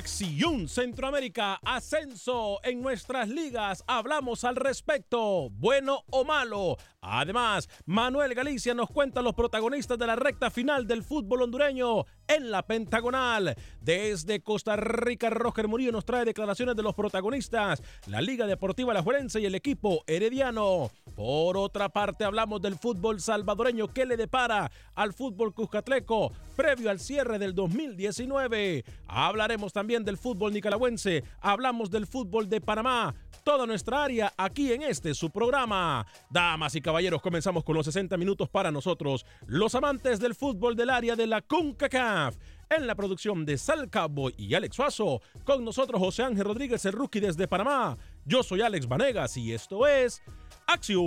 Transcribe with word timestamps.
Acción 0.00 0.66
Centroamérica, 0.66 1.60
ascenso 1.62 2.58
en 2.64 2.80
nuestras 2.80 3.28
ligas, 3.28 3.84
hablamos 3.86 4.44
al 4.44 4.56
respecto, 4.56 5.50
bueno 5.50 6.04
o 6.08 6.24
malo. 6.24 6.78
Además, 7.02 7.68
Manuel 7.86 8.34
Galicia 8.34 8.74
nos 8.74 8.90
cuenta 8.90 9.22
los 9.22 9.34
protagonistas 9.34 9.98
de 9.98 10.06
la 10.06 10.16
recta 10.16 10.50
final 10.50 10.86
del 10.86 11.02
fútbol 11.02 11.42
hondureño 11.42 12.04
en 12.28 12.50
la 12.50 12.62
Pentagonal. 12.62 13.56
Desde 13.80 14.42
Costa 14.42 14.76
Rica, 14.76 15.30
Roger 15.30 15.66
Murillo 15.66 15.92
nos 15.92 16.04
trae 16.04 16.26
declaraciones 16.26 16.76
de 16.76 16.82
los 16.82 16.94
protagonistas, 16.94 17.82
la 18.06 18.20
Liga 18.20 18.46
Deportiva 18.46 18.92
La 18.92 19.02
Juelense 19.02 19.40
y 19.40 19.46
el 19.46 19.54
equipo 19.54 20.04
herediano. 20.06 20.90
Por 21.16 21.56
otra 21.56 21.88
parte, 21.88 22.24
hablamos 22.24 22.60
del 22.60 22.76
fútbol 22.76 23.20
salvadoreño 23.20 23.88
que 23.88 24.04
le 24.04 24.18
depara 24.18 24.70
al 24.94 25.14
fútbol 25.14 25.54
cuscatleco 25.54 26.32
previo 26.54 26.90
al 26.90 27.00
cierre 27.00 27.38
del 27.38 27.54
2019. 27.54 28.84
Hablaremos 29.06 29.72
también 29.72 30.04
del 30.04 30.18
fútbol 30.18 30.52
nicaragüense, 30.52 31.24
hablamos 31.40 31.90
del 31.90 32.06
fútbol 32.06 32.50
de 32.50 32.60
Panamá, 32.60 33.14
toda 33.42 33.66
nuestra 33.66 34.04
área 34.04 34.34
aquí 34.36 34.70
en 34.72 34.82
este 34.82 35.14
su 35.14 35.30
programa. 35.30 36.06
Damas 36.28 36.74
y 36.74 36.82
caballeros, 36.90 37.22
comenzamos 37.22 37.62
con 37.62 37.76
los 37.76 37.86
60 37.86 38.16
minutos 38.16 38.48
para 38.48 38.72
nosotros, 38.72 39.24
los 39.46 39.76
amantes 39.76 40.18
del 40.18 40.34
fútbol 40.34 40.74
del 40.74 40.90
área 40.90 41.14
de 41.14 41.28
la 41.28 41.40
CONCACAF. 41.40 42.34
En 42.68 42.88
la 42.88 42.96
producción 42.96 43.46
de 43.46 43.58
Sal 43.58 43.88
Cowboy 43.88 44.34
y 44.36 44.54
Alex 44.54 44.74
Suazo, 44.74 45.22
con 45.44 45.64
nosotros 45.64 46.00
José 46.00 46.24
Ángel 46.24 46.46
Rodríguez, 46.46 46.84
el 46.84 46.94
rookie 46.94 47.20
desde 47.20 47.46
Panamá. 47.46 47.96
Yo 48.24 48.42
soy 48.42 48.62
Alex 48.62 48.88
Vanegas 48.88 49.36
y 49.36 49.52
esto 49.52 49.86
es 49.86 50.20
Acción 50.66 51.00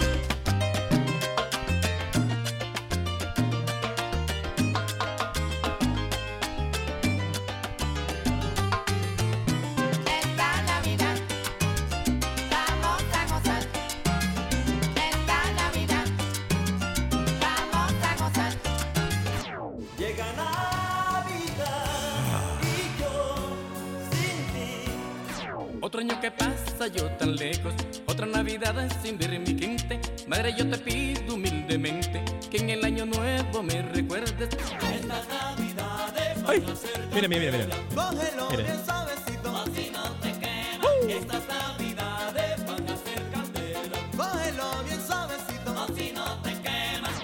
Tan 27.31 27.35
lejos, 27.35 27.73
otra 28.05 28.25
Navidad 28.25 28.75
sin 29.01 29.17
ver 29.17 29.39
mi 29.39 29.55
quinte. 29.55 29.99
Madre, 30.27 30.53
yo 30.57 30.69
te 30.69 30.77
pido 30.77 31.35
humildemente 31.35 32.23
que 32.49 32.57
en 32.57 32.69
el 32.71 32.83
año 32.83 33.05
nuevo 33.05 33.63
me 33.63 33.81
recuerdes. 33.81 34.49
Estas 34.93 35.27
Navidades 35.27 36.37
Ay, 36.47 36.59
van 36.59 36.71
a 36.71 36.75
ser 36.75 37.07
mira, 37.13 37.27
mira, 37.27 37.51
mira, 37.51 37.65
mira. 37.65 37.77
Cógelo 37.95 38.49
Mira. 38.51 38.63
bien 38.63 38.85
suavecito. 38.85 39.57
Así 39.57 39.91
no 39.93 40.11
te 40.21 40.31
quemas. 40.31 40.91
Estas 41.07 41.47
Navidades 41.47 42.65
van 42.65 42.89
a 42.89 42.97
ser 42.97 43.29
candela. 43.31 43.97
Cógelo 44.17 44.83
bien 44.85 45.01
suavecito. 45.07 45.79
Así 45.79 46.11
no 46.13 46.41
te 46.41 46.51
quemas. 46.61 47.17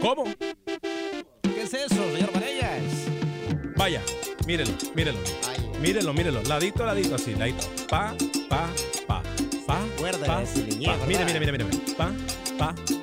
¿Cómo? 0.00 0.24
¿Qué 1.42 1.62
es 1.62 1.74
eso, 1.74 2.10
señor 2.14 2.32
Varellas? 2.32 2.82
Vaya, 3.76 4.02
mírelo, 4.46 4.72
mírelo. 4.94 5.18
Mírelo, 5.80 6.12
mírelo. 6.12 6.42
Ladito, 6.42 6.84
ladito, 6.84 7.14
así, 7.14 7.34
ladito. 7.34 7.64
Pa. 7.88 8.14
Pa, 10.28 10.34
pa. 10.34 11.06
Mira, 11.06 11.24
mira, 11.24 11.40
mira, 11.40 11.52
mira. 11.52 11.66
Pa, 11.96 12.12
pa. 12.58 12.97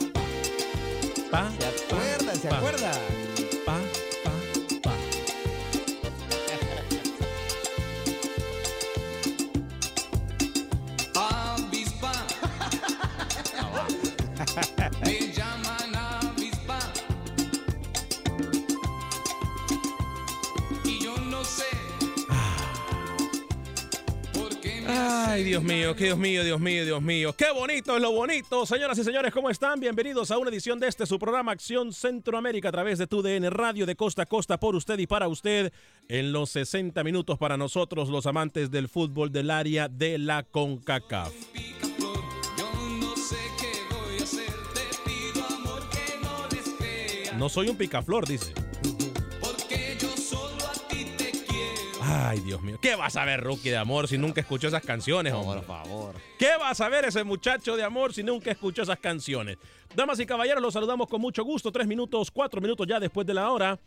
Ay, 25.35 25.43
Dios 25.43 25.63
mío, 25.63 25.93
qué 25.97 26.05
Dios 26.05 26.17
mío, 26.17 26.45
Dios 26.45 26.61
mío, 26.61 26.85
Dios 26.85 27.01
mío. 27.01 27.33
Qué 27.33 27.51
bonito 27.51 27.97
es 27.97 28.01
lo 28.01 28.13
bonito. 28.13 28.65
Señoras 28.65 28.97
y 28.99 29.03
señores, 29.03 29.33
¿cómo 29.33 29.49
están? 29.49 29.81
Bienvenidos 29.81 30.31
a 30.31 30.37
una 30.37 30.49
edición 30.49 30.79
de 30.79 30.87
este, 30.87 31.05
su 31.05 31.19
programa 31.19 31.51
Acción 31.51 31.91
Centroamérica 31.91 32.69
a 32.69 32.71
través 32.71 32.99
de 32.99 33.05
TUDN 33.05 33.51
Radio 33.51 33.85
de 33.85 33.97
costa 33.97 34.21
a 34.21 34.25
costa 34.27 34.57
por 34.61 34.75
usted 34.75 34.97
y 34.97 35.07
para 35.07 35.27
usted 35.27 35.73
en 36.07 36.31
los 36.31 36.51
60 36.51 37.03
minutos 37.03 37.37
para 37.37 37.57
nosotros, 37.57 38.07
los 38.07 38.25
amantes 38.27 38.71
del 38.71 38.87
fútbol 38.87 39.29
del 39.33 39.51
área 39.51 39.89
de 39.89 40.17
la 40.19 40.43
CONCACAF. 40.43 41.33
No 47.37 47.49
soy 47.49 47.67
un 47.67 47.75
picaflor, 47.75 48.25
dice. 48.25 48.53
Ay, 52.07 52.39
Dios 52.41 52.61
mío. 52.61 52.77
¿Qué 52.79 52.93
vas 52.95 53.15
a 53.15 53.25
ver, 53.25 53.41
Rookie 53.41 53.71
de 53.71 53.77
Amor, 53.77 54.07
si 54.07 54.19
nunca 54.19 54.39
escuchó 54.39 54.67
esas 54.67 54.85
canciones, 54.85 55.33
hombre? 55.33 55.61
Por 55.61 55.65
favor. 55.65 56.13
¿Qué 56.37 56.51
vas 56.59 56.79
a 56.79 56.87
ver 56.87 57.05
ese 57.05 57.23
muchacho 57.23 57.75
de 57.75 57.83
amor 57.83 58.13
si 58.13 58.21
nunca 58.21 58.51
escuchó 58.51 58.83
esas 58.83 58.99
canciones? 58.99 59.57
Damas 59.95 60.19
y 60.19 60.27
caballeros, 60.27 60.61
los 60.61 60.73
saludamos 60.73 61.07
con 61.07 61.19
mucho 61.19 61.43
gusto. 61.43 61.71
Tres 61.71 61.87
minutos, 61.87 62.29
cuatro 62.29 62.61
minutos 62.61 62.85
ya 62.85 62.99
después 62.99 63.25
de 63.25 63.33
la 63.33 63.49
hora. 63.49 63.79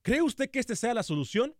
¿Cree 0.02 0.20
usted 0.20 0.50
que 0.50 0.58
esta 0.58 0.76
sea 0.76 0.92
la 0.92 1.02
solución? 1.02 1.56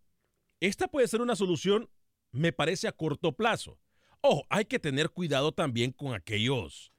Esta 0.61 0.89
puede 0.89 1.09
ser 1.09 1.21
una 1.21 1.37
solución, 1.37 1.89
me 2.33 2.53
parece, 2.53 2.89
a 2.89 2.93
corto 2.93 3.33
plazo. 3.33 3.79
Ojo, 4.21 4.45
hay 4.51 4.65
que 4.65 4.79
tener 4.79 5.11
cuidado 5.11 5.53
también 5.53 5.93
con 5.93 6.15
aquellos. 6.15 6.93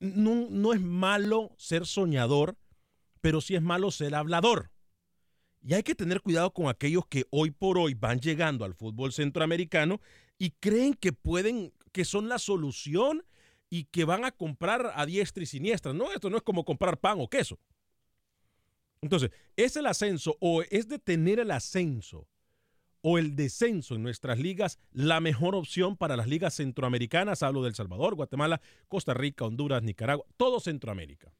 No, 0.00 0.48
no 0.50 0.72
es 0.72 0.80
malo 0.80 1.54
ser 1.58 1.86
soñador, 1.86 2.56
pero 3.20 3.40
sí 3.40 3.54
es 3.54 3.62
malo 3.62 3.90
ser 3.90 4.14
hablador. 4.14 4.70
Y 5.62 5.74
hay 5.74 5.82
que 5.82 5.94
tener 5.94 6.22
cuidado 6.22 6.52
con 6.52 6.68
aquellos 6.68 7.06
que 7.06 7.26
hoy 7.30 7.50
por 7.50 7.78
hoy 7.78 7.94
van 7.94 8.20
llegando 8.20 8.64
al 8.64 8.74
fútbol 8.74 9.12
centroamericano 9.12 10.00
y 10.38 10.52
creen 10.52 10.94
que 10.94 11.12
pueden, 11.12 11.72
que 11.92 12.04
son 12.04 12.28
la 12.28 12.38
solución 12.38 13.24
y 13.68 13.84
que 13.84 14.04
van 14.04 14.24
a 14.24 14.32
comprar 14.32 14.92
a 14.94 15.04
diestra 15.04 15.42
y 15.42 15.46
siniestra. 15.46 15.92
No, 15.92 16.12
esto 16.12 16.30
no 16.30 16.38
es 16.38 16.42
como 16.42 16.64
comprar 16.64 16.98
pan 16.98 17.18
o 17.20 17.28
queso. 17.28 17.58
Entonces, 19.02 19.30
¿es 19.56 19.76
el 19.76 19.86
ascenso 19.86 20.36
o 20.40 20.62
es 20.62 20.88
de 20.88 20.98
tener 20.98 21.38
el 21.38 21.50
ascenso 21.50 22.26
o 23.10 23.16
el 23.16 23.36
descenso 23.36 23.94
en 23.94 24.02
nuestras 24.02 24.38
ligas 24.38 24.78
la 24.92 25.18
mejor 25.20 25.54
opción 25.54 25.96
para 25.96 26.14
las 26.14 26.28
ligas 26.28 26.56
centroamericanas? 26.56 27.42
Hablo 27.42 27.62
del 27.62 27.74
Salvador, 27.74 28.14
Guatemala, 28.14 28.60
Costa 28.86 29.14
Rica, 29.14 29.46
Honduras, 29.46 29.82
Nicaragua, 29.82 30.26
todo 30.36 30.60
Centroamérica. 30.60 31.32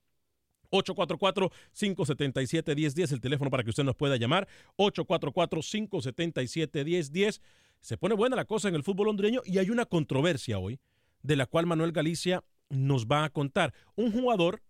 844-577-1010, 0.71 3.13
el 3.13 3.21
teléfono 3.21 3.51
para 3.51 3.65
que 3.65 3.71
usted 3.71 3.85
nos 3.85 3.97
pueda 3.97 4.17
llamar. 4.17 4.49
844-577-1010. 4.79 7.43
Se 7.83 7.99
pone 7.99 8.15
buena 8.15 8.35
la 8.35 8.47
cosa 8.47 8.71
en 8.71 8.75
el 8.75 8.83
fútbol 8.83 9.09
hondureño 9.09 9.43
y 9.45 9.59
hay 9.59 9.69
una 9.69 9.85
controversia 9.85 10.59
hoy 10.59 10.81
de 11.23 11.37
la 11.37 11.45
cual 11.45 11.67
Manuel 11.67 11.93
Galicia 11.93 12.43
nos 12.71 13.07
va 13.07 13.25
a 13.25 13.31
contar. 13.31 13.75
Un 13.95 14.11
jugador 14.11 14.63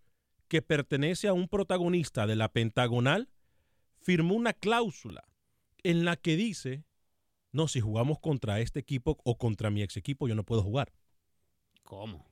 que 0.49 0.63
pertenece 0.63 1.29
a 1.29 1.33
un 1.33 1.47
protagonista 1.47 2.27
de 2.27 2.35
la 2.35 2.49
Pentagonal 2.49 3.29
firmó 4.01 4.35
una 4.35 4.53
cláusula 4.53 5.29
en 5.85 6.05
la 6.05 6.17
que 6.17 6.35
dice, 6.37 6.88
no, 7.53 7.69
si 7.69 7.81
jugamos 7.81 8.19
contra 8.19 8.61
este 8.61 8.81
equipo 8.81 9.19
o 9.25 9.39
contra 9.39 9.71
mi 9.71 9.83
ex 9.83 9.97
equipo, 9.97 10.29
yo 10.29 10.35
no 10.35 10.45
puedo 10.45 10.63
jugar. 10.63 10.93
¿Cómo? 11.83 12.27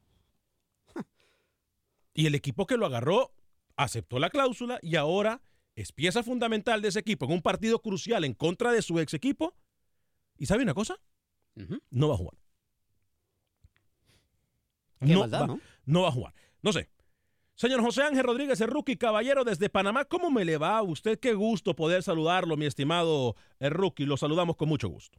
y 2.15 2.27
el 2.27 2.35
equipo 2.35 2.67
que 2.67 2.77
lo 2.77 2.87
agarró 2.87 3.33
aceptó 3.77 4.19
la 4.19 4.31
cláusula 4.31 4.79
y 4.83 4.97
ahora 4.97 5.43
es 5.75 5.93
pieza 5.93 6.23
fundamental 6.23 6.83
de 6.83 6.89
ese 6.89 7.01
equipo 7.01 7.27
en 7.27 7.33
un 7.33 7.43
partido 7.43 7.81
crucial 7.81 8.25
en 8.25 8.35
contra 8.35 8.73
de 8.73 8.83
su 8.83 8.99
ex 8.99 9.15
equipo. 9.15 9.55
¿Y 10.39 10.47
sabe 10.47 10.63
una 10.63 10.75
cosa? 10.75 10.99
Uh 11.57 11.61
-huh. 11.61 11.83
No 11.91 12.09
va 12.09 12.15
a 12.15 12.19
jugar. 12.19 12.39
Qué 15.01 15.13
no, 15.13 15.21
maldad, 15.21 15.43
va, 15.43 15.47
¿no? 15.47 15.61
no 15.85 16.03
va 16.03 16.09
a 16.09 16.13
jugar. 16.13 16.35
No 16.63 16.73
sé. 16.73 16.89
Señor 17.57 17.81
José 17.81 18.03
Ángel 18.03 18.23
Rodríguez, 18.23 18.61
el 18.61 18.69
rookie 18.69 18.99
caballero 18.99 19.43
desde 19.43 19.71
Panamá, 19.71 20.05
¿cómo 20.05 20.31
me 20.31 20.45
le 20.45 20.59
va 20.59 20.77
a 20.77 20.83
usted? 20.83 21.19
Qué 21.19 21.33
gusto 21.33 21.75
poder 21.75 22.03
saludarlo, 22.03 22.59
mi 22.59 22.67
estimado 22.67 23.35
el 23.61 23.71
rookie. 23.71 24.05
Lo 24.05 24.19
saludamos 24.19 24.57
con 24.57 24.69
mucho 24.69 24.91
gusto. 24.91 25.19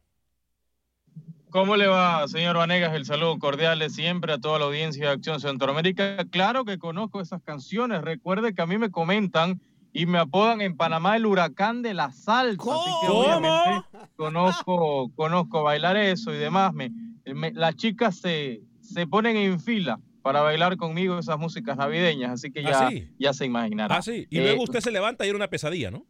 ¿Cómo 1.50 1.74
le 1.74 1.88
va, 1.88 2.28
señor 2.28 2.56
Vanegas? 2.56 2.94
El 2.94 3.06
saludo 3.06 3.40
cordial 3.40 3.80
de 3.80 3.90
siempre 3.90 4.32
a 4.32 4.38
toda 4.38 4.60
la 4.60 4.66
audiencia 4.66 5.06
de 5.06 5.12
Acción 5.14 5.40
Centroamérica. 5.40 6.24
Claro 6.30 6.64
que 6.64 6.78
conozco 6.78 7.20
esas 7.20 7.42
canciones. 7.42 8.02
Recuerde 8.02 8.54
que 8.54 8.62
a 8.62 8.66
mí 8.66 8.78
me 8.78 8.92
comentan 8.92 9.60
y 9.92 10.06
me 10.06 10.18
apodan 10.18 10.60
en 10.60 10.76
Panamá 10.76 11.16
el 11.16 11.26
huracán 11.26 11.82
de 11.82 11.94
la 11.94 12.12
salsa. 12.12 12.70
Así 12.72 12.90
que 13.02 13.08
obviamente 13.10 13.82
conozco, 14.14 15.10
conozco 15.16 15.64
bailar 15.64 15.96
eso 15.96 16.32
y 16.32 16.36
demás. 16.36 16.72
Me, 16.72 16.92
me, 17.34 17.50
las 17.50 17.74
chicas 17.74 18.20
se, 18.20 18.60
se 18.80 19.08
ponen 19.08 19.36
en 19.36 19.58
fila 19.58 19.98
para 20.28 20.42
bailar 20.42 20.76
conmigo 20.76 21.18
esas 21.18 21.38
músicas 21.38 21.74
navideñas, 21.78 22.32
así 22.32 22.50
que 22.52 22.62
ya, 22.62 22.86
¿Ah, 22.86 22.90
sí? 22.90 23.08
ya 23.18 23.32
se 23.32 23.46
imaginará. 23.46 23.96
Ah, 23.96 24.02
sí. 24.02 24.26
Y 24.28 24.40
luego 24.40 24.62
usted 24.64 24.80
se 24.80 24.90
levanta 24.90 25.24
y 25.24 25.30
era 25.30 25.36
una 25.36 25.48
pesadilla, 25.48 25.90
¿no? 25.90 26.04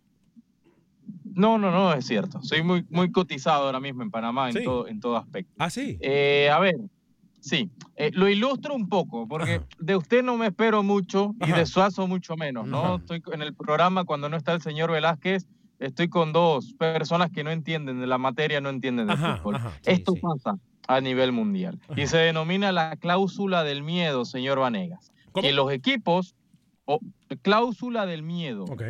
No, 1.35 1.57
no, 1.57 1.71
no, 1.71 1.93
es 1.95 2.05
cierto. 2.05 2.43
Soy 2.43 2.65
muy, 2.65 2.85
muy 2.91 3.13
cotizado 3.13 3.67
ahora 3.67 3.79
mismo 3.79 4.03
en 4.03 4.11
Panamá 4.11 4.51
Sí. 4.51 4.59
en, 4.59 4.65
todo, 4.65 4.89
en 4.89 4.99
todo 4.99 5.17
aspecto. 5.17 5.55
Ah, 5.57 5.71
sí. 5.71 5.99
Eh, 6.01 6.51
a 6.53 6.59
ver, 6.59 6.75
sí, 7.39 7.71
eh, 7.95 8.11
lo 8.13 8.29
ilustro 8.29 8.75
un 8.75 8.89
poco, 8.89 9.29
porque 9.29 9.55
Ajá. 9.55 9.67
de 9.79 9.95
usted 9.95 10.25
no 10.25 10.37
me 10.37 10.49
espero 10.49 10.83
mucho 10.83 11.37
y 11.41 11.45
Ajá. 11.45 11.59
de 11.59 11.67
Suazo 11.67 12.09
mucho 12.09 12.35
menos, 12.37 12.67
¿no? 12.67 12.85
Ajá. 12.85 12.95
Estoy 12.97 13.23
en 13.33 13.43
el 13.43 13.55
programa 13.55 14.03
cuando 14.05 14.29
no 14.29 14.37
está 14.37 14.53
el 14.53 14.63
señor 14.63 14.91
Velázquez, 14.91 15.47
estoy 15.79 16.09
con 16.09 16.33
dos 16.33 16.75
personas 16.75 17.31
que 17.31 17.45
no 17.45 17.53
entienden 17.53 18.01
de 18.01 18.09
la 18.09 18.19
materia, 18.19 18.61
no 18.61 18.69
entienden 18.71 19.07
de 19.07 19.17
fútbol. 19.17 19.59
sí, 19.83 19.93
Esto 19.93 20.15
sí. 20.15 20.21
pasa 20.21 20.59
a 20.89 21.01
nivel 21.01 21.33
mundial 21.33 21.79
y 21.97 22.07
se 22.07 22.17
denomina 22.17 22.73
la 22.73 22.97
cláusula 22.97 23.63
del 23.63 23.83
miedo, 23.83 24.25
señor 24.25 24.59
Vanegas. 24.59 25.13
¿Cómo? 25.33 25.43
Que 25.47 25.53
los 25.53 25.71
equipos, 25.71 26.35
o 26.87 26.99
cláusula 27.43 28.07
del 28.07 28.23
miedo, 28.23 28.65
Ok. 28.65 28.83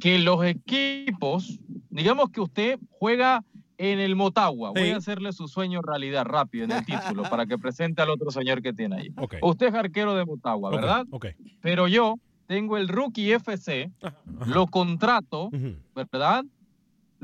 que 0.00 0.18
los 0.18 0.44
equipos, 0.44 1.58
digamos 1.90 2.30
que 2.30 2.40
usted 2.40 2.78
juega 2.90 3.42
en 3.78 3.98
el 3.98 4.14
Motagua, 4.14 4.70
voy 4.70 4.90
a 4.90 4.98
hacerle 4.98 5.32
su 5.32 5.48
sueño 5.48 5.80
realidad 5.82 6.24
rápido 6.24 6.64
en 6.64 6.72
el 6.72 6.84
título 6.84 7.22
para 7.30 7.46
que 7.46 7.58
presente 7.58 8.02
al 8.02 8.10
otro 8.10 8.30
señor 8.30 8.62
que 8.62 8.72
tiene 8.72 8.96
ahí. 8.96 9.08
Ok. 9.16 9.36
Usted 9.42 9.68
es 9.68 9.74
arquero 9.74 10.14
de 10.14 10.24
Motagua, 10.26 10.70
¿verdad? 10.70 11.06
Ok. 11.10 11.26
Pero 11.60 11.88
yo 11.88 12.16
tengo 12.46 12.76
el 12.76 12.88
Rookie 12.88 13.32
FC, 13.32 13.90
Ajá, 14.02 14.16
lo 14.46 14.66
contrato, 14.66 15.50
¿verdad? 15.94 16.44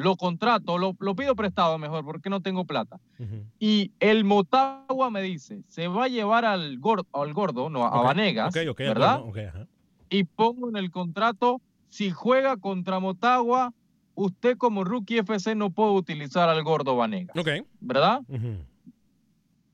Lo 0.03 0.17
contrato, 0.17 0.79
lo, 0.79 0.97
lo 0.99 1.15
pido 1.15 1.35
prestado 1.37 1.77
mejor 1.79 2.05
porque 2.05 2.31
no 2.31 2.41
tengo 2.41 2.65
plata. 2.65 2.99
Y 3.59 3.93
el 4.01 4.25
Motagua 4.25 5.11
me 5.11 5.21
dice, 5.23 5.63
se 5.69 5.89
va 5.89 6.05
a 6.05 6.09
llevar 6.09 6.45
al 6.45 6.79
gordo, 6.79 7.07
al 7.13 7.33
gordo 7.35 7.69
no, 7.69 7.85
a 7.85 8.03
Vanegas, 8.03 8.55
ok, 8.57 8.63
ok, 8.71 8.79
de 8.79 8.89
¿verdad? 8.89 9.21
ajá. 9.47 9.67
y 10.09 10.25
pongo 10.25 10.69
en 10.71 10.77
el 10.77 10.91
contrato, 10.91 11.61
si 11.91 12.11
juega 12.11 12.57
contra 12.57 12.99
Motagua, 12.99 13.73
usted 14.15 14.57
como 14.57 14.85
rookie 14.85 15.19
FC 15.19 15.55
no 15.55 15.71
puede 15.71 15.93
utilizar 15.93 16.49
al 16.49 16.63
gordo 16.63 16.97
Vanegas, 16.97 17.37
Ok. 17.37 17.67
¿verdad? 17.81 18.21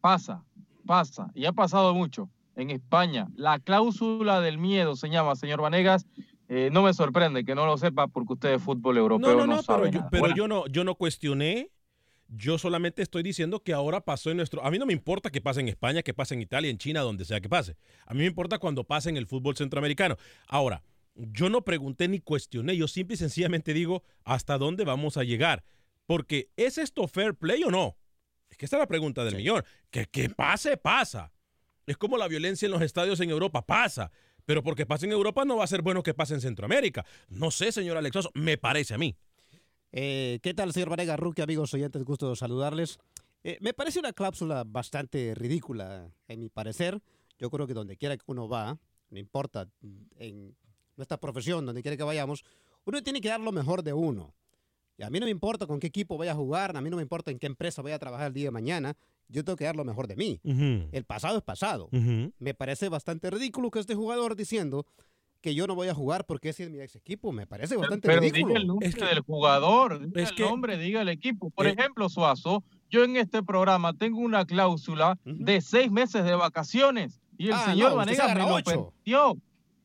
Pasa. 0.00 0.42
pasa, 0.84 1.30
y 1.34 1.46
ha 1.46 1.52
pasado 1.52 1.94
mucho 1.94 2.28
en 2.54 2.70
España, 2.70 3.28
la 3.36 3.58
cláusula 3.58 4.40
del 4.40 4.56
miedo 4.58 4.96
se 4.96 5.08
llama, 5.10 5.36
señor 5.36 5.60
Vanegas. 5.60 6.06
Eh, 6.48 6.70
no 6.72 6.82
me 6.82 6.94
sorprende 6.94 7.44
que 7.44 7.54
no 7.54 7.66
lo 7.66 7.76
sepa 7.76 8.06
porque 8.06 8.34
usted 8.34 8.50
de 8.50 8.58
fútbol 8.58 8.96
europeo 8.98 9.30
No, 9.32 9.36
no, 9.36 9.46
no, 9.46 9.56
no, 9.56 9.62
sabe 9.62 9.90
pero, 9.90 9.92
yo, 9.92 9.98
nada. 9.98 10.10
pero 10.10 10.20
Bueno, 10.20 10.36
yo 10.36 10.48
no, 10.48 10.66
yo 10.68 10.84
no 10.84 10.94
cuestioné. 10.94 11.70
Yo 12.28 12.58
solamente 12.58 13.02
estoy 13.02 13.22
diciendo 13.22 13.62
que 13.62 13.72
ahora 13.72 14.00
pasó 14.04 14.32
en 14.32 14.38
nuestro. 14.38 14.64
A 14.64 14.70
mí 14.72 14.78
no 14.78 14.86
me 14.86 14.92
importa 14.92 15.30
que 15.30 15.40
pase 15.40 15.60
en 15.60 15.68
España, 15.68 16.02
que 16.02 16.12
pase 16.12 16.34
en 16.34 16.42
Italia, 16.42 16.70
en 16.70 16.78
China, 16.78 17.02
donde 17.02 17.24
sea 17.24 17.40
que 17.40 17.48
pase. 17.48 17.76
A 18.04 18.14
mí 18.14 18.20
me 18.20 18.26
importa 18.26 18.58
cuando 18.58 18.82
pase 18.82 19.10
en 19.10 19.16
el 19.16 19.26
fútbol 19.28 19.56
centroamericano. 19.56 20.16
Ahora, 20.48 20.82
yo 21.14 21.48
no 21.50 21.62
pregunté 21.62 22.08
ni 22.08 22.18
cuestioné. 22.18 22.76
Yo 22.76 22.88
simple 22.88 23.14
y 23.14 23.16
sencillamente 23.16 23.72
digo 23.72 24.02
hasta 24.24 24.58
dónde 24.58 24.84
vamos 24.84 25.16
a 25.16 25.22
llegar. 25.22 25.64
Porque 26.06 26.50
¿es 26.56 26.78
esto 26.78 27.06
fair 27.06 27.34
play 27.34 27.62
o 27.62 27.70
no? 27.70 27.96
Es 28.50 28.56
que 28.56 28.66
esa 28.66 28.76
es 28.76 28.80
la 28.80 28.86
pregunta 28.88 29.24
del 29.24 29.36
millón. 29.36 29.62
Que, 29.90 30.06
que 30.06 30.28
pase, 30.28 30.76
pasa. 30.76 31.32
Es 31.86 31.96
como 31.96 32.16
la 32.18 32.26
violencia 32.26 32.66
en 32.66 32.72
los 32.72 32.82
estadios 32.82 33.20
en 33.20 33.30
Europa, 33.30 33.64
pasa. 33.64 34.10
Pero 34.46 34.62
porque 34.62 34.86
pase 34.86 35.06
en 35.06 35.12
Europa 35.12 35.44
no 35.44 35.56
va 35.56 35.64
a 35.64 35.66
ser 35.66 35.82
bueno 35.82 36.02
que 36.02 36.14
pase 36.14 36.34
en 36.34 36.40
Centroamérica. 36.40 37.04
No 37.28 37.50
sé, 37.50 37.72
señor 37.72 37.96
Alexoso, 37.96 38.30
me 38.34 38.56
parece 38.56 38.94
a 38.94 38.98
mí. 38.98 39.16
Eh, 39.92 40.38
¿Qué 40.42 40.54
tal, 40.54 40.72
señor 40.72 40.88
Vanega 40.88 41.16
Ruque, 41.16 41.42
amigos 41.42 41.74
oyentes? 41.74 42.02
Gusto 42.04 42.34
saludarles. 42.36 42.98
Eh, 43.42 43.58
me 43.60 43.74
parece 43.74 43.98
una 43.98 44.12
cláusula 44.12 44.64
bastante 44.64 45.34
ridícula, 45.34 46.10
en 46.28 46.40
mi 46.40 46.48
parecer. 46.48 47.00
Yo 47.38 47.50
creo 47.50 47.66
que 47.66 47.74
donde 47.74 47.96
quiera 47.96 48.16
que 48.16 48.22
uno 48.26 48.48
va, 48.48 48.78
no 49.10 49.18
importa 49.18 49.68
en 50.18 50.56
nuestra 50.96 51.18
profesión, 51.18 51.66
donde 51.66 51.82
quiera 51.82 51.96
que 51.96 52.02
vayamos, 52.04 52.44
uno 52.84 53.02
tiene 53.02 53.20
que 53.20 53.28
dar 53.28 53.40
lo 53.40 53.52
mejor 53.52 53.82
de 53.82 53.92
uno. 53.92 54.32
Y 54.96 55.02
a 55.02 55.10
mí 55.10 55.18
no 55.18 55.26
me 55.26 55.30
importa 55.30 55.66
con 55.66 55.80
qué 55.80 55.88
equipo 55.88 56.16
vaya 56.16 56.32
a 56.32 56.34
jugar, 56.36 56.76
a 56.76 56.80
mí 56.80 56.88
no 56.88 56.96
me 56.96 57.02
importa 57.02 57.30
en 57.30 57.38
qué 57.38 57.46
empresa 57.46 57.82
vaya 57.82 57.96
a 57.96 57.98
trabajar 57.98 58.28
el 58.28 58.32
día 58.32 58.46
de 58.46 58.52
mañana, 58.52 58.96
yo 59.28 59.44
tengo 59.44 59.56
que 59.56 59.64
dar 59.64 59.76
lo 59.76 59.84
mejor 59.84 60.06
de 60.06 60.16
mí. 60.16 60.40
El 60.44 61.04
pasado 61.04 61.36
es 61.38 61.42
pasado. 61.42 61.88
Me 62.38 62.54
parece 62.54 62.88
bastante 62.88 63.30
ridículo 63.30 63.70
que 63.70 63.78
este 63.80 63.94
jugador 63.94 64.36
diciendo 64.36 64.86
que 65.42 65.54
yo 65.54 65.66
no 65.68 65.74
voy 65.76 65.86
a 65.88 65.94
jugar 65.94 66.24
porque 66.26 66.48
ese 66.48 66.64
es 66.64 66.70
mi 66.70 66.80
ex 66.80 66.96
equipo. 66.96 67.30
Me 67.30 67.46
parece 67.46 67.76
bastante 67.76 68.08
pero 68.08 68.20
ridículo. 68.20 68.46
diga 68.48 68.60
el 68.60 68.66
nombre 68.66 68.88
del 68.90 69.20
jugador, 69.20 70.00
diga 70.08 70.22
es 70.22 70.30
el 70.30 70.36
que- 70.36 70.42
nombre, 70.42 70.76
diga 70.78 71.02
el 71.02 71.08
equipo. 71.08 71.50
Por 71.50 71.66
Eh, 71.66 71.70
ejemplo, 71.78 72.08
Suazo, 72.08 72.64
yo 72.90 73.04
en 73.04 73.16
este 73.16 73.42
programa 73.44 73.92
tengo 73.92 74.18
una 74.20 74.44
cláusula 74.44 75.18
de 75.24 75.60
seis 75.60 75.90
meses 75.92 76.24
de 76.24 76.34
vacaciones 76.34 77.20
y 77.38 77.48
el 77.48 77.52
Ah, 77.52 77.64
señor 77.66 77.90
no, 77.90 77.90
se 77.90 77.96
Vanegas 77.96 78.34
me 78.34 78.40
lo 78.40 78.62
permitió. 78.64 79.36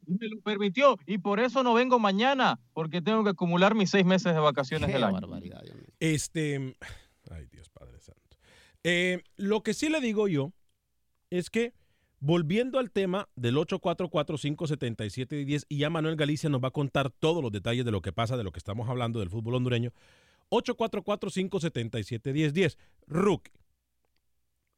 Me 0.08 0.28
lo 0.28 0.42
permitió 0.42 0.98
y 1.06 1.20
por 1.20 1.40
eso 1.40 1.62
no 1.64 1.74
vengo 1.76 2.00
mañana, 2.00 2.60
porque 2.74 3.02
tengo 3.02 3.24
que 3.24 3.30
acumular 3.32 3.76
mis 3.76 3.92
seis 3.92 4.06
meses 4.06 4.34
de 4.34 4.40
vacaciones 4.40 4.88
Qué 4.88 4.94
del 4.94 5.04
año. 5.04 5.14
barbaridad, 5.22 5.62
Dios 5.64 5.76
mío. 5.76 5.86
Este. 6.00 6.76
Ay, 7.30 7.46
Dios. 7.52 7.70
Eh, 8.84 9.24
lo 9.38 9.64
que 9.64 9.74
sí 9.74 9.90
le 9.90 10.02
digo 10.02 10.28
yo 10.28 10.54
es 11.30 11.50
que, 11.50 11.74
volviendo 12.20 12.78
al 12.80 12.92
tema 12.92 13.30
del 13.36 13.56
844-577-10, 13.58 15.66
y 15.70 15.78
ya 15.78 15.90
Manuel 15.90 16.16
Galicia 16.16 16.50
nos 16.50 16.64
va 16.64 16.70
a 16.70 16.72
contar 16.72 17.12
todos 17.12 17.44
los 17.44 17.52
detalles 17.52 17.86
de 17.86 17.92
lo 17.92 18.02
que 18.02 18.12
pasa, 18.12 18.38
de 18.38 18.44
lo 18.44 18.52
que 18.52 18.58
estamos 18.60 18.90
hablando 18.90 19.20
del 19.20 19.30
fútbol 19.30 19.56
hondureño. 19.56 19.94
844-577-1010. 20.50 22.78
Rook, 23.08 23.50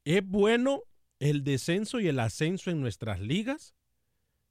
¿es 0.05 0.25
bueno 0.25 0.83
el 1.19 1.43
descenso 1.43 1.99
y 1.99 2.07
el 2.07 2.19
ascenso 2.19 2.71
en 2.71 2.81
nuestras 2.81 3.19
ligas? 3.19 3.75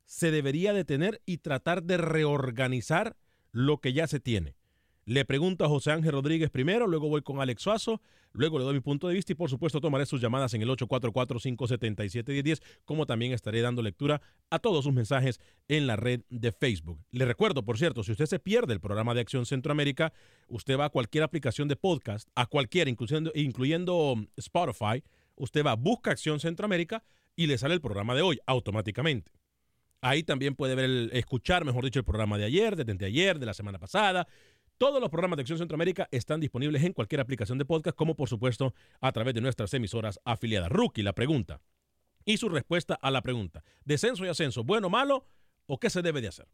Se 0.05 0.31
debería 0.31 0.73
detener 0.73 1.21
y 1.25 1.39
tratar 1.39 1.83
de 1.85 1.97
reorganizar 1.97 3.17
lo 3.53 3.81
que 3.81 3.93
ya 3.93 4.09
se 4.09 4.21
tiene. 4.21 4.57
Le 5.05 5.25
pregunto 5.25 5.65
a 5.65 5.69
José 5.69 5.91
Ángel 5.91 6.13
Rodríguez 6.13 6.49
primero, 6.51 6.87
luego 6.87 7.09
voy 7.09 7.23
con 7.23 7.41
Alex 7.41 7.63
Suazo, 7.63 8.01
luego 8.33 8.59
le 8.59 8.65
doy 8.65 8.75
mi 8.75 8.81
punto 8.81 9.09
de 9.09 9.15
vista 9.15 9.33
y 9.33 9.35
por 9.35 9.51
supuesto 9.51 9.81
tomaré 9.81 10.07
sus 10.07 10.21
llamadas 10.21 10.55
en 10.55 10.63
el 10.63 10.69
844-577-1010, 10.69 12.63
como 12.85 13.07
también 13.07 13.33
estaré 13.33 13.61
dando 13.61 13.83
lectura 13.83 14.21
a 14.51 14.59
todos 14.59 14.85
sus 14.85 14.93
mensajes 14.93 15.41
en 15.69 15.87
la 15.87 15.97
red 15.97 16.23
de 16.31 16.53
Facebook. 16.53 17.01
Le 17.11 17.25
recuerdo, 17.25 17.65
por 17.65 17.79
cierto, 17.79 18.03
si 18.05 18.13
usted 18.13 18.27
se 18.27 18.39
pierde 18.39 18.73
el 18.75 18.81
programa 18.81 19.15
de 19.15 19.21
Acción 19.23 19.47
Centroamérica, 19.47 20.13
usted 20.49 20.79
va 20.79 20.87
a 20.87 20.91
cualquier 20.91 21.25
aplicación 21.25 21.69
de 21.69 21.77
podcast, 21.77 22.29
a 22.35 22.47
cualquiera, 22.47 22.91
incluyendo, 22.91 23.33
incluyendo 23.35 24.13
um, 24.13 24.27
Spotify, 24.37 25.03
usted 25.37 25.65
va, 25.65 25.75
busca 25.75 26.13
Acción 26.13 26.41
Centroamérica 26.41 27.03
y 27.35 27.47
le 27.47 27.59
sale 27.59 27.75
el 27.75 27.81
programa 27.81 28.15
de 28.15 28.23
hoy 28.23 28.39
automáticamente. 28.47 29.33
Ahí 30.05 30.25
también 30.25 30.57
puede 30.57 30.75
ver 30.75 30.85
el- 30.87 31.11
escuchar, 31.13 31.65
mejor 31.65 31.85
dicho, 31.85 32.01
el 32.01 32.05
programa 32.05 32.37
de 32.37 32.45
ayer, 32.45 32.75
de 32.75 32.85
de 32.85 33.07
ayer, 33.07 33.39
de 33.39 33.47
la 33.47 33.55
semana 33.55 33.79
pasada. 33.79 34.27
Todos 34.83 35.01
los 35.01 35.11
programas 35.11 35.37
de 35.37 35.43
Acción 35.43 35.59
Centroamérica 35.59 36.09
están 36.11 36.41
disponibles 36.41 36.83
en 36.83 36.93
cualquier 36.93 37.21
aplicación 37.21 37.57
de 37.57 37.65
podcast, 37.65 37.97
como 37.97 38.17
por 38.17 38.29
supuesto 38.29 38.75
a 39.01 39.13
través 39.13 39.33
de 39.33 39.41
nuestras 39.41 39.73
emisoras 39.75 40.19
afiliadas. 40.25 40.73
Rookie, 40.73 41.05
la 41.05 41.13
pregunta. 41.13 41.61
Y 42.25 42.39
su 42.39 42.49
respuesta 42.49 42.99
a 43.01 43.13
la 43.13 43.23
pregunta. 43.23 43.63
¿Descenso 43.85 44.25
y 44.25 44.29
ascenso, 44.29 44.65
bueno 44.65 44.89
o 44.89 44.91
malo? 44.91 45.29
¿O 45.67 45.79
qué 45.79 45.89
se 45.89 46.03
debe 46.03 46.21
de 46.21 46.27
hacer? 46.27 46.49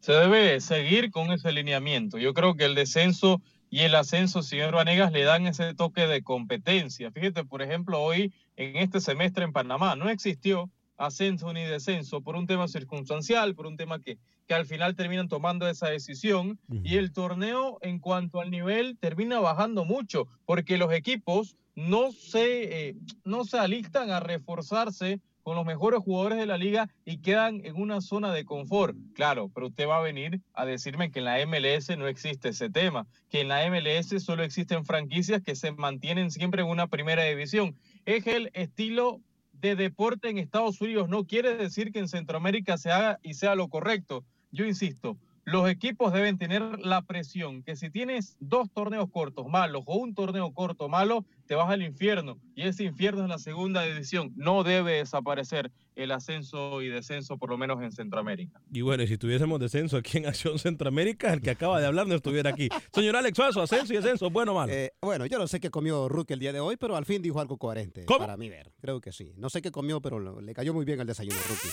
se 0.00 0.12
debe 0.12 0.58
seguir 0.62 1.10
con 1.10 1.32
ese 1.32 1.52
lineamiento. 1.52 2.16
Yo 2.16 2.32
creo 2.32 2.54
que 2.54 2.64
el 2.64 2.74
descenso 2.74 3.42
y 3.68 3.80
el 3.80 3.94
ascenso, 3.94 4.40
señor 4.40 4.74
Vanegas, 4.74 5.12
le 5.12 5.24
dan 5.24 5.46
ese 5.46 5.74
toque 5.74 6.06
de 6.06 6.22
competencia. 6.22 7.10
Fíjate, 7.10 7.44
por 7.44 7.60
ejemplo, 7.60 8.00
hoy 8.00 8.32
en 8.56 8.76
este 8.76 9.02
semestre 9.02 9.44
en 9.44 9.52
Panamá 9.52 9.96
no 9.96 10.08
existió 10.08 10.70
ascenso 10.96 11.52
ni 11.52 11.64
descenso 11.64 12.22
por 12.22 12.36
un 12.36 12.46
tema 12.46 12.68
circunstancial, 12.68 13.54
por 13.54 13.66
un 13.66 13.76
tema 13.76 14.00
que, 14.00 14.16
que 14.48 14.54
al 14.54 14.66
final 14.66 14.96
terminan 14.96 15.28
tomando 15.28 15.68
esa 15.68 15.88
decisión 15.88 16.58
y 16.82 16.96
el 16.96 17.12
torneo 17.12 17.78
en 17.82 17.98
cuanto 17.98 18.40
al 18.40 18.50
nivel 18.50 18.96
termina 18.98 19.38
bajando 19.40 19.84
mucho 19.84 20.26
porque 20.46 20.78
los 20.78 20.90
equipos 20.92 21.56
no 21.76 22.10
se, 22.12 22.88
eh, 22.88 22.96
no 23.24 23.44
se 23.44 23.58
alistan 23.58 24.10
a 24.10 24.20
reforzarse 24.20 25.20
con 25.42 25.54
los 25.54 25.66
mejores 25.66 26.00
jugadores 26.00 26.38
de 26.38 26.46
la 26.46 26.56
liga 26.56 26.88
y 27.04 27.18
quedan 27.18 27.60
en 27.64 27.76
una 27.76 28.00
zona 28.00 28.32
de 28.32 28.44
confort. 28.44 28.96
Claro, 29.14 29.50
pero 29.54 29.68
usted 29.68 29.86
va 29.86 29.98
a 29.98 30.02
venir 30.02 30.40
a 30.54 30.64
decirme 30.64 31.10
que 31.10 31.20
en 31.20 31.26
la 31.26 31.46
MLS 31.46 31.96
no 31.96 32.08
existe 32.08 32.48
ese 32.48 32.70
tema, 32.70 33.06
que 33.28 33.42
en 33.42 33.48
la 33.48 33.68
MLS 33.70 34.22
solo 34.22 34.42
existen 34.42 34.84
franquicias 34.84 35.42
que 35.42 35.56
se 35.56 35.72
mantienen 35.72 36.30
siempre 36.30 36.62
en 36.62 36.68
una 36.68 36.86
primera 36.86 37.24
división. 37.24 37.76
Es 38.06 38.26
el 38.26 38.50
estilo 38.54 39.20
de 39.52 39.76
deporte 39.76 40.28
en 40.28 40.38
Estados 40.38 40.80
Unidos. 40.80 41.08
No 41.08 41.24
quiere 41.24 41.56
decir 41.56 41.92
que 41.92 41.98
en 41.98 42.08
Centroamérica 42.08 42.78
se 42.78 42.90
haga 42.90 43.18
y 43.22 43.34
sea 43.34 43.54
lo 43.54 43.68
correcto. 43.68 44.24
Yo 44.50 44.64
insisto, 44.64 45.18
los 45.50 45.66
equipos 45.70 46.12
deben 46.12 46.36
tener 46.36 46.62
la 46.80 47.00
presión 47.02 47.62
que 47.62 47.74
si 47.74 47.88
tienes 47.88 48.36
dos 48.38 48.70
torneos 48.70 49.08
cortos 49.10 49.48
malos 49.48 49.82
o 49.86 49.96
un 49.96 50.14
torneo 50.14 50.52
corto 50.52 50.90
malo, 50.90 51.24
te 51.46 51.54
vas 51.54 51.70
al 51.70 51.82
infierno. 51.82 52.38
Y 52.54 52.64
ese 52.64 52.84
infierno 52.84 53.22
es 53.22 53.30
la 53.30 53.38
segunda 53.38 53.82
división. 53.82 54.30
No 54.36 54.62
debe 54.62 54.98
desaparecer 54.98 55.72
el 55.96 56.12
ascenso 56.12 56.82
y 56.82 56.88
descenso, 56.88 57.38
por 57.38 57.48
lo 57.48 57.56
menos 57.56 57.82
en 57.82 57.92
Centroamérica. 57.92 58.60
Y 58.70 58.82
bueno, 58.82 59.02
y 59.02 59.06
si 59.08 59.16
tuviésemos 59.16 59.58
descenso 59.58 59.96
aquí 59.96 60.18
en 60.18 60.26
Acción 60.26 60.58
Centroamérica, 60.58 61.32
el 61.32 61.40
que 61.40 61.50
acaba 61.50 61.80
de 61.80 61.86
hablar 61.86 62.06
no 62.06 62.14
estuviera 62.14 62.50
aquí. 62.50 62.68
Señor 62.92 63.16
Alex 63.16 63.34
Suazo, 63.34 63.62
ascenso 63.62 63.94
y 63.94 63.96
descenso, 63.96 64.28
bueno 64.28 64.52
o 64.52 64.54
malo. 64.54 64.70
Eh, 64.70 64.92
bueno, 65.00 65.24
yo 65.24 65.38
no 65.38 65.48
sé 65.48 65.60
qué 65.60 65.70
comió 65.70 66.10
Rook 66.10 66.30
el 66.30 66.40
día 66.40 66.52
de 66.52 66.60
hoy, 66.60 66.76
pero 66.76 66.94
al 66.94 67.06
fin 67.06 67.22
dijo 67.22 67.40
algo 67.40 67.56
coherente. 67.56 68.04
¿Cómo? 68.04 68.20
Para 68.20 68.36
mí 68.36 68.50
ver, 68.50 68.70
creo 68.82 69.00
que 69.00 69.12
sí. 69.12 69.32
No 69.38 69.48
sé 69.48 69.62
qué 69.62 69.70
comió, 69.70 70.02
pero 70.02 70.40
le 70.40 70.52
cayó 70.52 70.74
muy 70.74 70.84
bien 70.84 71.00
el 71.00 71.06
desayuno, 71.06 71.38
Rookie. 71.48 71.68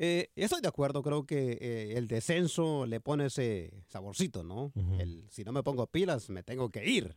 Eh, 0.00 0.30
estoy 0.36 0.60
de 0.60 0.68
acuerdo, 0.68 1.02
creo 1.02 1.26
que 1.26 1.58
eh, 1.60 1.98
el 1.98 2.06
descenso 2.06 2.86
le 2.86 3.00
pone 3.00 3.26
ese 3.26 3.82
saborcito, 3.88 4.44
¿no? 4.44 4.72
el, 5.00 5.26
si 5.28 5.42
no 5.42 5.52
me 5.52 5.64
pongo 5.64 5.88
pilas, 5.88 6.30
me 6.30 6.44
tengo 6.44 6.70
que 6.70 6.88
ir. 6.88 7.16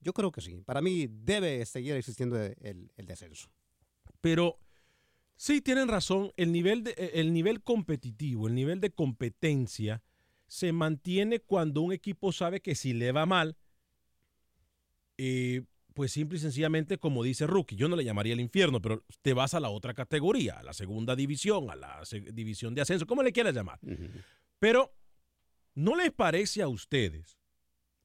Yo 0.00 0.12
creo 0.14 0.32
que 0.32 0.40
sí. 0.40 0.62
Para 0.64 0.80
mí 0.80 1.06
debe 1.06 1.64
seguir 1.66 1.94
existiendo 1.94 2.36
el, 2.42 2.90
el 2.96 3.06
descenso. 3.06 3.50
Pero 4.20 4.58
sí 5.36 5.60
tienen 5.60 5.88
razón, 5.88 6.32
el 6.36 6.50
nivel, 6.50 6.82
de, 6.82 6.90
eh, 6.92 7.12
el 7.14 7.32
nivel 7.32 7.62
competitivo, 7.62 8.48
el 8.48 8.54
nivel 8.54 8.80
de 8.80 8.90
competencia 8.90 10.02
se 10.46 10.72
mantiene 10.72 11.40
cuando 11.40 11.82
un 11.82 11.92
equipo 11.92 12.32
sabe 12.32 12.60
que 12.60 12.74
si 12.74 12.94
le 12.94 13.12
va 13.12 13.26
mal, 13.26 13.56
eh, 15.18 15.62
pues 15.98 16.12
simple 16.12 16.38
y 16.38 16.40
sencillamente, 16.40 16.96
como 16.96 17.24
dice 17.24 17.44
Rookie, 17.44 17.74
yo 17.74 17.88
no 17.88 17.96
le 17.96 18.04
llamaría 18.04 18.32
el 18.32 18.38
infierno, 18.38 18.80
pero 18.80 19.04
te 19.20 19.32
vas 19.32 19.54
a 19.54 19.58
la 19.58 19.68
otra 19.68 19.94
categoría, 19.94 20.60
a 20.60 20.62
la 20.62 20.72
segunda 20.72 21.16
división, 21.16 21.68
a 21.70 21.74
la 21.74 22.00
división 22.32 22.72
de 22.72 22.82
ascenso, 22.82 23.04
como 23.04 23.24
le 23.24 23.32
quieras 23.32 23.52
llamar. 23.52 23.80
Pero, 24.60 24.94
¿no 25.74 25.96
les 25.96 26.12
parece 26.12 26.62
a 26.62 26.68
ustedes, 26.68 27.36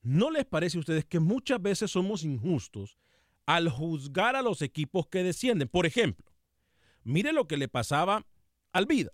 no 0.02 0.32
les 0.32 0.44
parece 0.44 0.78
a 0.78 0.80
ustedes 0.80 1.06
que 1.06 1.20
muchas 1.20 1.62
veces 1.62 1.92
somos 1.92 2.24
injustos 2.24 2.98
al 3.46 3.70
juzgar 3.70 4.36
a 4.36 4.42
los 4.42 4.64
equipos 4.64 5.06
que 5.08 5.22
descienden? 5.22 5.68
Por 5.68 5.86
ejemplo, 5.86 6.26
mire 7.04 7.32
lo 7.32 7.48
que 7.48 7.58
le 7.58 7.68
pasaba 7.68 8.26
al 8.72 8.88
Vida. 8.88 9.12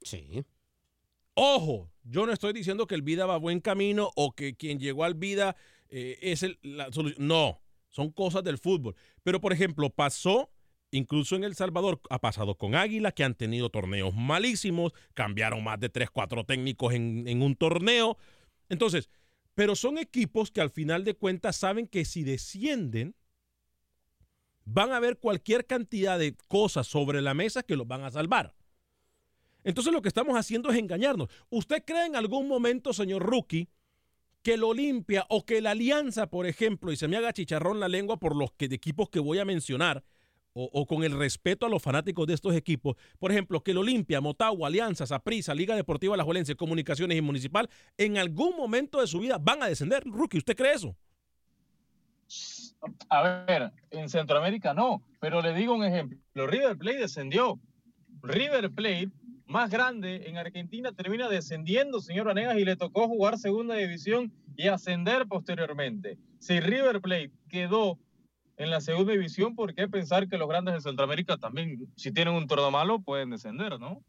Sí. 0.00 0.46
Ojo, 1.34 1.90
yo 2.04 2.24
no 2.24 2.32
estoy 2.32 2.54
diciendo 2.54 2.86
que 2.86 2.94
el 2.94 3.02
Vida 3.02 3.26
va 3.26 3.34
a 3.34 3.38
buen 3.38 3.60
camino 3.60 4.12
o 4.16 4.32
que 4.32 4.54
quien 4.56 4.78
llegó 4.78 5.04
al 5.04 5.12
Vida 5.12 5.56
eh, 5.90 6.18
es 6.22 6.42
el- 6.42 6.58
la 6.62 6.90
solución. 6.90 7.28
No, 7.28 7.60
son 7.94 8.10
cosas 8.10 8.42
del 8.42 8.58
fútbol. 8.58 8.96
Pero, 9.22 9.40
por 9.40 9.52
ejemplo, 9.52 9.88
pasó, 9.88 10.50
incluso 10.90 11.36
en 11.36 11.44
El 11.44 11.54
Salvador, 11.54 12.00
ha 12.10 12.18
pasado 12.18 12.56
con 12.56 12.74
Águila, 12.74 13.12
que 13.12 13.22
han 13.22 13.36
tenido 13.36 13.70
torneos 13.70 14.12
malísimos, 14.14 14.92
cambiaron 15.14 15.62
más 15.62 15.78
de 15.78 15.90
3, 15.90 16.10
4 16.10 16.44
técnicos 16.44 16.92
en, 16.92 17.28
en 17.28 17.40
un 17.40 17.54
torneo. 17.54 18.18
Entonces, 18.68 19.10
pero 19.54 19.76
son 19.76 19.98
equipos 19.98 20.50
que 20.50 20.60
al 20.60 20.70
final 20.70 21.04
de 21.04 21.14
cuentas 21.14 21.54
saben 21.54 21.86
que 21.86 22.04
si 22.04 22.24
descienden, 22.24 23.14
van 24.64 24.90
a 24.90 24.96
haber 24.96 25.18
cualquier 25.18 25.64
cantidad 25.64 26.18
de 26.18 26.36
cosas 26.48 26.88
sobre 26.88 27.22
la 27.22 27.32
mesa 27.32 27.62
que 27.62 27.76
los 27.76 27.86
van 27.86 28.02
a 28.02 28.10
salvar. 28.10 28.56
Entonces 29.62 29.92
lo 29.92 30.02
que 30.02 30.08
estamos 30.08 30.36
haciendo 30.36 30.68
es 30.70 30.78
engañarnos. 30.78 31.28
¿Usted 31.48 31.84
cree 31.86 32.06
en 32.06 32.16
algún 32.16 32.48
momento, 32.48 32.92
señor 32.92 33.22
Rookie, 33.22 33.68
que 34.44 34.54
el 34.54 34.62
Olimpia 34.62 35.24
o 35.30 35.44
que 35.44 35.62
la 35.62 35.70
Alianza, 35.70 36.28
por 36.28 36.46
ejemplo, 36.46 36.92
y 36.92 36.96
se 36.96 37.08
me 37.08 37.16
haga 37.16 37.32
chicharrón 37.32 37.80
la 37.80 37.88
lengua 37.88 38.18
por 38.18 38.36
los 38.36 38.50
equipos 38.60 39.08
que 39.08 39.18
voy 39.18 39.38
a 39.38 39.44
mencionar, 39.44 40.04
o, 40.52 40.68
o 40.70 40.86
con 40.86 41.02
el 41.02 41.18
respeto 41.18 41.66
a 41.66 41.68
los 41.70 41.82
fanáticos 41.82 42.26
de 42.26 42.34
estos 42.34 42.54
equipos, 42.54 42.94
por 43.18 43.32
ejemplo, 43.32 43.62
que 43.62 43.70
el 43.70 43.78
Olimpia, 43.78 44.20
Motagua, 44.20 44.68
Alianza, 44.68 45.06
Saprissa, 45.06 45.54
Liga 45.54 45.74
Deportiva 45.74 46.16
La 46.16 46.24
Juelense, 46.24 46.54
Comunicaciones 46.56 47.16
y 47.16 47.22
Municipal, 47.22 47.68
en 47.96 48.18
algún 48.18 48.54
momento 48.54 49.00
de 49.00 49.06
su 49.06 49.18
vida 49.18 49.38
van 49.40 49.62
a 49.62 49.66
descender. 49.66 50.04
Rookie, 50.04 50.38
¿usted 50.38 50.54
cree 50.54 50.74
eso? 50.74 50.94
A 53.08 53.44
ver, 53.46 53.72
en 53.90 54.10
Centroamérica 54.10 54.74
no, 54.74 55.02
pero 55.20 55.40
le 55.40 55.54
digo 55.54 55.74
un 55.74 55.84
ejemplo. 55.84 56.18
River 56.46 56.76
Plate 56.76 56.98
descendió. 56.98 57.58
River 58.24 58.70
Plate, 58.70 59.10
más 59.46 59.70
grande 59.70 60.28
en 60.28 60.36
Argentina, 60.38 60.92
termina 60.92 61.28
descendiendo, 61.28 62.00
señor 62.00 62.26
Vanegas, 62.26 62.56
y 62.58 62.64
le 62.64 62.76
tocó 62.76 63.06
jugar 63.08 63.38
segunda 63.38 63.74
división 63.76 64.32
y 64.56 64.68
ascender 64.68 65.26
posteriormente. 65.26 66.18
Si 66.38 66.60
River 66.60 67.00
Plate 67.00 67.30
quedó 67.48 67.98
en 68.56 68.70
la 68.70 68.80
segunda 68.80 69.12
división, 69.12 69.54
¿por 69.54 69.74
qué 69.74 69.88
pensar 69.88 70.28
que 70.28 70.38
los 70.38 70.48
grandes 70.48 70.74
de 70.74 70.80
Centroamérica 70.80 71.36
también, 71.36 71.86
si 71.96 72.12
tienen 72.12 72.34
un 72.34 72.46
torneo 72.46 72.70
malo, 72.70 73.00
pueden 73.00 73.30
descender, 73.30 73.78
no? 73.78 74.02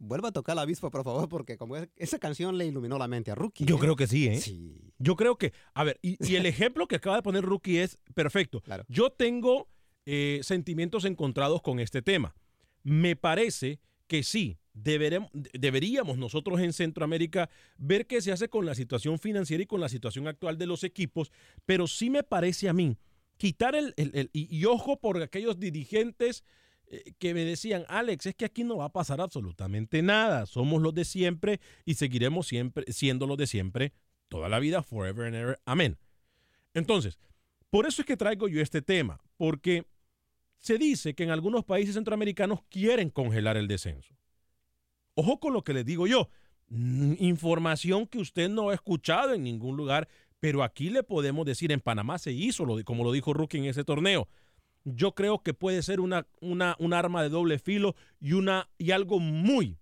Vuelva 0.00 0.28
a 0.28 0.32
tocar 0.32 0.54
la 0.54 0.62
avispa, 0.62 0.90
por 0.90 1.02
favor, 1.02 1.28
porque 1.28 1.56
como 1.56 1.76
es- 1.76 1.88
esa 1.96 2.18
canción 2.20 2.56
le 2.56 2.66
iluminó 2.66 2.98
la 2.98 3.08
mente 3.08 3.32
a 3.32 3.34
Rookie. 3.34 3.64
Yo 3.64 3.76
¿eh? 3.76 3.80
creo 3.80 3.96
que 3.96 4.06
sí, 4.06 4.28
¿eh? 4.28 4.36
Sí. 4.38 4.92
Yo 4.98 5.16
creo 5.16 5.36
que, 5.38 5.52
a 5.74 5.82
ver, 5.82 5.98
y, 6.02 6.16
y 6.24 6.36
el 6.36 6.46
ejemplo 6.70 6.86
que 6.86 6.96
acaba 6.96 7.16
de 7.16 7.22
poner 7.22 7.42
Rookie 7.44 7.78
es 7.78 7.98
perfecto. 8.14 8.62
Yo 8.88 9.10
tengo 9.10 9.68
eh, 10.06 10.38
sentimientos 10.42 11.04
encontrados 11.04 11.62
con 11.62 11.80
este 11.80 12.00
tema. 12.02 12.34
Me 12.82 13.16
parece 13.16 13.80
que 14.06 14.22
sí, 14.22 14.56
deberem- 14.74 15.28
deberíamos 15.52 16.16
nosotros 16.18 16.60
en 16.60 16.72
Centroamérica 16.72 17.50
ver 17.76 18.06
qué 18.06 18.20
se 18.22 18.32
hace 18.32 18.48
con 18.48 18.64
la 18.64 18.74
situación 18.74 19.18
financiera 19.18 19.62
y 19.62 19.66
con 19.66 19.80
la 19.80 19.88
situación 19.88 20.26
actual 20.28 20.56
de 20.58 20.66
los 20.66 20.84
equipos, 20.84 21.30
pero 21.66 21.86
sí 21.86 22.08
me 22.10 22.22
parece 22.22 22.68
a 22.68 22.72
mí 22.72 22.96
quitar 23.36 23.74
el, 23.74 23.92
el- 23.96 24.10
el- 24.14 24.30
y, 24.32 24.54
y 24.56 24.64
ojo 24.64 24.98
por 24.98 25.20
aquellos 25.22 25.58
dirigentes 25.60 26.44
eh, 26.90 27.12
que 27.18 27.34
me 27.34 27.44
decían, 27.44 27.84
Alex, 27.88 28.26
es 28.26 28.34
que 28.34 28.46
aquí 28.46 28.64
no 28.64 28.78
va 28.78 28.86
a 28.86 28.92
pasar 28.92 29.20
absolutamente 29.20 30.00
nada, 30.02 30.46
somos 30.46 30.80
los 30.80 30.94
de 30.94 31.04
siempre 31.04 31.60
y 31.84 31.94
seguiremos 31.94 32.46
siempre 32.46 32.90
siendo 32.90 33.26
los 33.26 33.36
de 33.36 33.46
siempre 33.46 33.92
toda 34.28 34.48
la 34.48 34.58
vida, 34.58 34.82
forever 34.82 35.26
and 35.26 35.36
ever, 35.36 35.60
amén. 35.66 35.98
Entonces, 36.74 37.18
por 37.70 37.86
eso 37.86 38.02
es 38.02 38.06
que 38.06 38.16
traigo 38.16 38.48
yo 38.48 38.60
este 38.62 38.80
tema, 38.82 39.20
porque 39.36 39.84
se 40.58 40.78
dice 40.78 41.14
que 41.14 41.24
en 41.24 41.30
algunos 41.30 41.64
países 41.64 41.94
centroamericanos 41.94 42.60
quieren 42.68 43.10
congelar 43.10 43.56
el 43.56 43.68
descenso. 43.68 44.14
Ojo 45.14 45.40
con 45.40 45.52
lo 45.52 45.62
que 45.62 45.72
les 45.72 45.84
digo 45.84 46.06
yo. 46.06 46.30
Información 46.70 48.06
que 48.06 48.18
usted 48.18 48.48
no 48.48 48.70
ha 48.70 48.74
escuchado 48.74 49.34
en 49.34 49.42
ningún 49.42 49.76
lugar, 49.76 50.08
pero 50.40 50.62
aquí 50.62 50.90
le 50.90 51.02
podemos 51.02 51.46
decir, 51.46 51.72
en 51.72 51.80
Panamá 51.80 52.18
se 52.18 52.32
hizo, 52.32 52.66
como 52.84 53.04
lo 53.04 53.12
dijo 53.12 53.32
Rookie 53.32 53.58
en 53.58 53.64
ese 53.64 53.84
torneo. 53.84 54.28
Yo 54.84 55.14
creo 55.14 55.42
que 55.42 55.54
puede 55.54 55.82
ser 55.82 56.00
una, 56.00 56.26
una, 56.40 56.76
un 56.78 56.92
arma 56.92 57.22
de 57.22 57.30
doble 57.30 57.58
filo 57.58 57.94
y, 58.20 58.32
una, 58.32 58.68
y 58.78 58.90
algo 58.90 59.18
muy, 59.18 59.78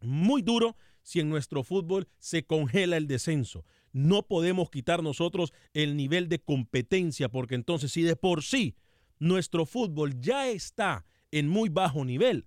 muy 0.00 0.42
duro 0.42 0.76
si 1.02 1.20
en 1.20 1.28
nuestro 1.28 1.62
fútbol 1.62 2.08
se 2.18 2.44
congela 2.44 2.96
el 2.96 3.06
descenso. 3.06 3.64
No 3.92 4.26
podemos 4.26 4.70
quitar 4.70 5.02
nosotros 5.02 5.52
el 5.72 5.96
nivel 5.96 6.28
de 6.28 6.40
competencia, 6.40 7.28
porque 7.28 7.54
entonces 7.54 7.92
si 7.92 8.02
de 8.02 8.16
por 8.16 8.42
sí 8.42 8.74
nuestro 9.18 9.66
fútbol 9.66 10.20
ya 10.20 10.48
está 10.48 11.04
en 11.30 11.48
muy 11.48 11.68
bajo 11.68 12.04
nivel, 12.04 12.46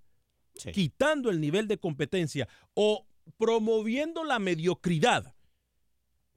quitando 0.73 1.29
el 1.29 1.39
nivel 1.41 1.67
de 1.67 1.77
competencia 1.77 2.47
o 2.73 3.05
promoviendo 3.37 4.23
la 4.23 4.39
mediocridad, 4.39 5.35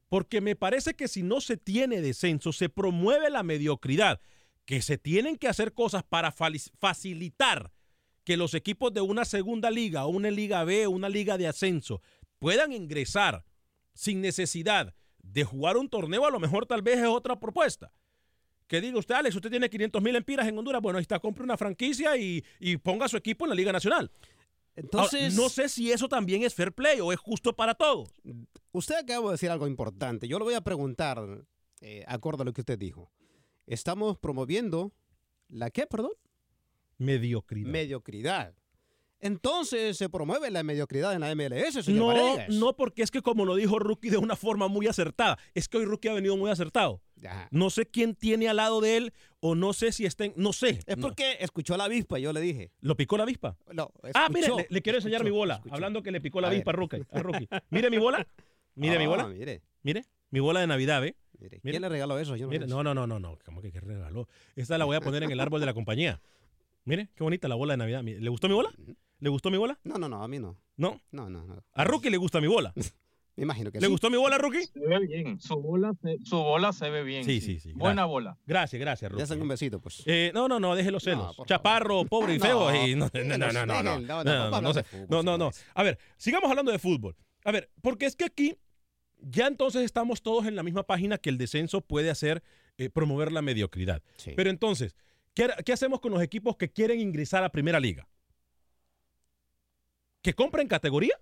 porque 0.08 0.40
me 0.40 0.56
parece 0.56 0.94
que 0.94 1.08
si 1.08 1.22
no 1.22 1.40
se 1.40 1.56
tiene 1.56 2.00
descenso, 2.00 2.52
se 2.52 2.68
promueve 2.68 3.30
la 3.30 3.42
mediocridad, 3.42 4.20
que 4.64 4.82
se 4.82 4.98
tienen 4.98 5.36
que 5.36 5.48
hacer 5.48 5.72
cosas 5.72 6.04
para 6.04 6.32
facilitar 6.32 7.72
que 8.24 8.36
los 8.36 8.54
equipos 8.54 8.92
de 8.92 9.00
una 9.00 9.24
segunda 9.24 9.70
liga, 9.70 10.04
o 10.04 10.10
una 10.10 10.30
liga 10.30 10.64
B, 10.64 10.86
o 10.86 10.90
una 10.90 11.08
liga 11.08 11.36
de 11.38 11.48
ascenso, 11.48 12.00
puedan 12.38 12.72
ingresar 12.72 13.44
sin 13.94 14.20
necesidad 14.20 14.94
de 15.22 15.44
jugar 15.44 15.76
un 15.76 15.88
torneo, 15.88 16.26
a 16.26 16.30
lo 16.30 16.40
mejor 16.40 16.66
tal 16.66 16.82
vez 16.82 16.98
es 16.98 17.06
otra 17.06 17.40
propuesta. 17.40 17.92
Que 18.72 18.80
diga 18.80 18.98
usted, 18.98 19.14
Alex, 19.16 19.36
usted 19.36 19.50
tiene 19.50 19.68
500 19.68 20.02
mil 20.02 20.16
empiras 20.16 20.48
en 20.48 20.56
Honduras, 20.56 20.80
bueno, 20.80 20.96
ahí 20.96 21.02
está, 21.02 21.18
compre 21.18 21.44
una 21.44 21.58
franquicia 21.58 22.16
y, 22.16 22.42
y 22.58 22.78
ponga 22.78 23.06
su 23.06 23.18
equipo 23.18 23.44
en 23.44 23.50
la 23.50 23.54
Liga 23.54 23.70
Nacional. 23.70 24.10
Entonces- 24.74 25.24
Ahora, 25.34 25.34
no 25.42 25.48
sé 25.50 25.68
si 25.68 25.92
eso 25.92 26.08
también 26.08 26.42
es 26.42 26.54
fair 26.54 26.72
play 26.72 26.98
o 27.00 27.12
es 27.12 27.18
justo 27.18 27.54
para 27.54 27.74
todos. 27.74 28.08
Usted 28.70 28.94
acaba 28.94 29.26
de 29.26 29.32
decir 29.32 29.50
algo 29.50 29.66
importante. 29.66 30.26
Yo 30.26 30.38
le 30.38 30.44
voy 30.46 30.54
a 30.54 30.62
preguntar, 30.62 31.44
eh, 31.82 32.02
acorde 32.08 32.40
a 32.40 32.44
lo 32.46 32.54
que 32.54 32.62
usted 32.62 32.78
dijo. 32.78 33.12
Estamos 33.66 34.16
promoviendo 34.16 34.94
la 35.50 35.68
qué, 35.70 35.86
perdón? 35.86 36.12
Mediocridad. 36.96 37.68
Mediocridad. 37.70 38.54
Entonces 39.20 39.98
se 39.98 40.08
promueve 40.08 40.50
la 40.50 40.62
mediocridad 40.62 41.12
en 41.12 41.20
la 41.20 41.30
MLS, 41.34 41.84
señor 41.84 42.16
No, 42.16 42.36
no, 42.48 42.74
porque 42.74 43.02
es 43.02 43.10
que 43.10 43.20
como 43.20 43.44
lo 43.44 43.54
dijo 43.54 43.78
Rookie 43.78 44.08
de 44.10 44.16
una 44.16 44.34
forma 44.34 44.66
muy 44.66 44.86
acertada, 44.86 45.38
es 45.54 45.68
que 45.68 45.76
hoy 45.76 45.84
Rookie 45.84 46.08
ha 46.08 46.14
venido 46.14 46.36
muy 46.38 46.50
acertado. 46.50 47.00
Ajá. 47.24 47.48
No 47.50 47.70
sé 47.70 47.86
quién 47.86 48.14
tiene 48.14 48.48
al 48.48 48.56
lado 48.56 48.80
de 48.80 48.96
él 48.96 49.12
o 49.40 49.54
no 49.54 49.72
sé 49.72 49.92
si 49.92 50.06
está 50.06 50.24
en, 50.24 50.32
no 50.36 50.52
sé. 50.52 50.80
Es 50.86 50.96
No. 50.96 51.02
porque 51.08 51.36
escuchó 51.40 51.76
la 51.76 51.84
avispa, 51.84 52.18
yo 52.18 52.32
le 52.32 52.40
dije. 52.40 52.70
¿Lo 52.80 52.96
picó 52.96 53.16
la 53.16 53.22
avispa? 53.24 53.56
No, 53.72 53.92
ah, 54.14 54.28
mire, 54.32 54.48
le, 54.56 54.66
le 54.68 54.82
quiero 54.82 54.98
enseñar 54.98 55.22
mi 55.24 55.30
bola, 55.30 55.54
escuchó. 55.56 55.74
hablando 55.74 56.02
que 56.02 56.10
le 56.10 56.20
picó 56.20 56.40
la 56.40 56.48
A 56.48 56.50
avispa 56.50 56.70
a 56.70 56.74
ver. 56.74 56.78
Rookie, 56.80 57.02
a 57.10 57.18
Rookie. 57.22 57.48
Mire 57.70 57.90
mi 57.90 57.98
bola. 57.98 58.26
Mire 58.74 58.98
mi 58.98 59.04
Ah, 59.04 59.08
bola. 59.08 59.26
mire. 59.28 59.62
Mire, 59.82 60.04
mi 60.30 60.40
bola 60.40 60.60
de 60.60 60.66
Navidad, 60.66 61.00
¿ve? 61.00 61.16
Mire, 61.38 61.60
Mire. 61.62 61.72
¿Quién 61.72 61.82
le 61.82 61.88
regaló 61.88 62.18
eso? 62.18 62.36
Yo 62.36 62.46
no 62.46 62.50
Mire, 62.52 62.66
no, 62.66 62.82
no, 62.82 62.94
no, 62.94 63.06
no, 63.06 63.18
no. 63.18 63.38
¿Cómo 63.44 63.60
que 63.60 63.72
qué 63.72 63.80
regaló? 63.80 64.28
Esta 64.56 64.78
la 64.78 64.84
voy 64.84 64.96
a 64.96 65.00
poner 65.00 65.22
en 65.24 65.30
el 65.32 65.40
árbol 65.40 65.60
de 65.60 65.66
la 65.66 65.74
compañía. 65.74 66.20
Mire, 66.84 67.08
qué 67.14 67.22
bonita 67.24 67.48
la 67.48 67.54
bola 67.56 67.72
de 67.74 67.78
Navidad. 67.78 68.02
¿Le 68.02 68.28
gustó 68.30 68.48
mi 68.48 68.54
bola? 68.54 68.70
¿Le 69.18 69.28
gustó 69.28 69.50
mi 69.50 69.56
bola? 69.56 69.78
No, 69.84 69.98
no, 69.98 70.08
no, 70.08 70.22
a 70.22 70.28
mí 70.28 70.38
no. 70.38 70.56
¿No? 70.76 71.00
No, 71.10 71.28
no, 71.28 71.44
no. 71.44 71.62
A 71.74 71.84
Rookie 71.84 72.10
le 72.10 72.16
gusta 72.16 72.40
mi 72.40 72.46
bola. 72.48 72.72
Me 73.34 73.44
imagino 73.44 73.70
que 73.72 73.80
¿Le 73.80 73.86
sí. 73.86 73.90
gustó 73.90 74.10
mi 74.10 74.18
bola, 74.18 74.36
Rookie? 74.36 74.64
Se 74.66 74.78
ve 74.78 74.98
bien, 75.06 75.40
su 75.40 75.56
bola 75.56 75.94
se, 76.02 76.18
su 76.22 76.36
bola 76.36 76.72
se 76.72 76.90
ve 76.90 77.02
bien. 77.02 77.24
Sí, 77.24 77.40
sí, 77.40 77.58
sí. 77.60 77.72
Buena 77.72 78.02
gracias. 78.02 78.08
bola. 78.08 78.38
Gracias, 78.46 78.80
gracias, 78.80 79.10
Rookie. 79.10 79.34
Un 79.40 79.48
besito, 79.48 79.80
pues. 79.80 80.02
Eh, 80.06 80.30
no, 80.34 80.48
no, 80.48 80.60
no, 80.60 80.74
deje 80.74 80.90
los 80.90 81.02
celos. 81.02 81.34
Chaparro, 81.46 82.04
pobre 82.04 82.34
y 82.34 82.38
feo. 82.38 82.70
no, 82.96 83.10
no, 83.14 83.24
no, 83.24 83.38
no, 83.38 83.52
no, 83.52 83.66
no, 83.66 83.82
no, 83.82 84.00
no, 84.00 84.18
a 84.20 84.24
no, 84.24 84.30
hablar 84.32 84.62
no, 84.62 84.68
de 84.72 84.74
sé. 84.74 84.82
fútbol, 84.84 85.06
no, 85.08 85.22
no, 85.22 85.38
no. 85.38 85.52
señores. 85.52 85.70
A 85.74 85.82
ver, 85.82 85.98
sigamos 86.18 86.50
hablando 86.50 86.70
de 86.72 86.78
fútbol. 86.78 87.16
A 87.44 87.52
ver, 87.52 87.70
porque 87.80 88.04
es 88.06 88.16
que 88.16 88.26
aquí 88.26 88.56
ya 89.18 89.46
entonces 89.46 89.82
estamos 89.82 90.22
todos 90.22 90.46
en 90.46 90.54
la 90.54 90.62
misma 90.62 90.82
página 90.82 91.16
que 91.16 91.30
el 91.30 91.38
descenso 91.38 91.80
puede 91.80 92.10
hacer 92.10 92.42
eh, 92.76 92.90
promover 92.90 93.32
la 93.32 93.40
mediocridad. 93.40 94.02
Sí. 94.16 94.32
Pero 94.36 94.50
entonces, 94.50 94.94
¿qué, 95.32 95.48
¿qué 95.64 95.72
hacemos 95.72 96.00
con 96.00 96.12
los 96.12 96.22
equipos 96.22 96.56
que 96.56 96.70
quieren 96.70 97.00
ingresar 97.00 97.44
a 97.44 97.48
Primera 97.50 97.80
Liga? 97.80 98.06
¿Que 100.20 100.34
compren 100.34 100.68
categoría? 100.68 101.14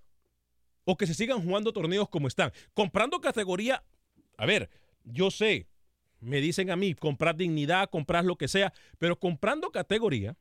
¿O 0.90 0.96
que 0.96 1.06
se 1.06 1.14
sigan 1.14 1.40
jugando 1.40 1.72
torneos 1.72 2.08
como 2.08 2.26
están? 2.26 2.50
Comprando 2.74 3.20
categoría, 3.20 3.84
a 4.36 4.44
ver, 4.44 4.68
yo 5.04 5.30
sé, 5.30 5.68
me 6.18 6.40
dicen 6.40 6.68
a 6.68 6.74
mí, 6.74 6.94
comprar 6.94 7.36
dignidad, 7.36 7.88
comprar 7.90 8.24
lo 8.24 8.34
que 8.34 8.48
sea, 8.48 8.72
pero 8.98 9.16
comprando 9.16 9.70
categoría, 9.70 10.36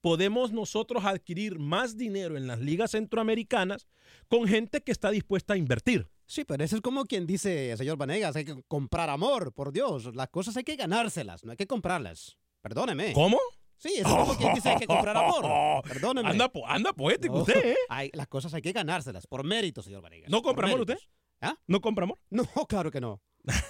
podemos 0.00 0.52
nosotros 0.52 1.04
adquirir 1.04 1.58
más 1.58 1.98
dinero 1.98 2.38
en 2.38 2.46
las 2.46 2.60
ligas 2.60 2.92
centroamericanas 2.92 3.88
con 4.26 4.48
gente 4.48 4.80
que 4.80 4.90
está 4.90 5.10
dispuesta 5.10 5.52
a 5.52 5.58
invertir. 5.58 6.08
Sí, 6.24 6.46
pero 6.46 6.64
eso 6.64 6.76
es 6.76 6.82
como 6.82 7.04
quien 7.04 7.26
dice, 7.26 7.76
señor 7.76 7.98
Vanegas, 7.98 8.36
hay 8.36 8.46
que 8.46 8.62
comprar 8.68 9.10
amor, 9.10 9.52
por 9.52 9.70
Dios. 9.70 10.14
Las 10.14 10.30
cosas 10.30 10.56
hay 10.56 10.64
que 10.64 10.76
ganárselas, 10.76 11.44
no 11.44 11.50
hay 11.50 11.58
que 11.58 11.66
comprarlas. 11.66 12.38
Perdóneme. 12.62 13.12
¿Cómo? 13.12 13.38
Sí, 13.82 13.94
eso 13.96 14.08
es 14.10 14.14
como 14.14 14.36
quien 14.36 14.52
dice 14.54 14.68
hay 14.68 14.76
que 14.78 14.86
comprar 14.86 15.16
amor. 15.16 15.82
Perdóneme. 15.88 16.28
Anda, 16.28 16.50
po- 16.52 16.68
anda 16.68 16.92
poético 16.92 17.34
No, 17.36 17.40
usted, 17.40 17.70
¿eh? 17.72 17.76
hay- 17.88 18.10
las 18.12 18.28
cosas 18.28 18.52
hay 18.54 18.60
que 18.60 18.72
ganárselas, 18.72 19.26
por 19.26 19.42
mérito, 19.42 19.80
señor 19.82 20.02
Vanegas. 20.02 20.28
¿No 20.30 20.42
compra 20.42 20.66
amor 20.68 20.80
usted? 20.82 20.98
¿Ah? 21.40 21.56
¿No 21.66 21.80
compra 21.80 22.04
amor? 22.04 22.18
No, 22.28 22.44
claro 22.68 22.90
que 22.90 23.00
no. 23.00 23.22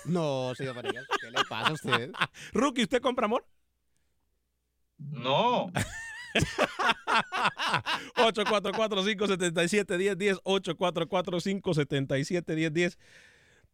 No, 0.05 0.53
señor 0.57 0.75
Vanegas, 0.75 1.05
¿qué 1.20 1.31
le 1.31 1.44
pasa 1.49 1.68
a 1.70 1.75
usted? 1.75 2.11
Rookie, 2.53 2.83
¿usted 2.83 3.01
compra 3.01 3.27
amor? 3.27 3.46
No. 4.99 5.70
844-577-1010, 8.16 10.40
844-577-1010. 10.42 12.99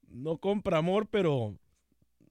No 0.09 0.39
compra 0.39 0.79
amor, 0.79 1.07
pero 1.09 1.57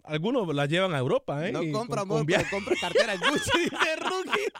algunos 0.07 0.53
la 0.55 0.65
llevan 0.65 0.93
a 0.93 0.99
Europa, 0.99 1.47
¿eh? 1.47 1.51
No 1.51 1.59
compra 1.71 2.01
con- 2.01 2.09
con 2.09 2.17
amor, 2.19 2.25
pero 2.27 2.43
compra 2.49 2.75
cartera 2.79 3.13
en 3.13 3.19
Gucci, 3.19 3.59
dice 3.63 3.95
Rookie. 3.97 4.51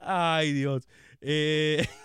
Ay, 0.00 0.52
Dios. 0.52 0.88
Eh, 1.20 1.86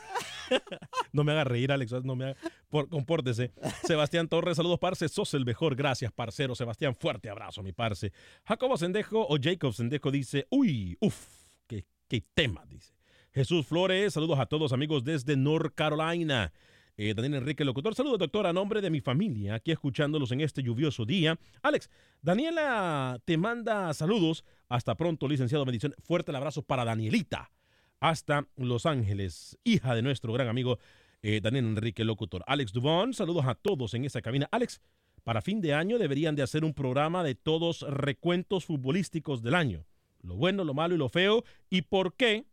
No 1.14 1.24
me 1.24 1.32
haga 1.32 1.44
reír, 1.46 1.72
Alex. 1.72 1.92
No 2.04 2.16
me 2.16 2.26
haga... 2.26 2.36
Por, 2.70 2.88
compórtese. 2.90 3.52
Sebastián 3.84 4.28
Torres, 4.28 4.58
saludos, 4.58 4.80
parce. 4.80 5.08
Sos 5.10 5.34
el 5.34 5.46
mejor. 5.46 5.76
Gracias, 5.76 6.12
parcero. 6.12 6.54
Sebastián, 6.56 6.96
fuerte 6.96 7.30
abrazo, 7.30 7.64
mi 7.64 7.72
parce. 7.72 8.12
Jacobo 8.46 8.78
Sendejo 8.78 9.26
o 9.28 9.38
Jacob 9.42 9.74
Sendejo 9.74 10.12
dice, 10.12 10.46
uy, 10.50 10.98
uff, 11.00 11.28
qué, 11.68 11.86
qué 12.08 12.24
tema, 12.34 12.66
dice. 12.68 12.94
Jesús 13.34 13.66
Flores, 13.66 14.14
saludos 14.14 14.38
a 14.40 14.46
todos 14.46 14.74
amigos 14.74 15.04
desde 15.04 15.36
North 15.36 15.74
Carolina. 15.74 16.52
Eh, 16.96 17.14
Daniel 17.16 17.36
Enrique, 17.36 17.66
locutor. 17.66 17.96
Saludos, 17.96 18.20
doctor, 18.20 18.46
a 18.46 18.54
nombre 18.54 18.82
de 18.82 18.90
mi 18.90 19.02
familia, 19.02 19.56
aquí 19.56 19.72
escuchándolos 19.72 20.32
en 20.32 20.42
este 20.42 20.62
lluvioso 20.62 21.06
día. 21.06 21.40
Alex, 21.64 21.90
Daniela 22.22 23.20
te 23.26 23.38
manda 23.38 23.94
saludos. 23.94 24.44
Hasta 24.70 24.96
pronto, 24.96 25.28
licenciado. 25.28 25.66
Bendición. 25.66 25.96
Fuerte 26.04 26.32
el 26.32 26.36
abrazo 26.36 26.62
para 26.62 26.86
Danielita. 26.86 27.52
Hasta 28.00 28.48
Los 28.58 28.86
Ángeles, 28.86 29.58
hija 29.64 29.96
de 29.96 30.02
nuestro 30.02 30.34
gran 30.34 30.50
amigo 30.50 30.78
eh, 31.24 31.40
Daniel 31.42 31.66
Enrique, 31.66 32.04
locutor. 32.04 32.44
Alex 32.48 32.74
Dubón, 32.74 33.14
saludos 33.14 33.46
a 33.46 33.56
todos 33.56 33.94
en 33.94 34.04
esa 34.04 34.22
cabina. 34.22 34.48
Alex, 34.52 34.82
para 35.24 35.42
fin 35.42 35.62
de 35.62 35.74
año 35.74 35.98
deberían 35.98 36.36
de 36.36 36.44
hacer 36.44 36.66
un 36.66 36.74
programa 36.74 37.24
de 37.24 37.34
todos 37.34 37.82
recuentos 37.90 38.66
futbolísticos 38.66 39.42
del 39.42 39.56
año. 39.56 39.86
Lo 40.22 40.36
bueno, 40.36 40.64
lo 40.64 40.74
malo 40.74 40.96
y 40.96 40.98
lo 40.98 41.10
feo. 41.10 41.44
¿Y 41.70 41.84
por 41.84 42.14
qué? 42.16 42.46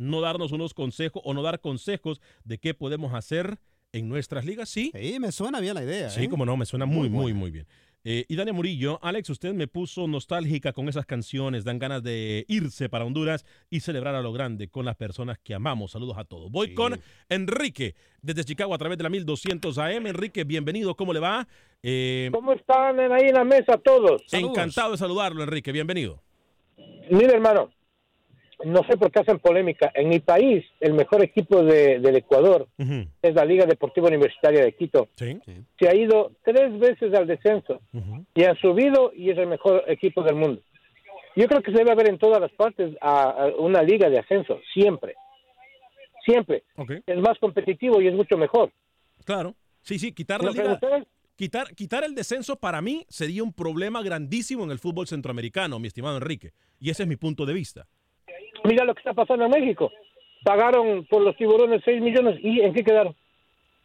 No 0.00 0.20
darnos 0.20 0.52
unos 0.52 0.72
consejos 0.74 1.22
o 1.24 1.34
no 1.34 1.42
dar 1.42 1.60
consejos 1.60 2.20
de 2.44 2.58
qué 2.58 2.74
podemos 2.74 3.14
hacer 3.14 3.58
en 3.92 4.08
nuestras 4.08 4.44
ligas, 4.44 4.68
sí. 4.68 4.92
Sí, 4.94 5.18
me 5.20 5.30
suena 5.30 5.60
bien 5.60 5.74
la 5.74 5.82
idea. 5.82 6.10
Sí, 6.10 6.24
¿eh? 6.24 6.28
como 6.28 6.46
no, 6.46 6.56
me 6.56 6.64
suena 6.64 6.86
muy, 6.86 7.08
Muy 7.08 7.10
muy, 7.10 7.34
muy, 7.34 7.50
bien. 7.50 7.66
Eh, 8.02 8.24
y 8.28 8.34
Dania 8.36 8.54
Murillo, 8.54 8.98
Alex, 9.02 9.28
usted 9.28 9.52
me 9.52 9.66
puso 9.66 10.08
nostálgica 10.08 10.72
con 10.72 10.88
esas 10.88 11.04
canciones, 11.04 11.64
dan 11.64 11.78
ganas 11.78 12.02
de 12.02 12.46
irse 12.48 12.88
para 12.88 13.04
Honduras 13.04 13.44
y 13.68 13.80
celebrar 13.80 14.14
a 14.14 14.22
lo 14.22 14.32
grande 14.32 14.68
con 14.68 14.86
las 14.86 14.96
personas 14.96 15.38
que 15.38 15.52
amamos. 15.52 15.90
Saludos 15.90 16.16
a 16.16 16.24
todos. 16.24 16.50
Voy 16.50 16.72
con 16.72 16.98
Enrique, 17.28 17.94
desde 18.22 18.44
Chicago 18.44 18.72
a 18.72 18.78
través 18.78 18.96
de 18.96 19.04
la 19.04 19.10
1200 19.10 19.76
AM. 19.76 20.06
Enrique, 20.06 20.44
bienvenido, 20.44 20.96
¿cómo 20.96 21.12
le 21.12 21.20
va? 21.20 21.46
Eh, 21.82 22.30
¿Cómo 22.32 22.54
están 22.54 22.98
en- 23.00 23.12
ahí 23.12 23.28
en 23.28 23.34
la 23.34 23.44
mesa 23.44 23.76
todos? 23.76 24.22
encantado 24.32 24.92
de 24.92 24.96
saludarlo, 24.96 25.42
Enrique, 25.42 25.70
bienvenido. 25.70 26.22
Mire, 27.10 27.34
hermano, 27.34 27.70
no 28.64 28.82
sé 28.88 28.96
por 28.96 29.10
qué 29.10 29.20
hacen 29.20 29.38
polémica. 29.38 29.90
En 29.94 30.08
mi 30.08 30.18
país, 30.20 30.64
el 30.80 30.92
mejor 30.94 31.22
equipo 31.24 31.62
de- 31.62 31.98
del 32.00 32.16
Ecuador 32.16 32.68
es 33.22 33.34
la 33.34 33.44
Liga 33.44 33.66
Deportiva 33.66 34.08
Universitaria 34.08 34.62
de 34.64 34.72
Quito. 34.72 35.08
Se 35.16 35.88
ha 35.88 35.94
ido 35.94 36.32
tres 36.44 36.78
veces 36.78 37.12
al 37.14 37.26
descenso 37.26 37.80
y 38.34 38.44
han 38.44 38.56
subido 38.58 39.12
y 39.14 39.30
es 39.30 39.38
el 39.38 39.46
mejor 39.46 39.84
equipo 39.86 40.22
del 40.22 40.36
mundo. 40.36 40.60
Yo 41.36 41.46
creo 41.46 41.62
que 41.62 41.70
se 41.72 41.78
debe 41.78 41.92
haber 41.92 42.08
en 42.10 42.18
todas 42.18 42.40
las 42.40 42.50
partes 42.52 42.94
a, 43.00 43.30
a 43.30 43.46
una 43.58 43.82
liga 43.82 44.10
de 44.10 44.18
ascenso, 44.18 44.58
siempre. 44.74 45.14
Siempre. 46.24 46.64
Es 47.06 47.18
más 47.18 47.38
competitivo 47.38 48.00
y 48.00 48.08
es 48.08 48.14
mucho 48.14 48.36
mejor. 48.36 48.70
Claro. 49.24 49.54
Sí, 49.82 49.98
sí, 49.98 50.12
quitar 50.12 50.40
la 50.42 50.48
¿No 50.50 50.52
creen 50.52 50.78
liga. 50.82 51.06
Quitar, 51.36 51.74
quitar 51.74 52.04
el 52.04 52.14
descenso 52.14 52.56
para 52.56 52.82
mí 52.82 53.06
sería 53.08 53.42
un 53.42 53.54
problema 53.54 54.02
grandísimo 54.02 54.64
en 54.64 54.70
el 54.72 54.78
fútbol 54.78 55.06
centroamericano, 55.06 55.78
mi 55.78 55.86
estimado 55.88 56.18
Enrique. 56.18 56.52
Y 56.78 56.90
ese 56.90 57.04
es 57.04 57.08
mi 57.08 57.16
punto 57.16 57.46
de 57.46 57.54
vista. 57.54 57.86
Mira 58.64 58.84
lo 58.84 58.94
que 58.94 59.00
está 59.00 59.14
pasando 59.14 59.44
en 59.44 59.50
México. 59.50 59.90
Pagaron 60.44 61.04
por 61.06 61.22
los 61.22 61.36
tiburones 61.36 61.82
6 61.84 62.00
millones 62.02 62.38
y 62.42 62.60
¿en 62.60 62.72
qué 62.72 62.82
quedaron? 62.82 63.14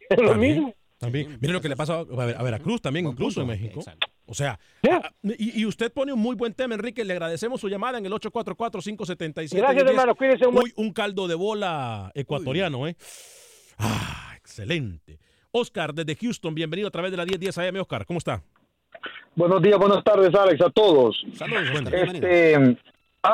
Es 0.08 0.18
lo 0.22 0.34
mismo. 0.34 0.74
También. 0.98 1.36
Mire 1.40 1.52
lo 1.52 1.60
que 1.60 1.68
le 1.68 1.76
pasa 1.76 1.98
a, 1.98 2.04
Ver- 2.04 2.36
a 2.38 2.42
Veracruz 2.42 2.80
también, 2.80 3.06
incluso 3.06 3.42
en 3.42 3.48
México. 3.48 3.80
O 4.28 4.34
sea, 4.34 4.58
a- 4.90 5.10
y, 5.22 5.60
y 5.60 5.66
usted 5.66 5.92
pone 5.92 6.12
un 6.12 6.18
muy 6.20 6.34
buen 6.34 6.54
tema, 6.54 6.74
Enrique. 6.74 7.04
Le 7.04 7.12
agradecemos 7.12 7.60
su 7.60 7.68
llamada 7.68 7.98
en 7.98 8.06
el 8.06 8.12
844-577. 8.12 9.54
Gracias, 9.56 9.84
hermano. 9.84 10.14
Cuídese 10.14 10.46
un 10.46 10.54
buen- 10.54 10.64
Uy, 10.64 10.72
un 10.76 10.92
caldo 10.92 11.28
de 11.28 11.34
bola 11.34 12.10
ecuatoriano, 12.14 12.86
¿eh? 12.88 12.96
Ah, 13.78 14.32
excelente. 14.36 15.18
Oscar, 15.50 15.92
desde 15.94 16.16
Houston, 16.16 16.54
bienvenido 16.54 16.88
a 16.88 16.90
través 16.90 17.10
de 17.10 17.16
la 17.18 17.24
1010 17.26 17.58
AM. 17.58 17.76
Oscar, 17.80 18.06
¿cómo 18.06 18.18
está? 18.18 18.42
Buenos 19.34 19.60
días, 19.62 19.78
buenas 19.78 20.02
tardes, 20.02 20.34
Alex, 20.34 20.60
a 20.62 20.70
todos. 20.70 21.22
Saludos, 21.34 21.70
buen 21.72 21.84
día. 21.84 22.02
Este, 22.04 22.76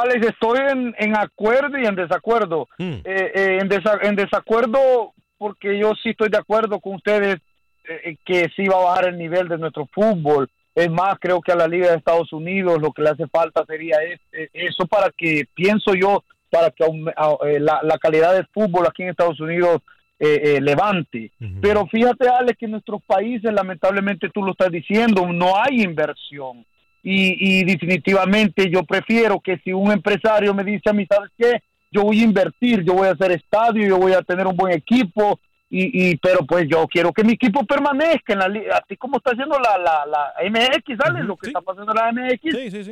Alex, 0.01 0.27
estoy 0.27 0.59
en, 0.71 0.95
en 0.99 1.17
acuerdo 1.17 1.79
y 1.79 1.85
en 1.87 1.95
desacuerdo. 1.95 2.69
Mm. 2.79 2.93
Eh, 3.05 3.33
eh, 3.35 3.59
en, 3.61 3.69
desa- 3.69 3.99
en 4.03 4.17
desacuerdo 4.17 5.13
porque 5.39 5.79
yo 5.79 5.93
sí 6.03 6.11
estoy 6.11 6.29
de 6.29 6.39
acuerdo 6.39 6.81
con 6.81 6.95
ustedes 6.95 7.37
eh, 7.85 8.17
que 8.25 8.49
sí 8.55 8.67
va 8.67 8.77
a 8.77 8.85
bajar 8.85 9.09
el 9.09 9.19
nivel 9.19 9.49
de 9.49 9.59
nuestro 9.59 9.87
fútbol. 9.93 10.49
Es 10.75 10.91
más, 10.91 11.17
creo 11.21 11.41
que 11.41 11.53
a 11.53 11.57
la 11.57 11.67
Liga 11.69 11.91
de 11.91 11.97
Estados 11.97 12.33
Unidos 12.33 12.81
lo 12.81 12.93
que 12.93 13.03
le 13.03 13.11
hace 13.11 13.27
falta 13.27 13.65
sería 13.67 13.97
es- 14.03 14.21
eh, 14.33 14.49
eso 14.53 14.87
para 14.87 15.11
que, 15.17 15.45
pienso 15.55 15.95
yo, 15.95 16.23
para 16.51 16.71
que 16.71 16.85
eh, 16.85 17.59
la, 17.61 17.81
la 17.83 17.99
calidad 17.99 18.35
del 18.35 18.47
fútbol 18.53 18.87
aquí 18.87 19.03
en 19.03 19.09
Estados 19.11 19.41
Unidos 19.41 19.83
eh, 20.21 20.57
eh, 20.57 20.61
levante. 20.61 21.33
Pero 21.61 21.87
fíjate, 21.87 22.29
Alex, 22.29 22.57
que 22.59 22.67
en 22.67 22.71
nuestros 22.73 23.03
países, 23.05 23.53
lamentablemente 23.53 24.29
tú 24.33 24.43
lo 24.45 24.53
estás 24.53 24.71
diciendo, 24.71 25.27
no 25.33 25.55
hay 25.61 25.83
inversión. 25.83 26.65
Y, 27.03 27.61
y 27.61 27.65
definitivamente 27.65 28.71
yo 28.71 28.85
prefiero 28.85 29.41
que 29.41 29.59
si 29.59 29.73
un 29.73 29.91
empresario 29.91 30.55
me 30.55 30.65
dice 30.65 30.91
a 30.91 30.93
mí, 30.93 31.07
¿sabes 31.11 31.31
qué? 31.37 31.63
Yo 31.91 32.03
voy 32.05 32.21
a 32.21 32.25
invertir, 32.25 32.85
yo 32.85 32.95
voy 32.95 33.09
a 33.09 33.13
hacer 33.13 33.33
estadio, 33.33 33.87
yo 33.87 33.99
voy 33.99 34.13
a 34.13 34.23
tener 34.23 34.47
un 34.47 34.57
buen 34.57 34.73
equipo, 34.73 35.39
y, 35.69 36.11
y 36.11 36.17
pero 36.19 36.47
pues 36.47 36.67
yo 36.69 36.87
quiero 36.87 37.13
que 37.13 37.25
mi 37.25 37.33
equipo 37.33 37.65
permanezca 37.65 38.35
en 38.35 38.39
la 38.39 38.49
liga, 38.49 38.81
así 38.83 38.97
como 38.97 39.17
está 39.17 39.33
haciendo 39.33 39.59
la, 39.59 39.79
la, 39.79 40.07
la 40.07 40.51
MX, 40.51 40.97
¿sabes? 40.99 41.25
Lo 41.25 41.37
que 41.37 41.47
está 41.49 41.61
pasando 41.61 41.93
en 41.93 41.97
la 41.99 42.13
MX 42.13 42.45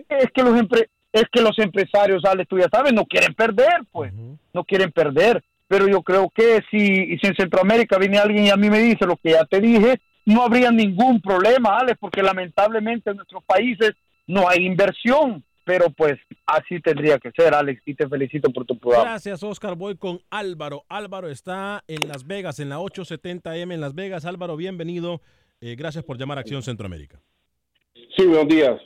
es 0.09 0.31
que 0.33 0.42
los 0.42 0.55
empre- 0.55 0.88
es 1.12 1.25
que 1.33 1.40
los 1.42 1.59
empresarios, 1.59 2.23
¿sabes? 2.23 2.46
Tú 2.49 2.59
ya 2.59 2.68
sabes, 2.73 2.92
no 2.92 3.05
quieren 3.05 3.35
perder, 3.35 3.83
pues, 3.92 4.12
no 4.53 4.64
quieren 4.64 4.90
perder. 4.92 5.42
Pero 5.68 5.87
yo 5.87 6.03
creo 6.03 6.29
que 6.35 6.61
si, 6.70 7.16
si 7.18 7.27
en 7.29 7.37
Centroamérica 7.37 7.96
viene 7.96 8.18
alguien 8.18 8.46
y 8.46 8.51
a 8.51 8.57
mí 8.57 8.68
me 8.70 8.81
dice 8.81 9.07
lo 9.07 9.16
que 9.16 9.31
ya 9.31 9.44
te 9.44 9.61
dije, 9.61 10.01
no 10.24 10.42
habría 10.42 10.70
ningún 10.70 11.20
problema, 11.20 11.78
Alex, 11.78 11.98
porque 11.98 12.22
lamentablemente 12.22 13.11
en 13.11 13.16
nuestros 13.16 13.42
países 13.44 13.92
no 14.26 14.48
hay 14.48 14.64
inversión. 14.64 15.44
Pero 15.62 15.90
pues 15.90 16.18
así 16.46 16.80
tendría 16.80 17.18
que 17.18 17.30
ser, 17.30 17.54
Alex, 17.54 17.83
y 17.85 17.94
te 17.94 18.09
felicito 18.09 18.50
por 18.50 18.64
tu 18.64 18.78
programa. 18.78 19.11
Gracias, 19.11 19.42
Oscar. 19.42 19.76
Voy 19.76 19.94
con 19.94 20.20
Álvaro. 20.30 20.85
Álvaro 20.88 21.28
está 21.28 21.85
en 21.87 22.09
Las 22.09 22.26
Vegas, 22.26 22.59
en 22.61 22.70
la 22.70 22.78
870M 22.78 23.74
en 23.74 23.80
Las 23.80 23.94
Vegas. 23.94 24.24
Álvaro, 24.24 24.56
bienvenido. 24.56 25.20
Eh, 25.61 25.76
gracias 25.76 26.02
por 26.02 26.18
llamar 26.18 26.38
a 26.38 26.40
Acción 26.40 26.62
Centroamérica. 26.62 27.20
Sí, 28.16 28.26
buenos 28.26 28.48
días. 28.48 28.80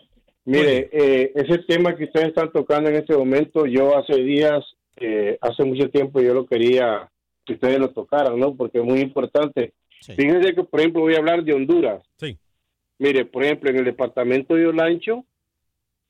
Mire, 0.45 0.91
eh, 0.93 1.33
ese 1.35 1.59
tema 1.59 1.97
que 1.97 2.05
ustedes 2.05 2.29
están 2.29 2.53
tocando 2.53 2.91
en 2.91 2.97
este 2.97 3.17
momento, 3.17 3.65
yo 3.65 3.97
hace 3.97 4.17
días, 4.17 4.63
eh, 4.97 5.39
hace 5.41 5.65
mucho 5.65 5.89
tiempo 5.89 6.21
yo 6.21 6.35
lo 6.35 6.45
quería 6.45 7.09
que 7.47 7.55
ustedes 7.55 7.79
lo 7.79 7.91
tocaran, 7.91 8.39
¿no? 8.39 8.55
Porque 8.55 8.79
es 8.79 8.85
muy 8.85 9.01
importante. 9.01 9.73
Fíjense 10.01 10.55
que, 10.55 10.65
por 10.65 10.81
ejemplo, 10.81 11.03
voy 11.03 11.15
a 11.15 11.19
hablar 11.19 11.43
de 11.43 11.55
Honduras. 11.55 12.03
Sí. 12.19 12.37
Mire, 12.99 13.25
por 13.25 13.45
ejemplo, 13.45 13.71
en 13.71 13.79
el 13.79 13.85
departamento 13.85 14.55
de 14.55 14.67
Olancho, 14.67 15.25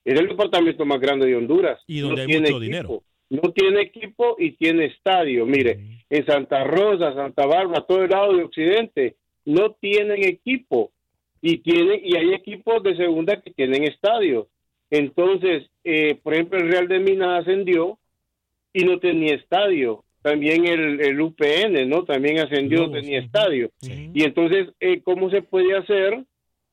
es 0.04 0.18
el 0.18 0.28
departamento 0.28 0.84
más 0.84 1.00
grande 1.00 1.26
de 1.26 1.36
Honduras. 1.36 1.80
Y 1.86 2.00
donde 2.00 2.22
hay 2.22 2.26
tiene 2.26 2.40
mucho 2.40 2.56
equipo. 2.56 2.60
dinero. 2.60 3.02
No 3.30 3.52
tiene 3.52 3.80
equipo 3.80 4.36
y 4.38 4.52
tiene 4.52 4.86
estadio. 4.86 5.46
Mire, 5.46 6.04
en 6.10 6.26
Santa 6.26 6.62
Rosa, 6.64 7.14
Santa 7.14 7.46
Bárbara, 7.46 7.86
todo 7.86 8.04
el 8.04 8.10
lado 8.10 8.36
de 8.36 8.44
Occidente, 8.44 9.16
no 9.44 9.72
tienen 9.72 10.22
equipo 10.22 10.92
y 11.40 11.58
tiene 11.58 12.00
y 12.02 12.16
hay 12.16 12.32
equipos 12.34 12.82
de 12.82 12.96
segunda 12.96 13.40
que 13.40 13.50
tienen 13.50 13.84
estadio. 13.84 14.48
Entonces, 14.90 15.68
eh, 15.82 16.18
por 16.22 16.34
ejemplo, 16.34 16.58
el 16.58 16.70
Real 16.70 16.86
de 16.86 17.00
Minas 17.00 17.40
ascendió 17.40 17.98
y 18.72 18.84
no 18.84 18.98
tenía 18.98 19.34
estadio. 19.34 20.04
También 20.24 20.64
el, 20.64 21.00
el 21.02 21.20
UPN, 21.20 21.86
¿no? 21.86 22.04
También 22.04 22.38
ascendió, 22.40 22.86
no 22.86 22.92
tenía 23.02 23.18
estadio. 23.20 23.70
Y 24.14 24.24
entonces, 24.24 24.68
eh, 24.80 25.02
¿cómo 25.02 25.28
se 25.28 25.42
puede 25.42 25.76
hacer 25.76 26.24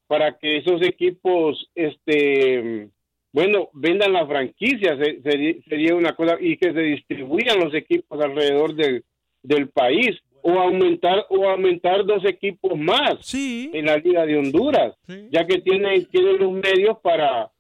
para 0.08 0.38
que 0.38 0.56
esos 0.60 0.82
equipos, 0.82 1.70
este, 1.76 2.88
bueno, 3.34 3.68
vendan 3.74 4.14
las 4.14 4.26
franquicias? 4.26 4.98
Se- 4.98 5.22
Sería, 5.22 5.56
sería 5.68 5.96
una 5.96 6.16
cosa 6.16 6.38
y 6.40 6.56
que 6.56 6.72
se 6.72 6.80
distribuyan 6.80 7.60
los 7.60 7.74
equipos 7.74 8.22
alrededor 8.22 8.74
del, 8.74 9.04
del 9.44 9.68
país 9.68 10.18
o 10.44 10.52
aumentar 10.54 11.26
o 11.30 11.50
aumentar 11.50 12.06
dos 12.06 12.24
equipos 12.24 12.80
más 12.80 13.16
en 13.74 13.86
la 13.86 13.98
Liga 13.98 14.26
de 14.26 14.38
Honduras, 14.38 14.96
ya 15.30 15.46
que 15.46 15.60
tienen 15.60 16.06
tienen 16.06 16.38
los 16.40 16.54
medios 16.54 16.98
para 17.04 17.52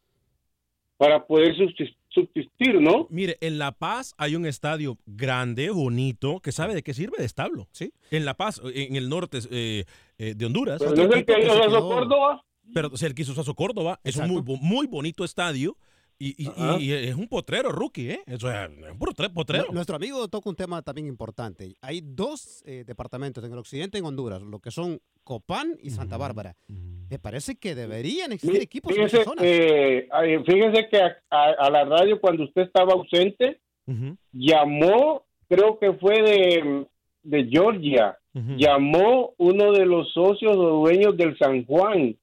para 0.97 1.25
poder 1.25 1.55
subsist- 1.57 1.95
subsistir, 2.13 2.79
¿no? 2.81 3.07
Mire, 3.09 3.37
en 3.41 3.57
La 3.57 3.71
Paz 3.71 4.13
hay 4.17 4.35
un 4.35 4.45
estadio 4.45 4.97
grande, 5.05 5.69
bonito, 5.69 6.39
que 6.39 6.51
sabe 6.51 6.73
de 6.75 6.83
qué 6.83 6.93
sirve 6.93 7.17
de 7.17 7.25
establo. 7.25 7.67
Sí. 7.71 7.93
En 8.11 8.25
La 8.25 8.35
Paz, 8.35 8.61
en 8.73 8.95
el 8.95 9.09
norte 9.09 9.39
eh, 9.49 9.85
eh, 10.17 10.33
de 10.35 10.45
Honduras. 10.45 10.79
Pero 10.79 10.95
no 10.95 11.03
es 11.03 11.15
el 11.15 11.25
que 11.25 11.33
se 11.33 11.67
hizo 11.67 11.81
Córdoba. 11.81 12.45
Pero 12.73 12.91
es 12.93 13.03
el 13.03 13.15
que 13.15 13.21
hizo 13.23 13.33
Saso 13.33 13.53
Córdoba. 13.55 13.99
Es 14.03 14.15
un 14.17 14.27
muy, 14.27 14.43
muy 14.61 14.87
bonito 14.87 15.23
estadio. 15.23 15.77
Y, 16.23 16.35
y- 16.79 16.91
es 16.93 17.15
un 17.15 17.27
potrero, 17.27 17.71
rookie, 17.71 18.11
¿eh? 18.11 18.19
Eso 18.27 18.51
es 18.51 18.69
un 18.91 18.99
potre- 18.99 19.29
potrero. 19.29 19.65
Nu- 19.69 19.73
Nuestro 19.73 19.95
amigo 19.95 20.27
toca 20.27 20.49
un 20.49 20.55
tema 20.55 20.81
también 20.83 21.07
importante. 21.07 21.73
Hay 21.81 22.01
dos 22.03 22.61
eh, 22.67 22.83
departamentos 22.85 23.43
en 23.43 23.51
el 23.51 23.57
occidente 23.57 23.97
en 23.97 24.05
Honduras, 24.05 24.41
lo 24.41 24.59
que 24.59 24.69
son 24.69 24.99
Copán 25.23 25.77
y 25.81 25.89
Santa 25.89 26.17
Bárbara. 26.17 26.55
Me 27.09 27.17
parece 27.19 27.55
que 27.55 27.73
deberían 27.75 28.31
existir 28.31 28.61
equipos 28.61 28.91
en 28.91 28.97
Fíjese, 28.97 29.15
esas 29.17 29.25
zonas. 29.25 29.43
eh, 29.45 30.07
fíjese 30.45 30.87
que 30.89 30.97
a, 31.01 31.17
a- 31.31 31.55
a 31.65 31.69
la 31.71 31.85
radio 31.85 32.21
cuando 32.21 32.43
usted 32.43 32.61
estaba 32.63 32.93
ausente, 32.93 33.59
llamó, 34.31 35.23
creo 35.49 35.77
que 35.79 35.93
fue 35.93 36.21
de, 36.21 36.85
de 37.23 37.45
Georgia. 37.49 38.17
Llamó 38.33 39.33
uno 39.37 39.73
de 39.73 39.85
los 39.85 40.13
socios 40.13 40.55
o 40.55 40.79
dueños 40.85 41.17
del 41.17 41.37
San 41.37 41.65
Juan, 41.65 42.15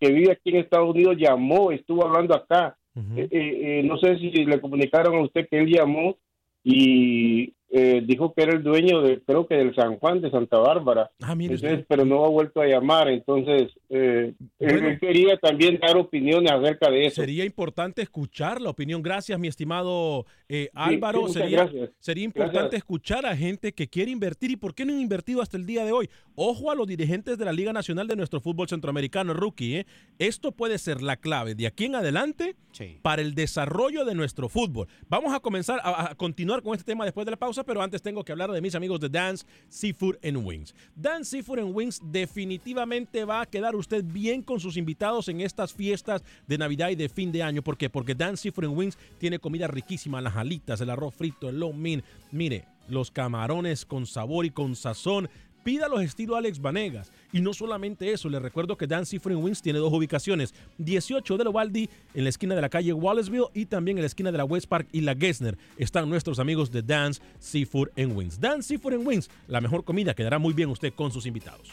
que 0.00 0.10
vive 0.12 0.32
aquí 0.32 0.50
en 0.50 0.56
Estados 0.56 0.90
Unidos, 0.90 1.16
llamó, 1.18 1.70
estuvo 1.70 2.04
hablando 2.04 2.34
acá. 2.34 2.76
Eh, 2.96 3.28
eh, 3.28 3.28
eh, 3.30 3.82
no 3.82 3.98
sé 3.98 4.18
si 4.18 4.30
le 4.30 4.60
comunicaron 4.60 5.16
a 5.16 5.22
usted 5.22 5.48
que 5.48 5.58
él 5.58 5.66
llamó 5.66 6.16
y 6.62 7.52
eh, 7.76 8.02
dijo 8.06 8.32
que 8.32 8.42
era 8.44 8.52
el 8.52 8.62
dueño 8.62 9.02
de, 9.02 9.20
creo 9.20 9.48
que 9.48 9.56
del 9.56 9.74
San 9.74 9.98
Juan 9.98 10.20
de 10.20 10.30
Santa 10.30 10.58
Bárbara. 10.58 11.10
Ah, 11.20 11.34
mire 11.34 11.54
Entonces, 11.56 11.84
pero 11.88 12.04
no 12.04 12.24
ha 12.24 12.28
vuelto 12.28 12.60
a 12.60 12.66
llamar. 12.66 13.08
Entonces, 13.08 13.72
eh, 13.90 14.32
él- 14.60 14.70
Bueno. 14.72 14.88
él 14.90 15.00
quería 15.00 15.36
también 15.38 15.80
dar 15.80 15.96
opiniones 15.96 16.52
acerca 16.52 16.88
de 16.88 17.06
eso. 17.06 17.20
Sería 17.20 17.44
importante 17.44 18.00
escuchar 18.00 18.60
la 18.60 18.70
opinión. 18.70 19.02
Gracias, 19.02 19.36
mi 19.40 19.48
estimado 19.48 20.24
eh, 20.48 20.70
Álvaro. 20.72 21.26
sería, 21.28 21.64
gracias. 21.64 21.90
sería 21.98 22.22
importante 22.24 22.58
Gracias. 22.60 22.78
escuchar 22.78 23.26
a 23.26 23.36
gente 23.36 23.72
que 23.72 23.88
quiere 23.88 24.12
invertir. 24.12 24.52
¿Y 24.52 24.56
por 24.56 24.72
qué 24.72 24.84
no 24.84 24.92
han 24.92 25.00
invertido 25.00 25.42
hasta 25.42 25.56
el 25.56 25.66
día 25.66 25.84
de 25.84 25.90
hoy? 25.90 26.08
Ojo 26.36 26.70
a 26.70 26.76
los 26.76 26.86
dirigentes 26.86 27.36
de 27.38 27.44
la 27.44 27.52
Liga 27.52 27.72
Nacional 27.72 28.06
de 28.06 28.14
nuestro 28.14 28.40
fútbol 28.40 28.68
centroamericano, 28.68 29.34
rookie. 29.34 29.78
¿eh? 29.78 29.86
Esto 30.20 30.52
puede 30.52 30.78
ser 30.78 31.02
la 31.02 31.16
clave 31.16 31.56
de 31.56 31.66
aquí 31.66 31.86
en 31.86 31.96
adelante 31.96 32.54
para 33.02 33.22
el 33.22 33.34
desarrollo 33.34 34.04
de 34.04 34.14
nuestro 34.14 34.48
fútbol. 34.48 34.86
Vamos 35.08 35.32
a 35.34 35.40
comenzar 35.40 35.80
a, 35.82 36.10
a 36.10 36.14
continuar 36.14 36.62
con 36.62 36.74
este 36.74 36.84
tema 36.92 37.04
después 37.04 37.24
de 37.24 37.30
la 37.32 37.36
pausa, 37.36 37.63
pero 37.64 37.82
antes 37.82 38.02
tengo 38.02 38.24
que 38.24 38.32
hablar 38.32 38.50
de 38.50 38.60
mis 38.60 38.74
amigos 38.74 39.00
de 39.00 39.08
Dance 39.08 39.44
Seafood 39.68 40.16
and 40.22 40.38
Wings. 40.44 40.74
Dance 40.94 41.30
Seafood 41.30 41.58
and 41.58 41.74
Wings 41.74 42.00
definitivamente 42.04 43.24
va 43.24 43.42
a 43.42 43.46
quedar 43.46 43.74
usted 43.76 44.04
bien 44.04 44.42
con 44.42 44.60
sus 44.60 44.76
invitados 44.76 45.28
en 45.28 45.40
estas 45.40 45.72
fiestas 45.72 46.22
de 46.46 46.58
Navidad 46.58 46.90
y 46.90 46.96
de 46.96 47.08
fin 47.08 47.32
de 47.32 47.42
año. 47.42 47.62
¿Por 47.62 47.76
qué? 47.76 47.90
Porque 47.90 48.14
Dance 48.14 48.42
Seafood 48.42 48.64
and 48.64 48.78
Wings 48.78 48.98
tiene 49.18 49.38
comida 49.38 49.66
riquísima, 49.66 50.20
las 50.20 50.36
alitas, 50.36 50.80
el 50.80 50.90
arroz 50.90 51.14
frito, 51.14 51.48
el 51.48 51.60
low 51.60 51.72
mein. 51.72 52.02
Mire, 52.30 52.66
los 52.88 53.10
camarones 53.10 53.84
con 53.84 54.06
sabor 54.06 54.44
y 54.44 54.50
con 54.50 54.76
sazón. 54.76 55.28
Pídalos 55.64 56.02
estilo 56.02 56.36
Alex 56.36 56.60
Vanegas. 56.60 57.10
Y 57.32 57.40
no 57.40 57.54
solamente 57.54 58.12
eso, 58.12 58.28
les 58.28 58.40
recuerdo 58.40 58.76
que 58.76 58.86
Dan 58.86 59.04
and 59.10 59.42
Wings 59.42 59.62
tiene 59.62 59.78
dos 59.78 59.92
ubicaciones. 59.92 60.54
18 60.78 61.38
de 61.38 61.44
Lovaldi 61.44 61.88
en 62.14 62.24
la 62.24 62.30
esquina 62.30 62.54
de 62.54 62.60
la 62.60 62.68
calle 62.68 62.92
Wallaceville 62.92 63.48
y 63.54 63.66
también 63.66 63.96
en 63.98 64.02
la 64.02 64.06
esquina 64.06 64.30
de 64.30 64.38
la 64.38 64.44
West 64.44 64.68
Park 64.68 64.86
y 64.92 65.00
la 65.00 65.16
Gessner. 65.16 65.56
Están 65.78 66.08
nuestros 66.08 66.38
amigos 66.38 66.70
de 66.70 66.82
Dance 66.82 67.20
Seafood 67.40 67.88
Wings. 67.96 68.38
Dance 68.38 68.68
Seafood 68.68 69.04
Wings, 69.04 69.30
la 69.48 69.60
mejor 69.60 69.84
comida, 69.84 70.14
quedará 70.14 70.38
muy 70.38 70.52
bien 70.52 70.68
usted 70.68 70.92
con 70.92 71.10
sus 71.10 71.26
invitados. 71.26 71.72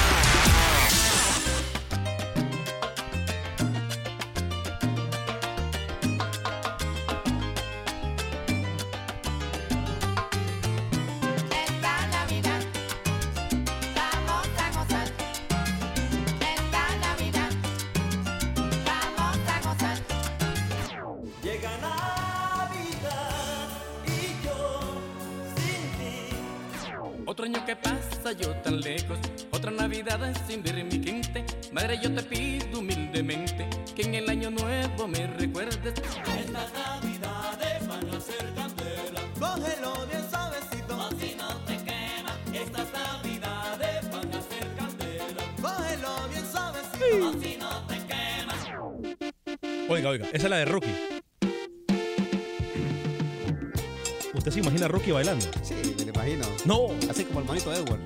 Rocky 55.01 55.11
bailando. 55.11 55.47
Sí, 55.63 55.73
me 56.05 56.11
imagino. 56.11 56.45
No. 56.65 56.89
Así 57.09 57.25
como 57.25 57.39
el 57.39 57.45
manito 57.45 57.71
de 57.71 57.77
Edward. 57.77 57.99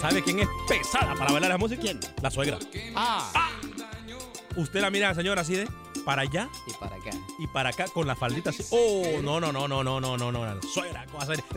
¿Sabe 0.00 0.22
quién 0.22 0.38
es 0.40 0.48
pesada 0.66 1.14
para 1.14 1.30
bailar 1.30 1.50
la 1.50 1.58
música? 1.58 1.82
¿Quién? 1.82 2.00
La 2.22 2.30
suegra. 2.30 2.58
Ah. 2.96 3.50
Usted 4.56 4.80
la 4.80 4.90
mira, 4.90 5.14
señora, 5.14 5.42
así 5.42 5.54
de 5.54 5.68
para 6.04 6.22
allá 6.22 6.48
Y 6.66 6.72
para 6.74 6.96
acá. 6.96 7.10
y 7.38 7.46
para 7.46 7.68
acá 7.70 7.86
con 7.88 8.06
la 8.06 8.16
faldita 8.16 8.50
así. 8.50 8.64
Oh, 8.70 9.20
no, 9.22 9.40
no, 9.40 9.52
no, 9.52 9.68
no, 9.68 9.82
no, 9.82 10.00
no, 10.00 10.16
no, 10.16 10.32
no. 10.32 10.62
Suegra. 10.62 11.06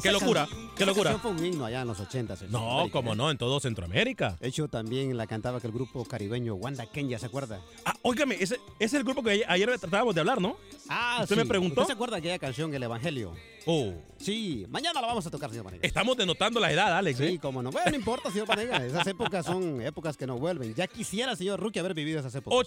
Qué 0.02 0.12
locura, 0.12 0.48
qué 0.76 0.86
locura. 0.86 1.12
canción 1.12 1.22
fue 1.22 1.32
un 1.32 1.46
himno 1.54 1.66
allá 1.66 1.82
en 1.82 1.88
los 1.88 2.00
80. 2.00 2.36
No, 2.50 2.88
como 2.92 3.16
no, 3.16 3.32
en 3.32 3.38
todo 3.38 3.60
Centroamérica. 3.60 4.38
De 4.40 4.48
hecho, 4.48 4.68
también 4.68 5.16
la 5.18 5.28
cantaba 5.28 5.58
aquel 5.58 5.72
grupo 5.72 6.04
caribeño 6.06 6.56
Wanda 6.56 6.86
Kenya, 6.86 7.20
¿se 7.20 7.26
acuerda? 7.26 7.62
Ah, 7.86 7.96
óigame, 8.02 8.36
ese, 8.36 8.56
ese 8.56 8.62
es 8.80 8.94
el 8.94 9.04
grupo 9.04 9.24
que 9.24 9.44
ayer, 9.48 9.80
tratábamos 9.80 10.14
de 10.16 10.22
hablar, 10.22 10.42
¿no? 10.42 10.58
Ah, 10.90 11.20
¿Usted 11.24 11.36
sí. 11.36 11.42
me 11.42 11.48
preguntó? 11.48 11.82
¿Usted 11.82 11.92
se 11.92 11.94
acuerda 11.94 12.16
de 12.16 12.20
aquella 12.20 12.40
canción, 12.40 12.74
El 12.74 12.84
Evangelio? 12.84 13.34
Oh. 13.66 13.94
Sí, 14.18 14.66
mañana 14.70 15.00
la 15.02 15.08
vamos 15.08 15.26
a 15.26 15.32
tocar, 15.32 15.50
señor 15.50 15.66
Vanegas. 15.66 15.86
Estamos 15.86 16.18
denotando 16.18 16.60
la 16.60 16.72
edad, 16.72 16.98
Alex. 16.98 17.18
Sí, 17.18 17.24
¿eh? 17.26 17.40
cómo 17.42 17.62
no. 17.64 17.72
Bueno, 17.72 17.92
no 17.92 17.96
importa, 17.96 18.30
señor 18.32 18.48
Vanegas. 18.48 18.84
Esas 18.84 19.08
épocas 19.08 19.46
son 19.46 19.82
épocas 19.82 20.18
que 20.18 20.28
no 20.28 20.38
vuelven. 20.38 20.74
Ya 20.76 20.88
quisiera, 20.88 21.36
señor 21.36 21.60
Rookie, 21.60 21.80
haber 21.80 21.94
vivido 21.94 22.20
esas 22.20 22.34
épocas. 22.36 22.58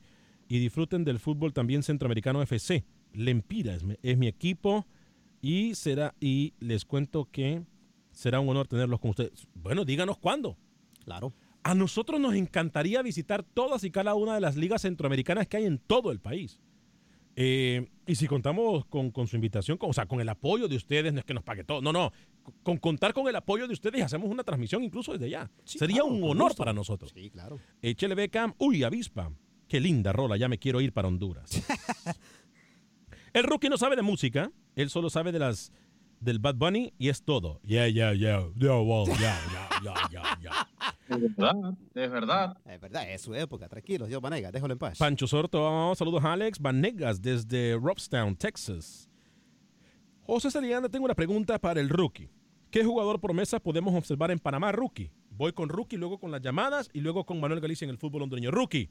y 0.49 0.59
disfruten 0.59 1.05
del 1.05 1.19
fútbol 1.19 1.53
también 1.53 1.83
centroamericano 1.83 2.43
FC. 2.43 2.85
Lempira 3.13 3.75
es 3.75 3.85
mi, 3.85 3.97
es 4.03 4.17
mi 4.17 4.29
equipo 4.29 4.87
y 5.41 5.75
será 5.75 6.15
y 6.21 6.55
les 6.61 6.85
cuento 6.85 7.29
que 7.31 7.63
será 8.13 8.41
un 8.41 8.49
honor 8.49 8.69
tenerlos 8.69 9.01
con 9.01 9.11
ustedes. 9.11 9.47
Bueno, 9.55 9.85
díganos 9.85 10.19
cuándo. 10.19 10.57
Claro. 11.05 11.35
A 11.65 11.75
nosotros 11.75 12.21
nos 12.21 12.35
encantaría 12.35 13.03
visitar 13.03 13.43
todas 13.43 13.85
y 13.85 13.91
cada 13.91 14.15
una 14.15 14.35
de 14.35 14.41
las 14.41 14.57
ligas 14.57 14.83
centroamericanas 14.83 15.47
que 15.47 15.59
hay 15.59 15.67
en 15.67 15.79
todo 15.79 16.11
el 16.11 16.21
país. 16.21 16.61
Eh, 17.35 17.89
y 18.07 18.15
si 18.15 18.27
contamos 18.27 18.85
con, 18.87 19.11
con 19.11 19.27
su 19.27 19.37
invitación, 19.37 19.79
con- 19.79 19.91
o 19.91 19.93
sea, 19.93 20.07
con 20.07 20.21
el 20.21 20.29
apoyo 20.29 20.69
de 20.69 20.77
ustedes, 20.77 21.13
no 21.13 21.21
es 21.21 21.25
que 21.25 21.33
nos 21.35 21.43
pague 21.45 21.65
todo, 21.65 21.81
no, 21.81 21.93
no, 21.93 22.13
con 22.63 22.77
contar 22.77 23.15
con 23.15 23.27
el 23.29 23.37
apoyo 23.37 23.67
de 23.67 23.73
ustedes 23.73 24.01
y 24.01 24.03
hacemos 24.03 24.31
una 24.31 24.45
transmisión 24.45 24.83
incluso 24.85 25.13
desde 25.13 25.27
allá. 25.27 25.51
Sería 25.65 26.03
claro, 26.03 26.11
un 26.15 26.25
honor 26.25 26.55
para 26.55 26.73
nosotros. 26.73 27.13
Sí, 27.15 27.31
claro. 27.31 27.59
Échele 27.81 28.15
Beckham, 28.15 28.55
uy, 28.59 28.83
avispa, 28.83 29.33
qué 29.69 29.81
linda 29.81 30.13
rola, 30.13 30.37
ya 30.37 30.49
me 30.49 30.59
quiero 30.59 30.81
ir 30.81 30.93
para 30.93 31.09
Honduras. 31.09 31.51
el 33.33 33.45
rookie 33.45 33.69
no 33.69 33.79
sabe 33.79 33.97
de 33.97 34.03
música, 34.03 34.53
él 34.77 34.91
solo 34.91 35.09
sabe 35.09 35.33
de 35.33 35.39
las 35.39 35.73
del 36.23 36.39
Bad 36.39 36.55
Bunny 36.55 36.93
y 36.99 37.09
es 37.09 37.23
todo. 37.23 37.61
Yeah, 37.65 37.89
yeah, 37.89 38.13
yeah, 38.13 38.45
yeah, 38.57 38.77
wow, 38.77 39.07
yeah, 39.07 39.39
yeah, 39.53 39.69
yeah, 39.83 39.95
yeah, 40.11 40.39
yeah. 40.41 40.69
Es 41.09 41.21
verdad, 41.21 41.75
es 41.95 42.11
verdad. 42.11 42.57
Es 42.65 42.81
verdad, 42.81 43.11
es 43.11 43.21
su 43.21 43.35
época. 43.35 43.69
Tranquilo, 43.69 44.07
Dios 44.07 44.21
Vanega, 44.23 44.51
déjalo 44.51 44.73
en 44.73 44.79
paz. 44.79 44.99
Pancho 44.99 45.27
Sorto, 45.27 45.95
saludos 45.95 46.25
a 46.25 46.33
Alex 46.33 46.61
Vanegas 46.61 47.21
desde 47.21 47.77
Robstown, 47.77 48.37
Texas. 48.37 49.11
José 50.23 50.51
Saliana, 50.51 50.89
tengo 50.89 51.05
una 51.05 51.15
pregunta 51.15 51.59
para 51.59 51.81
el 51.81 51.89
rookie. 51.89 52.31
¿Qué 52.71 52.85
jugador 52.85 53.21
promesa 53.21 53.61
podemos 53.61 53.95
observar 53.95 54.31
en 54.31 54.39
Panamá, 54.39 54.73
rookie? 54.73 55.11
Voy 55.31 55.53
con 55.53 55.69
rookie, 55.69 55.97
luego 55.97 56.19
con 56.19 56.31
las 56.31 56.41
llamadas 56.41 56.89
y 56.95 57.01
luego 57.01 57.25
con 57.25 57.41
Manuel 57.41 57.61
Galicia 57.61 57.85
en 57.85 57.91
el 57.91 57.99
fútbol 57.99 58.23
hondureño. 58.23 58.51
Rookie, 58.51 58.89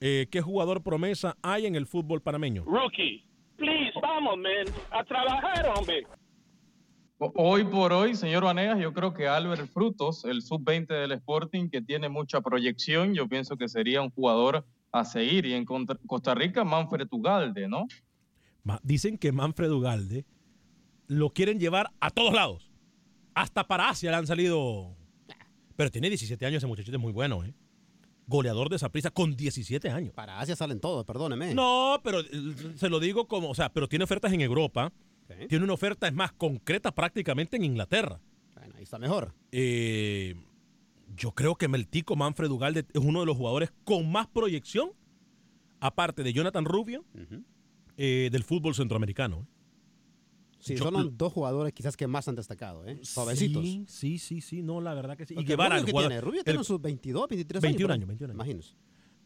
eh, 0.00 0.26
¿qué 0.30 0.42
jugador 0.42 0.82
promesa 0.82 1.36
hay 1.40 1.66
en 1.66 1.76
el 1.76 1.86
fútbol 1.86 2.20
panameño? 2.20 2.64
Rookie, 2.64 3.24
please, 3.56 3.92
vamos, 4.02 4.36
man, 4.36 4.66
a 4.90 5.04
trabajar, 5.04 5.72
hombre. 5.74 6.04
Hoy 7.18 7.64
por 7.64 7.92
hoy, 7.92 8.16
señor 8.16 8.44
Vanegas, 8.44 8.80
yo 8.80 8.92
creo 8.92 9.14
que 9.14 9.28
Albert 9.28 9.70
Frutos, 9.72 10.24
el 10.24 10.42
sub-20 10.42 10.88
del 10.88 11.12
Sporting, 11.12 11.68
que 11.68 11.80
tiene 11.80 12.08
mucha 12.08 12.40
proyección, 12.40 13.14
yo 13.14 13.28
pienso 13.28 13.56
que 13.56 13.68
sería 13.68 14.02
un 14.02 14.10
jugador 14.10 14.66
a 14.90 15.04
seguir. 15.04 15.46
Y 15.46 15.54
en 15.54 15.64
Costa 15.64 16.34
Rica, 16.34 16.64
Manfred 16.64 17.06
Ugalde, 17.10 17.68
¿no? 17.68 17.86
Dicen 18.82 19.16
que 19.16 19.30
Manfred 19.30 19.70
Ugalde 19.70 20.24
lo 21.06 21.30
quieren 21.30 21.60
llevar 21.60 21.90
a 22.00 22.10
todos 22.10 22.34
lados. 22.34 22.70
Hasta 23.34 23.64
para 23.66 23.88
Asia 23.88 24.10
le 24.10 24.16
han 24.16 24.26
salido. 24.26 24.96
Pero 25.76 25.90
tiene 25.90 26.08
17 26.08 26.44
años 26.46 26.58
ese 26.58 26.66
muchachito, 26.66 26.96
es 26.96 27.02
muy 27.02 27.12
bueno, 27.12 27.44
¿eh? 27.44 27.54
Goleador 28.26 28.70
de 28.70 28.78
Saprissa 28.78 29.10
con 29.10 29.36
17 29.36 29.90
años. 29.90 30.14
Para 30.14 30.40
Asia 30.40 30.56
salen 30.56 30.80
todos, 30.80 31.04
perdóneme. 31.04 31.54
No, 31.54 32.00
pero 32.02 32.20
eh, 32.20 32.54
se 32.76 32.88
lo 32.88 32.98
digo 32.98 33.28
como, 33.28 33.50
o 33.50 33.54
sea, 33.54 33.72
pero 33.72 33.88
tiene 33.88 34.04
ofertas 34.04 34.32
en 34.32 34.40
Europa. 34.40 34.92
Tiene 35.48 35.64
una 35.64 35.74
oferta, 35.74 36.06
es 36.06 36.14
más, 36.14 36.32
concreta 36.32 36.94
prácticamente 36.94 37.56
en 37.56 37.64
Inglaterra. 37.64 38.20
Bueno, 38.54 38.74
ahí 38.76 38.82
está 38.82 38.98
mejor. 38.98 39.34
Eh, 39.52 40.34
yo 41.16 41.32
creo 41.32 41.54
que 41.56 41.68
Meltico 41.68 42.16
Manfred 42.16 42.50
Ugalde 42.50 42.86
es 42.92 43.00
uno 43.02 43.20
de 43.20 43.26
los 43.26 43.36
jugadores 43.36 43.72
con 43.84 44.10
más 44.10 44.26
proyección, 44.26 44.90
aparte 45.80 46.22
de 46.22 46.32
Jonathan 46.32 46.64
Rubio, 46.64 47.04
eh, 47.96 48.28
del 48.32 48.42
fútbol 48.44 48.74
centroamericano. 48.74 49.40
¿eh? 49.40 49.46
Sí, 50.60 50.76
Yo- 50.76 50.84
son 50.84 50.94
los 50.94 51.18
dos 51.18 51.32
jugadores 51.32 51.72
quizás 51.74 51.94
que 51.96 52.06
más 52.06 52.26
han 52.26 52.36
destacado, 52.36 52.86
¿eh? 52.86 52.98
Jovencitos. 53.14 53.62
Sí, 53.62 53.84
sí, 53.86 54.18
sí, 54.18 54.40
sí, 54.40 54.62
no, 54.62 54.80
la 54.80 54.94
verdad 54.94 55.14
que 55.16 55.26
sí. 55.26 55.34
Y 55.38 55.44
Guevara, 55.44 55.76
Rubio, 55.76 55.80
el 55.80 55.84
¿qué 55.86 55.92
jugador- 55.92 56.08
tiene? 56.10 56.20
Rubio 56.22 56.40
el- 56.40 56.44
tiene 56.44 56.64
sus 56.64 56.80
22, 56.80 57.28
23 57.28 57.60
21 57.62 57.92
años. 57.92 58.00
años, 58.02 58.08
21 58.08 58.30
años. 58.30 58.34
Imagínense. 58.36 58.74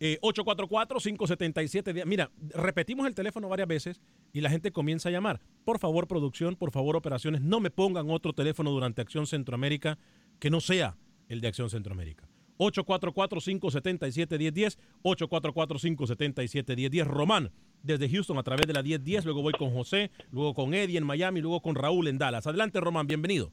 Eh, 0.00 0.18
844-577. 0.22 1.92
diez. 1.92 2.06
Mira, 2.06 2.30
repetimos 2.50 3.06
el 3.06 3.14
teléfono 3.14 3.48
varias 3.48 3.68
veces 3.68 4.00
y 4.32 4.40
la 4.40 4.50
gente 4.50 4.70
comienza 4.70 5.08
a 5.08 5.12
llamar. 5.12 5.40
Por 5.64 5.78
favor, 5.78 6.06
producción, 6.06 6.56
por 6.56 6.70
favor, 6.70 6.96
operaciones, 6.96 7.40
no 7.40 7.61
me 7.61 7.70
pongan 7.70 8.11
otro 8.11 8.32
teléfono 8.32 8.70
durante 8.70 9.02
Acción 9.02 9.26
Centroamérica 9.26 9.98
que 10.38 10.50
no 10.50 10.61
sea 10.61 10.96
el 11.28 11.40
de 11.40 11.48
Acción 11.48 11.68
Centroamérica. 11.68 12.28
844-577-1010, 12.58 14.78
844-577-1010. 15.03 17.05
Román, 17.05 17.51
desde 17.82 18.09
Houston 18.09 18.38
a 18.38 18.42
través 18.42 18.66
de 18.66 18.72
la 18.72 18.82
1010, 18.82 19.24
luego 19.24 19.42
voy 19.42 19.53
con 19.53 19.72
José, 19.72 20.11
luego 20.32 20.55
con 20.55 20.74
Eddie 20.74 20.99
en 20.99 21.07
Miami, 21.07 21.40
luego 21.40 21.61
con 21.61 21.76
Raúl 21.76 22.09
en 22.09 22.18
Dallas. 22.18 22.46
Adelante, 22.46 22.80
Román, 22.80 23.07
bienvenido. 23.07 23.53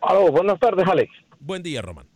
Aló, 0.00 0.30
buenas 0.30 0.60
tardes, 0.60 0.86
Alex. 0.86 1.12
Buen 1.40 1.62
día, 1.62 1.82
Román. 1.82 2.06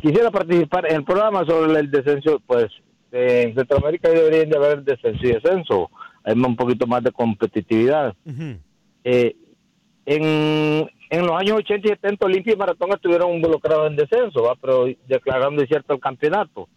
Quisiera 0.00 0.30
participar 0.30 0.86
en 0.90 0.96
el 0.96 1.04
programa 1.04 1.44
sobre 1.44 1.80
el 1.80 1.90
descenso, 1.90 2.40
pues 2.46 2.66
en 3.10 3.54
Centroamérica 3.54 4.10
deberían 4.10 4.50
de 4.50 4.56
haber 4.56 4.82
descenso 4.82 5.26
y 5.26 5.32
descenso, 5.32 5.90
hay 6.22 6.34
un 6.34 6.56
poquito 6.56 6.86
más 6.86 7.02
de 7.02 7.10
competitividad. 7.10 8.14
Eh, 9.04 9.34
en, 10.04 10.90
en 11.10 11.26
los 11.26 11.36
años 11.36 11.58
80 11.58 11.86
y 11.86 11.90
70 11.90 12.26
Olimpia 12.26 12.52
y 12.52 12.56
Maratón 12.56 12.90
estuvieron 12.92 13.34
involucrados 13.34 13.90
en 13.90 13.96
descenso, 13.96 14.42
¿va? 14.42 14.54
pero 14.60 14.86
declarando 15.06 15.62
incierto 15.62 15.94
el 15.94 16.00
campeonato. 16.00 16.68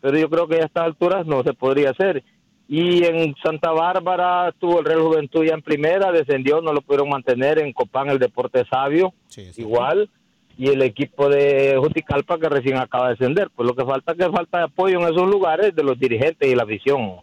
Pero 0.00 0.18
yo 0.18 0.28
creo 0.30 0.48
que 0.48 0.56
a 0.56 0.64
estas 0.64 0.84
alturas 0.84 1.26
no 1.26 1.42
se 1.42 1.52
podría 1.52 1.90
hacer. 1.90 2.22
Y 2.68 3.04
en 3.04 3.34
Santa 3.42 3.70
Bárbara 3.70 4.48
estuvo 4.48 4.80
el 4.80 4.84
Real 4.84 5.00
Juventud 5.02 5.44
ya 5.44 5.54
en 5.54 5.62
primera, 5.62 6.10
descendió, 6.10 6.60
no 6.60 6.72
lo 6.72 6.80
pudieron 6.80 7.08
mantener. 7.08 7.58
En 7.60 7.72
Copán 7.72 8.10
el 8.10 8.18
Deporte 8.18 8.64
Sabio, 8.68 9.12
igual. 9.56 10.10
Y 10.58 10.68
el 10.68 10.80
equipo 10.82 11.28
de 11.28 11.76
Juticalpa 11.78 12.38
que 12.38 12.48
recién 12.48 12.76
acaba 12.78 13.08
de 13.08 13.10
descender. 13.14 13.50
Pues 13.54 13.66
lo 13.68 13.74
que 13.74 13.84
falta 13.84 14.12
es 14.12 14.18
que 14.18 14.30
falta 14.30 14.58
de 14.58 14.64
apoyo 14.64 14.98
en 15.00 15.12
esos 15.12 15.28
lugares 15.28 15.74
de 15.74 15.82
los 15.82 15.98
dirigentes 15.98 16.48
y 16.50 16.54
la 16.54 16.62
afición. 16.62 17.16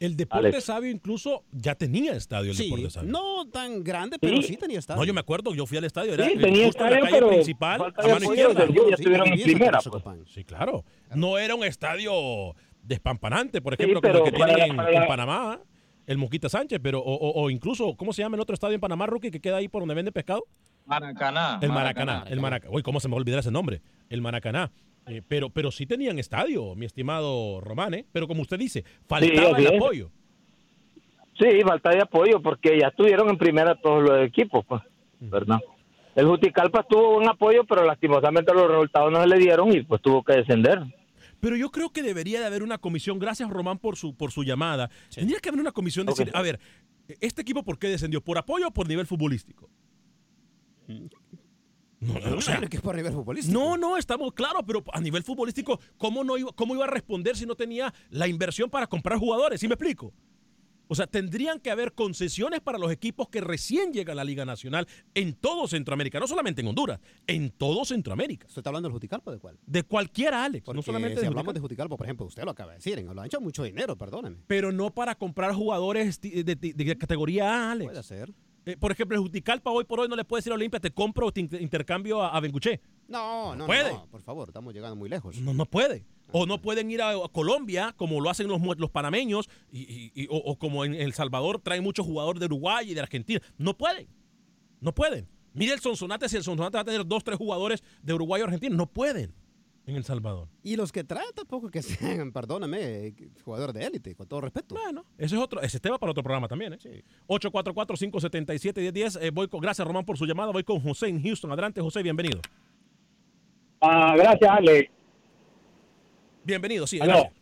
El 0.00 0.16
Deporte 0.16 0.46
Alex. 0.46 0.64
Sabio 0.64 0.90
incluso 0.90 1.42
ya 1.50 1.74
tenía 1.74 2.12
estadio 2.12 2.52
el 2.52 2.56
Sí, 2.56 2.64
Deporte 2.66 2.88
Sabio. 2.90 3.10
no 3.10 3.46
tan 3.50 3.82
grande, 3.82 4.16
pero 4.20 4.40
sí, 4.42 4.56
tenía 4.56 4.78
estadio. 4.78 5.00
No, 5.00 5.04
yo 5.04 5.12
me 5.12 5.18
acuerdo, 5.20 5.52
yo 5.54 5.66
fui 5.66 5.76
al 5.76 5.84
estadio, 5.84 6.14
era 6.14 6.24
Sí, 6.24 6.38
tenía 6.38 6.66
justo 6.66 6.84
en 6.84 6.90
la 6.92 6.96
estadio, 6.98 7.04
calle 7.04 7.16
pero 7.16 7.28
principal, 7.30 7.78
falta 7.80 8.02
a 8.02 8.06
de 8.06 8.12
mano 8.14 8.24
izquierda. 8.26 8.54
del 8.60 8.68
Junior, 8.68 8.92
estuvieron 8.94 9.26
en 9.28 9.42
primera, 9.42 9.78
pues. 9.80 10.04
Sí, 10.32 10.44
claro. 10.44 10.84
No 11.16 11.36
era 11.36 11.56
un 11.56 11.64
estadio 11.64 12.54
despampanante, 12.82 13.60
por 13.60 13.76
Sí, 13.76 13.82
ejemplo, 13.82 14.00
como 14.00 14.24
el 14.24 14.30
que 14.30 14.36
tienen 14.36 14.76
la- 14.76 14.90
en, 14.92 15.06
Panamá, 15.08 15.60
el 16.06 16.16
Moquita 16.16 16.48
Sánchez, 16.48 16.78
pero 16.82 17.00
o, 17.00 17.12
o- 17.14 17.42
o 17.42 17.50
incluso, 17.50 17.94
¿cómo 17.96 18.12
se 18.12 18.22
llama 18.22 18.36
el 18.36 18.40
otro 18.40 18.54
estadio 18.54 18.74
en 18.76 18.80
Panamá, 18.80 19.06
Rookie, 19.06 19.30
que 19.32 19.40
queda 19.40 19.56
ahí 19.56 19.68
por 19.68 19.82
donde 19.82 19.94
vende 19.94 20.12
pescado? 20.12 20.44
Maracaná. 20.88 21.58
El 21.60 21.68
Maracaná, 21.70 22.24
el 22.28 22.40
Maracaná. 22.40 22.74
Uy, 22.74 22.82
¿cómo 22.82 22.98
se 22.98 23.08
me 23.08 23.12
va 23.12 23.18
a 23.18 23.20
olvidar 23.20 23.40
ese 23.40 23.50
nombre? 23.50 23.82
El 24.08 24.22
Maracaná. 24.22 24.70
Eh, 25.06 25.22
pero, 25.26 25.50
pero 25.50 25.70
sí 25.70 25.86
tenían 25.86 26.18
estadio, 26.18 26.74
mi 26.74 26.86
estimado 26.86 27.60
Román, 27.60 27.94
¿eh? 27.94 28.06
Pero 28.10 28.26
como 28.26 28.42
usted 28.42 28.58
dice, 28.58 28.84
faltaba 29.06 29.56
así 29.56 29.64
el 29.64 29.76
apoyo. 29.76 30.10
Sí, 31.38 31.46
falta 31.64 31.90
de 31.90 32.02
apoyo 32.02 32.42
porque 32.42 32.78
ya 32.80 32.88
estuvieron 32.88 33.28
en 33.28 33.38
primera 33.38 33.74
todos 33.80 34.02
los 34.02 34.26
equipos, 34.26 34.64
pues, 34.66 34.82
¿verdad? 35.20 35.58
El 36.14 36.26
Juticalpa 36.26 36.82
tuvo 36.82 37.16
un 37.16 37.28
apoyo, 37.28 37.64
pero 37.64 37.84
lastimosamente 37.84 38.52
los 38.52 38.68
resultados 38.68 39.12
no 39.12 39.20
se 39.20 39.28
le 39.28 39.38
dieron 39.38 39.74
y 39.74 39.82
pues 39.82 40.02
tuvo 40.02 40.24
que 40.24 40.34
descender. 40.34 40.82
Pero 41.38 41.54
yo 41.54 41.70
creo 41.70 41.90
que 41.90 42.02
debería 42.02 42.40
de 42.40 42.46
haber 42.46 42.62
una 42.62 42.78
comisión, 42.78 43.18
gracias 43.18 43.48
Román 43.48 43.78
por 43.78 43.96
su, 43.96 44.16
por 44.16 44.32
su 44.32 44.42
llamada, 44.42 44.90
tendría 45.14 45.38
que 45.38 45.50
haber 45.50 45.60
una 45.60 45.72
comisión 45.72 46.06
de 46.06 46.12
decir, 46.12 46.30
a 46.34 46.42
ver, 46.42 46.58
¿este 47.20 47.42
equipo 47.42 47.62
por 47.62 47.78
qué 47.78 47.88
descendió? 47.88 48.20
¿Por 48.20 48.36
apoyo 48.36 48.68
o 48.68 48.70
por 48.72 48.88
nivel 48.88 49.06
futbolístico? 49.06 49.70
No, 52.00 52.14
o 52.36 52.40
sea, 52.40 52.60
que 52.60 52.76
es 52.76 52.82
por 52.82 52.94
nivel 52.94 53.12
futbolístico. 53.12 53.58
no, 53.58 53.76
no, 53.76 53.96
estamos 53.96 54.32
claros, 54.32 54.62
pero 54.64 54.84
a 54.92 55.00
nivel 55.00 55.24
futbolístico, 55.24 55.80
¿cómo, 55.96 56.22
no 56.22 56.36
iba, 56.38 56.52
¿cómo 56.52 56.74
iba 56.76 56.84
a 56.84 56.88
responder 56.88 57.36
si 57.36 57.44
no 57.44 57.56
tenía 57.56 57.92
la 58.10 58.28
inversión 58.28 58.70
para 58.70 58.86
comprar 58.86 59.18
jugadores? 59.18 59.58
¿Sí 59.60 59.66
me 59.66 59.74
explico? 59.74 60.12
O 60.90 60.94
sea, 60.94 61.06
tendrían 61.08 61.58
que 61.60 61.70
haber 61.70 61.92
concesiones 61.92 62.60
para 62.60 62.78
los 62.78 62.90
equipos 62.92 63.28
que 63.28 63.40
recién 63.42 63.92
llegan 63.92 64.12
a 64.12 64.14
la 64.14 64.24
Liga 64.24 64.46
Nacional 64.46 64.86
en 65.12 65.34
todo 65.34 65.66
Centroamérica, 65.66 66.18
no 66.20 66.26
solamente 66.28 66.62
en 66.62 66.68
Honduras, 66.68 67.00
en 67.26 67.50
todo 67.50 67.84
Centroamérica. 67.84 68.46
¿Usted 68.46 68.60
está 68.60 68.70
hablando 68.70 68.88
del 68.88 68.94
Juticalpa 68.94 69.32
de 69.32 69.38
cuál? 69.38 69.58
De 69.66 69.82
cualquiera, 69.82 70.44
Alex, 70.44 70.64
Porque 70.64 70.76
no 70.76 70.82
solamente 70.82 71.16
si 71.16 71.22
de 71.22 71.26
hablamos 71.26 71.52
de. 71.52 71.60
Juticalpa, 71.60 71.96
por 71.96 72.06
ejemplo, 72.06 72.24
usted 72.26 72.44
lo 72.44 72.52
acaba 72.52 72.70
de 72.70 72.76
decir, 72.78 72.98
en- 72.98 73.06
lo 73.12 73.20
han 73.20 73.26
hecho 73.26 73.40
mucho 73.40 73.64
dinero, 73.64 73.98
perdóneme. 73.98 74.36
Pero 74.46 74.70
no 74.72 74.94
para 74.94 75.14
comprar 75.16 75.52
jugadores 75.52 76.20
ti- 76.20 76.42
de, 76.42 76.54
de- 76.54 76.72
de 76.72 76.96
categoría 76.96 77.52
A, 77.68 77.72
Alex. 77.72 77.90
Puede 77.90 78.02
ser. 78.04 78.32
Eh, 78.68 78.76
por 78.76 78.92
ejemplo, 78.92 79.16
el 79.16 79.22
Juticalpa 79.22 79.70
hoy 79.70 79.84
por 79.84 80.00
hoy 80.00 80.08
no 80.08 80.14
le 80.16 80.24
puede 80.24 80.40
decir 80.40 80.52
a 80.52 80.56
Olimpia, 80.56 80.78
te 80.78 80.90
compro 80.90 81.26
o 81.26 81.32
te 81.32 81.40
inter- 81.40 81.62
intercambio 81.62 82.22
a, 82.22 82.36
a 82.36 82.40
Benguché. 82.40 82.80
No, 83.08 83.50
no, 83.52 83.56
no, 83.56 83.66
puede. 83.66 83.92
no, 83.92 84.06
por 84.10 84.20
favor, 84.20 84.46
estamos 84.48 84.74
llegando 84.74 84.94
muy 84.94 85.08
lejos. 85.08 85.40
No, 85.40 85.54
no 85.54 85.64
puede. 85.64 86.04
O 86.32 86.44
no 86.44 86.60
pueden 86.60 86.90
ir 86.90 87.00
a, 87.00 87.10
a 87.12 87.28
Colombia, 87.30 87.94
como 87.96 88.20
lo 88.20 88.28
hacen 88.28 88.46
los, 88.46 88.60
los 88.76 88.90
panameños, 88.90 89.48
y, 89.72 89.80
y- 89.80 90.12
y- 90.14 90.26
o, 90.30 90.36
o 90.36 90.58
como 90.58 90.84
en 90.84 90.92
El 90.94 91.14
Salvador 91.14 91.60
traen 91.62 91.82
muchos 91.82 92.04
jugadores 92.04 92.40
de 92.40 92.46
Uruguay 92.46 92.90
y 92.90 92.94
de 92.94 93.00
Argentina. 93.00 93.40
No 93.56 93.76
pueden. 93.78 94.06
No 94.80 94.94
pueden. 94.94 95.26
Mire 95.54 95.72
el 95.72 95.80
Sonsonate, 95.80 96.28
si 96.28 96.36
el 96.36 96.42
Sonsonate 96.44 96.76
va 96.76 96.82
a 96.82 96.84
tener 96.84 97.06
dos, 97.06 97.24
tres 97.24 97.38
jugadores 97.38 97.82
de 98.02 98.12
Uruguay 98.12 98.42
o 98.42 98.44
Argentina. 98.44 98.76
No 98.76 98.86
pueden 98.86 99.34
en 99.88 99.96
El 99.96 100.04
Salvador. 100.04 100.48
Y 100.62 100.76
los 100.76 100.92
que 100.92 101.02
traen 101.02 101.32
tampoco 101.34 101.70
que 101.70 101.80
sean, 101.82 102.30
perdóname, 102.30 103.14
jugadores 103.42 103.74
de 103.74 103.86
élite, 103.86 104.14
con 104.14 104.28
todo 104.28 104.42
respeto. 104.42 104.74
Bueno, 104.74 105.06
ese 105.16 105.34
es 105.34 105.40
otro, 105.40 105.62
ese 105.62 105.80
tema 105.80 105.98
para 105.98 106.12
otro 106.12 106.22
programa 106.22 106.46
también, 106.46 106.74
¿eh? 106.74 107.02
844-577-1010. 107.26 109.18
Eh, 109.22 109.30
voy 109.30 109.48
con, 109.48 109.60
gracias, 109.60 109.86
Román, 109.86 110.04
por 110.04 110.18
su 110.18 110.26
llamada. 110.26 110.52
Voy 110.52 110.62
con 110.62 110.78
José 110.80 111.08
en 111.08 111.22
Houston. 111.22 111.50
Adelante, 111.52 111.80
José, 111.80 112.02
bienvenido. 112.02 112.40
Ah, 113.80 114.14
gracias, 114.16 114.50
Alex. 114.50 114.90
Bienvenido, 116.44 116.86
sí. 116.86 117.00
Adelante. 117.00 117.32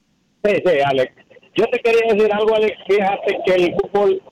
Sí, 0.45 0.55
sí, 0.65 0.73
Alex. 0.85 1.15
Yo 1.57 1.65
te 1.67 1.81
quería 1.81 2.13
decir 2.13 2.33
algo, 2.33 2.55
Alex. 2.55 2.77
Fíjate 2.87 3.39
que 3.45 3.55
el 3.55 3.75
fútbol, 3.75 4.23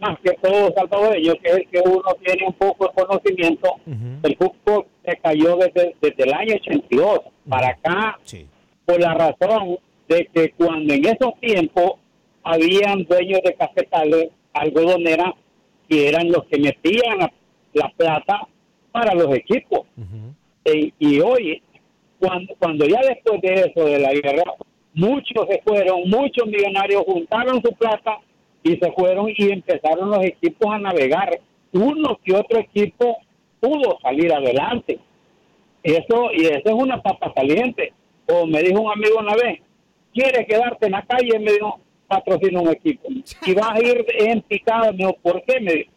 más 0.00 0.18
que 0.20 0.32
todo 0.42 0.72
salvadoreño, 0.74 1.34
que 1.42 1.48
es 1.48 1.56
el 1.56 1.68
que 1.68 1.80
uno 1.80 2.02
tiene 2.24 2.46
un 2.46 2.52
poco 2.54 2.86
de 2.86 3.04
conocimiento, 3.04 3.76
el 4.22 4.36
fútbol 4.36 4.86
se 5.04 5.16
cayó 5.18 5.56
desde, 5.56 5.94
desde 6.00 6.22
el 6.24 6.32
año 6.32 6.54
82 6.56 7.20
para 7.48 7.68
acá, 7.68 8.18
por 8.84 9.00
la 9.00 9.14
razón 9.14 9.78
de 10.08 10.28
que 10.32 10.50
cuando 10.52 10.92
en 10.94 11.04
esos 11.06 11.38
tiempos 11.40 11.92
habían 12.42 13.04
dueños 13.04 13.40
de 13.44 13.54
cafetales, 13.54 14.28
algodoneras, 14.52 15.32
que 15.88 16.08
eran 16.08 16.30
los 16.30 16.44
que 16.44 16.58
metían 16.58 17.18
la, 17.18 17.32
la 17.72 17.88
plata 17.96 18.48
para 18.92 19.14
los 19.14 19.34
equipos. 19.34 19.86
Eh, 20.64 20.92
y 20.98 21.20
hoy, 21.20 21.62
cuando, 22.18 22.54
cuando 22.58 22.86
ya 22.86 23.00
después 23.00 23.40
de 23.42 23.54
eso, 23.54 23.84
de 23.84 23.98
la 23.98 24.12
guerra, 24.12 24.44
muchos 24.94 25.46
se 25.48 25.60
fueron, 25.62 26.08
muchos 26.08 26.46
millonarios 26.46 27.02
juntaron 27.06 27.60
su 27.62 27.72
plata 27.72 28.18
y 28.64 28.76
se 28.76 28.90
fueron 28.92 29.28
y 29.36 29.52
empezaron 29.52 30.10
los 30.10 30.24
equipos 30.24 30.74
a 30.74 30.78
navegar. 30.78 31.38
Uno 31.72 32.18
que 32.24 32.34
otro 32.34 32.58
equipo 32.58 33.18
pudo 33.60 33.98
salir 34.02 34.32
adelante. 34.32 34.98
Eso, 35.82 36.30
y 36.32 36.46
eso 36.46 36.62
es 36.64 36.72
una 36.74 37.00
papa 37.02 37.32
caliente. 37.34 37.92
O 38.28 38.46
me 38.46 38.62
dijo 38.62 38.80
un 38.80 38.90
amigo 38.90 39.18
una 39.20 39.34
vez, 39.34 39.60
¿quieres 40.12 40.46
quedarte 40.46 40.86
en 40.86 40.92
la 40.92 41.02
calle? 41.04 41.38
Me 41.38 41.52
dijo, 41.52 41.78
patrocina 42.08 42.60
un 42.62 42.70
equipo. 42.70 43.06
Y 43.46 43.54
vas 43.54 43.70
a 43.70 43.80
ir 43.80 44.04
en 44.18 44.40
picado. 44.42 44.92
Me 44.92 44.98
dijo, 44.98 45.16
¿por 45.22 45.42
qué? 45.44 45.60
Me 45.60 45.72
dijo, 45.74 45.90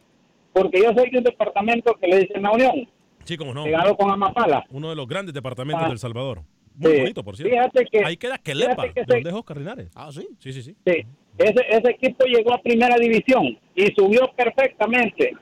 porque 0.51 0.81
yo 0.81 0.93
soy 0.93 1.09
de 1.09 1.19
un 1.19 1.23
departamento 1.23 1.93
que 1.95 2.07
le 2.07 2.19
dicen 2.19 2.41
la 2.43 2.51
Unión, 2.51 2.89
Sí, 3.23 3.37
como 3.37 3.53
no. 3.53 3.63
pegado 3.63 3.95
con 3.95 4.11
Amapala. 4.11 4.65
Uno 4.71 4.89
de 4.89 4.95
los 4.95 5.07
grandes 5.07 5.33
departamentos 5.33 5.83
Ah. 5.85 5.89
del 5.89 5.99
Salvador. 5.99 6.41
Muy 6.75 6.91
Sí. 6.91 6.99
bonito, 6.99 7.23
por 7.23 7.35
cierto. 7.35 7.55
Fíjate 7.55 7.85
que- 7.85 8.05
Ahí 8.05 8.17
queda 8.17 8.37
Quelepa, 8.37 8.83
que 8.93 9.03
se- 9.03 9.13
donde 9.13 9.29
es 9.29 9.35
Oscar 9.35 9.57
Linares. 9.57 9.89
Ah, 9.95 10.11
sí. 10.11 10.27
Sí, 10.39 10.53
sí, 10.53 10.61
sí. 10.61 10.75
Sí, 10.85 11.05
ese, 11.37 11.65
ese 11.69 11.91
equipo 11.91 12.25
llegó 12.25 12.53
a 12.53 12.61
primera 12.61 12.97
división 12.97 13.57
y 13.75 13.87
subió 13.95 14.31
perfectamente. 14.35 15.33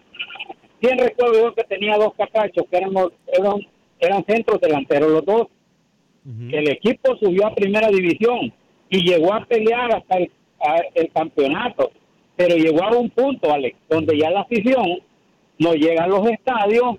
Bien 0.82 0.98
recuerdo 0.98 1.42
yo 1.42 1.56
que 1.56 1.64
tenía 1.64 1.98
dos 1.98 2.14
cacachos 2.18 2.66
que 2.70 2.78
eran, 2.78 2.92
eran, 3.28 3.54
eran 4.00 4.26
centros 4.26 4.60
delanteros 4.62 5.12
los 5.12 5.26
dos. 5.26 5.48
El 6.52 6.70
equipo 6.70 7.16
subió 7.18 7.48
a 7.48 7.54
primera 7.56 7.88
división 7.90 8.52
y 8.90 9.10
llegó 9.10 9.34
a 9.34 9.46
pelear 9.46 9.96
hasta 9.96 10.18
el, 10.18 10.32
a- 10.60 10.84
el 10.96 11.12
campeonato. 11.12 11.92
Pero 12.36 12.56
llegó 12.58 12.84
a 12.84 12.98
un 12.98 13.10
punto, 13.12 13.52
Alex, 13.54 13.78
donde 13.90 14.18
ya 14.18 14.30
la 14.32 14.42
afición 14.42 15.00
no 15.60 15.74
llega 15.74 16.04
a 16.04 16.08
los 16.08 16.28
estadios 16.30 16.98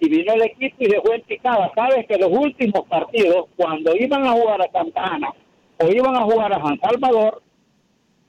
y 0.00 0.08
vino 0.08 0.32
el 0.34 0.42
equipo 0.42 0.76
y 0.80 0.88
dejó 0.88 1.14
en 1.14 1.22
picada. 1.22 1.70
Sabes 1.74 2.06
que 2.06 2.18
los 2.18 2.28
últimos 2.30 2.82
partidos, 2.88 3.46
cuando 3.56 3.94
iban 3.96 4.26
a 4.26 4.32
jugar 4.32 4.60
a 4.60 4.70
Santa 4.70 5.02
Ana 5.04 5.28
o 5.78 5.86
iban 5.90 6.14
a 6.16 6.22
jugar 6.24 6.52
a 6.52 6.60
San 6.60 6.78
Salvador, 6.80 7.40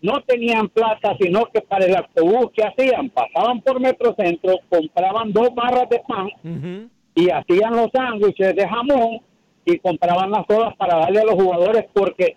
no 0.03 0.21
tenían 0.27 0.67
plata, 0.67 1.15
sino 1.17 1.45
que 1.45 1.61
para 1.61 1.85
el 1.85 1.95
autobús 1.95 2.51
que 2.53 2.61
hacían, 2.61 3.09
pasaban 3.09 3.61
por 3.61 3.79
Metrocentro, 3.79 4.59
compraban 4.67 5.31
dos 5.31 5.55
barras 5.55 5.87
de 5.89 6.01
pan 6.05 6.89
y 7.15 7.29
hacían 7.29 7.73
los 7.73 7.87
sándwiches 7.93 8.53
de 8.53 8.67
jamón 8.67 9.21
y 9.65 9.79
compraban 9.79 10.29
las 10.29 10.45
sodas 10.45 10.75
para 10.75 10.97
darle 10.97 11.21
a 11.21 11.23
los 11.23 11.35
jugadores 11.35 11.85
porque 11.93 12.35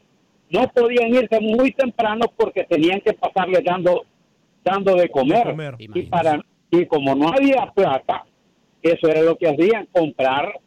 no 0.49 0.69
podían 0.69 1.09
irse 1.09 1.41
muy 1.41 1.73
temprano 1.73 2.27
porque 2.37 2.62
tenían 2.62 3.01
que 3.01 3.12
pasarles 3.14 3.64
dando 3.64 4.05
dando 4.62 4.95
de 4.95 5.09
comer, 5.09 5.77
y 5.79 6.03
para 6.03 6.41
y 6.71 6.87
como 6.87 7.14
no 7.17 7.29
había 7.29 7.67
plata 7.75 8.27
eso 8.83 9.09
era 9.09 9.23
lo 9.23 9.37
que 9.37 9.49
hacían 9.49 9.89
comprar 9.93 10.61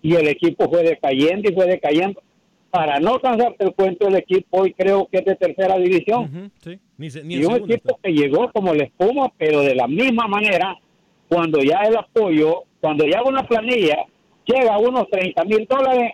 y 0.00 0.14
el 0.14 0.28
equipo 0.28 0.68
fue 0.70 0.82
decayendo 0.82 1.50
y 1.50 1.54
fue 1.54 1.66
decayendo 1.66 2.22
para 2.70 3.00
no 3.00 3.18
cansarte 3.20 3.64
el 3.64 3.74
cuento 3.74 4.06
del 4.06 4.16
equipo 4.16 4.58
hoy 4.60 4.74
creo 4.74 5.06
que 5.10 5.18
es 5.18 5.24
de 5.24 5.36
tercera 5.36 5.76
división 5.78 6.52
Sí, 6.62 6.78
ni, 6.98 7.10
se- 7.10 7.24
ni 7.24 7.36
y 7.36 7.44
un 7.44 7.52
equipo 7.72 7.98
que 8.02 8.12
llegó 8.12 8.50
como 8.52 8.74
la 8.74 8.84
espuma, 8.84 9.32
pero 9.38 9.60
de 9.62 9.74
la 9.74 9.86
misma 9.88 10.26
manera, 10.28 10.76
cuando 11.28 11.60
ya 11.60 11.78
el 11.86 11.96
apoyo, 11.96 12.64
cuando 12.80 13.06
ya 13.06 13.22
una 13.22 13.42
planilla 13.46 14.04
llega 14.44 14.74
a 14.74 14.78
unos 14.78 15.08
30 15.10 15.44
mil 15.44 15.66
dólares, 15.66 16.12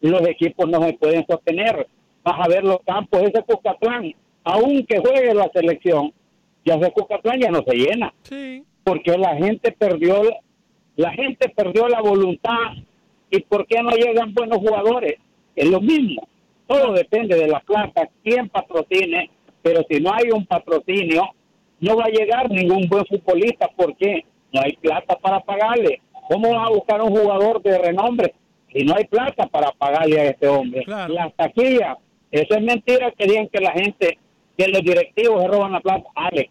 los 0.00 0.26
equipos 0.28 0.68
no 0.68 0.82
se 0.82 0.92
pueden 0.94 1.24
sostener. 1.26 1.86
Vas 2.24 2.34
a 2.44 2.48
ver 2.48 2.64
los 2.64 2.78
campos, 2.84 3.22
ese 3.22 3.42
Cucatlán, 3.42 4.12
aunque 4.44 4.98
juegue 4.98 5.34
la 5.34 5.48
selección, 5.52 6.12
ya 6.64 6.74
ese 6.74 6.90
Cucatlán 6.92 7.40
ya 7.40 7.50
no 7.50 7.62
se 7.66 7.74
llena. 7.76 8.12
Porque 8.84 9.16
la 9.18 9.36
gente 9.36 9.72
perdió, 9.72 10.22
la 10.96 11.12
gente 11.12 11.48
perdió 11.48 11.88
la 11.88 12.00
voluntad. 12.00 12.72
¿Y 13.30 13.40
por 13.40 13.66
qué 13.66 13.82
no 13.82 13.90
llegan 13.90 14.32
buenos 14.34 14.58
jugadores? 14.58 15.16
Es 15.56 15.68
lo 15.68 15.80
mismo. 15.80 16.28
Todo 16.66 16.92
depende 16.92 17.36
de 17.36 17.48
la 17.48 17.60
plata, 17.60 18.08
quién 18.22 18.48
patrocine, 18.48 19.30
pero 19.62 19.82
si 19.90 20.00
no 20.00 20.12
hay 20.12 20.30
un 20.32 20.44
patrocinio, 20.46 21.22
no 21.80 21.96
va 21.96 22.04
a 22.04 22.08
llegar 22.10 22.50
ningún 22.50 22.88
buen 22.88 23.04
futbolista. 23.06 23.68
¿Por 23.76 23.96
qué? 23.96 24.24
No 24.52 24.60
hay 24.62 24.72
plata 24.76 25.16
para 25.16 25.40
pagarle. 25.40 26.00
¿Cómo 26.28 26.52
va 26.54 26.66
a 26.66 26.70
buscar 26.70 27.00
un 27.02 27.10
jugador 27.16 27.62
de 27.62 27.78
renombre 27.78 28.34
si 28.72 28.84
no 28.84 28.94
hay 28.96 29.04
plata 29.04 29.46
para 29.46 29.70
pagarle 29.72 30.20
a 30.20 30.24
este 30.30 30.48
hombre? 30.48 30.84
Las 30.86 31.34
taquillas, 31.36 31.96
eso 32.30 32.54
es 32.54 32.62
mentira 32.62 33.12
que 33.12 33.26
digan 33.26 33.48
que 33.48 33.60
la 33.60 33.72
gente, 33.72 34.18
que 34.58 34.68
los 34.68 34.82
directivos 34.82 35.42
se 35.42 35.48
roban 35.48 35.72
la 35.72 35.80
plata. 35.80 36.04
Alex, 36.16 36.50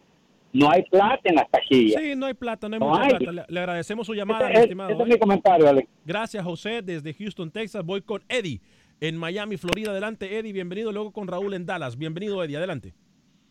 no 0.53 0.71
hay 0.71 0.83
plata 0.83 1.19
en 1.25 1.35
las 1.35 1.49
taquillas. 1.51 2.01
Sí, 2.01 2.15
no 2.15 2.27
hay 2.27 2.33
plata, 2.33 2.69
no 2.69 2.75
hay 2.75 2.79
No 2.79 2.87
mucha 2.89 3.03
hay. 3.03 3.09
plata. 3.15 3.31
Le, 3.31 3.43
le 3.53 3.59
agradecemos 3.59 4.07
su 4.07 4.13
llamada, 4.13 4.45
Ese 4.45 4.51
mi 4.51 4.55
es- 4.57 4.63
estimado. 4.63 4.89
ese 4.91 5.01
es 5.03 5.07
mi 5.09 5.17
comentario, 5.19 5.67
Alex. 5.67 5.89
Gracias, 6.05 6.43
José, 6.43 6.81
desde 6.81 7.13
Houston, 7.13 7.51
Texas. 7.51 7.83
Voy 7.83 8.01
con 8.01 8.23
Eddie 8.29 8.61
en 9.01 9.17
Miami, 9.17 9.57
Florida. 9.57 9.91
Adelante, 9.91 10.37
Eddie, 10.37 10.53
bienvenido. 10.53 10.91
Luego 10.91 11.11
con 11.11 11.27
Raúl 11.27 11.53
en 11.53 11.65
Dallas. 11.65 11.97
Bienvenido, 11.97 12.43
Eddie, 12.43 12.57
adelante. 12.57 12.93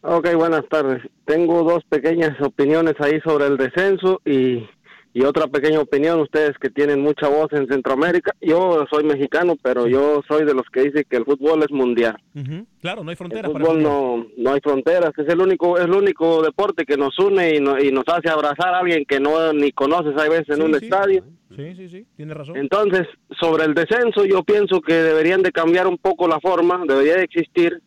Ok, 0.03 0.34
buenas 0.34 0.68
tardes. 0.68 1.03
Tengo 1.24 1.62
dos 1.62 1.82
pequeñas 1.88 2.38
opiniones 2.42 2.95
ahí 2.99 3.20
sobre 3.24 3.47
el 3.47 3.57
descenso 3.57 4.20
y, 4.24 4.66
y 5.15 5.25
otra 5.25 5.47
pequeña 5.47 5.81
opinión. 5.81 6.21
Ustedes 6.21 6.59
que 6.61 6.69
tienen 6.69 7.01
mucha 7.01 7.29
voz 7.29 7.49
en 7.53 7.67
Centroamérica. 7.69 8.33
Yo 8.43 8.85
soy 8.91 9.05
mexicano, 9.05 9.55
pero 9.62 9.87
yo 9.87 10.21
soy 10.29 10.45
de 10.45 10.53
los 10.55 10.65
que 10.73 10.83
dicen 10.83 11.05
que 11.09 11.17
el 11.17 11.25
fútbol 11.25 11.62
es 11.62 11.71
mundial. 11.71 12.17
Ujú. 12.35 12.67
Claro, 12.83 13.03
no 13.05 13.11
hay 13.11 13.15
El 13.15 13.17
fronteras 13.19 13.51
para 13.51 13.65
fútbol 13.65 13.77
el 13.79 13.83
no, 13.85 14.27
no 14.37 14.53
hay 14.53 14.61
fronteras. 14.61 15.12
Es 15.17 15.29
el 15.29 15.41
único 15.41 15.79
es 15.79 15.85
el 15.85 15.93
único 15.95 16.43
deporte 16.43 16.85
que 16.85 16.97
nos 16.99 17.19
une 17.19 17.55
y, 17.57 17.61
no- 17.61 17.79
y 17.81 17.91
nos 17.93 18.05
hace 18.09 18.29
abrazar 18.29 18.75
a 18.75 18.81
alguien 18.81 19.05
que 19.07 19.21
no 19.21 19.53
ni 19.53 19.73
conoces 19.73 20.12
hay 20.21 20.29
veces 20.29 20.57
en 20.59 20.62
un 20.62 20.75
estadio. 20.75 21.25
Sí, 21.57 21.73
sí, 21.77 21.89
sí, 21.89 22.05
tiene 22.17 22.35
razón. 22.35 22.57
Entonces, 22.57 23.07
sobre 23.41 23.65
el 23.65 23.75
descenso, 23.75 24.25
yo 24.25 24.43
pienso 24.43 24.81
que 24.81 24.93
deberían 24.95 25.41
de 25.41 25.53
cambiar 25.53 25.87
un 25.87 25.99
poco 25.99 26.27
la 26.27 26.41
forma, 26.41 26.83
debería 26.89 27.15
de 27.15 27.23
existir, 27.23 27.81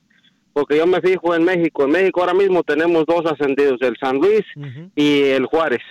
porque 0.58 0.78
yo 0.78 0.88
me 0.88 1.00
fijo 1.02 1.36
en 1.36 1.44
México. 1.44 1.84
En 1.86 1.92
México 1.92 2.22
ahora 2.22 2.34
mismo 2.34 2.64
tenemos 2.64 3.06
dos 3.06 3.24
ascendidos, 3.28 3.78
el 3.82 3.96
San 4.00 4.18
Luis 4.18 4.42
y 4.96 5.22
el 5.24 5.46
Juárez. 5.46 5.82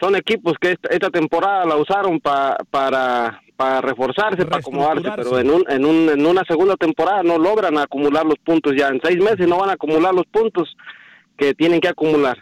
Son 0.00 0.14
equipos 0.14 0.54
que 0.60 0.72
esta, 0.72 0.88
esta 0.90 1.10
temporada 1.10 1.64
la 1.66 1.76
usaron 1.76 2.20
pa- 2.20 2.56
para 2.70 3.40
para 3.56 3.82
reforzarse, 3.82 4.46
para 4.46 4.60
acomodarse, 4.60 5.02
pero 5.16 5.38
en, 5.38 5.50
un, 5.50 5.64
en, 5.68 5.84
un, 5.84 6.08
en 6.08 6.24
una 6.24 6.42
segunda 6.48 6.76
temporada 6.76 7.22
no 7.22 7.36
logran 7.36 7.76
acumular 7.76 8.24
los 8.24 8.38
puntos 8.42 8.72
ya. 8.74 8.88
En 8.88 9.00
seis 9.04 9.18
meses 9.22 9.46
no 9.46 9.58
van 9.58 9.68
a 9.68 9.74
acumular 9.74 10.14
los 10.14 10.24
puntos 10.26 10.74
que 11.36 11.52
tienen 11.54 11.80
que 11.80 11.88
acumular 11.88 12.38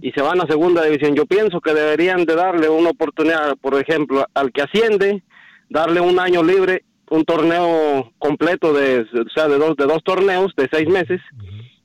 y 0.00 0.10
se 0.12 0.22
van 0.22 0.40
a 0.40 0.46
segunda 0.46 0.82
división. 0.84 1.14
Yo 1.16 1.26
pienso 1.26 1.60
que 1.60 1.74
deberían 1.74 2.24
de 2.24 2.34
darle 2.36 2.68
una 2.70 2.90
oportunidad, 2.90 3.56
por 3.60 3.74
ejemplo, 3.78 4.24
al 4.32 4.52
que 4.52 4.62
asciende, 4.62 5.22
darle 5.68 6.00
un 6.00 6.18
año 6.18 6.42
libre, 6.42 6.84
un 7.10 7.24
torneo 7.24 8.12
completo 8.18 8.72
de, 8.72 9.00
o 9.00 9.28
sea, 9.34 9.48
de 9.48 9.58
dos, 9.58 9.76
de 9.76 9.84
dos 9.84 10.02
torneos 10.04 10.52
de 10.56 10.68
seis 10.72 10.88
meses 10.88 11.20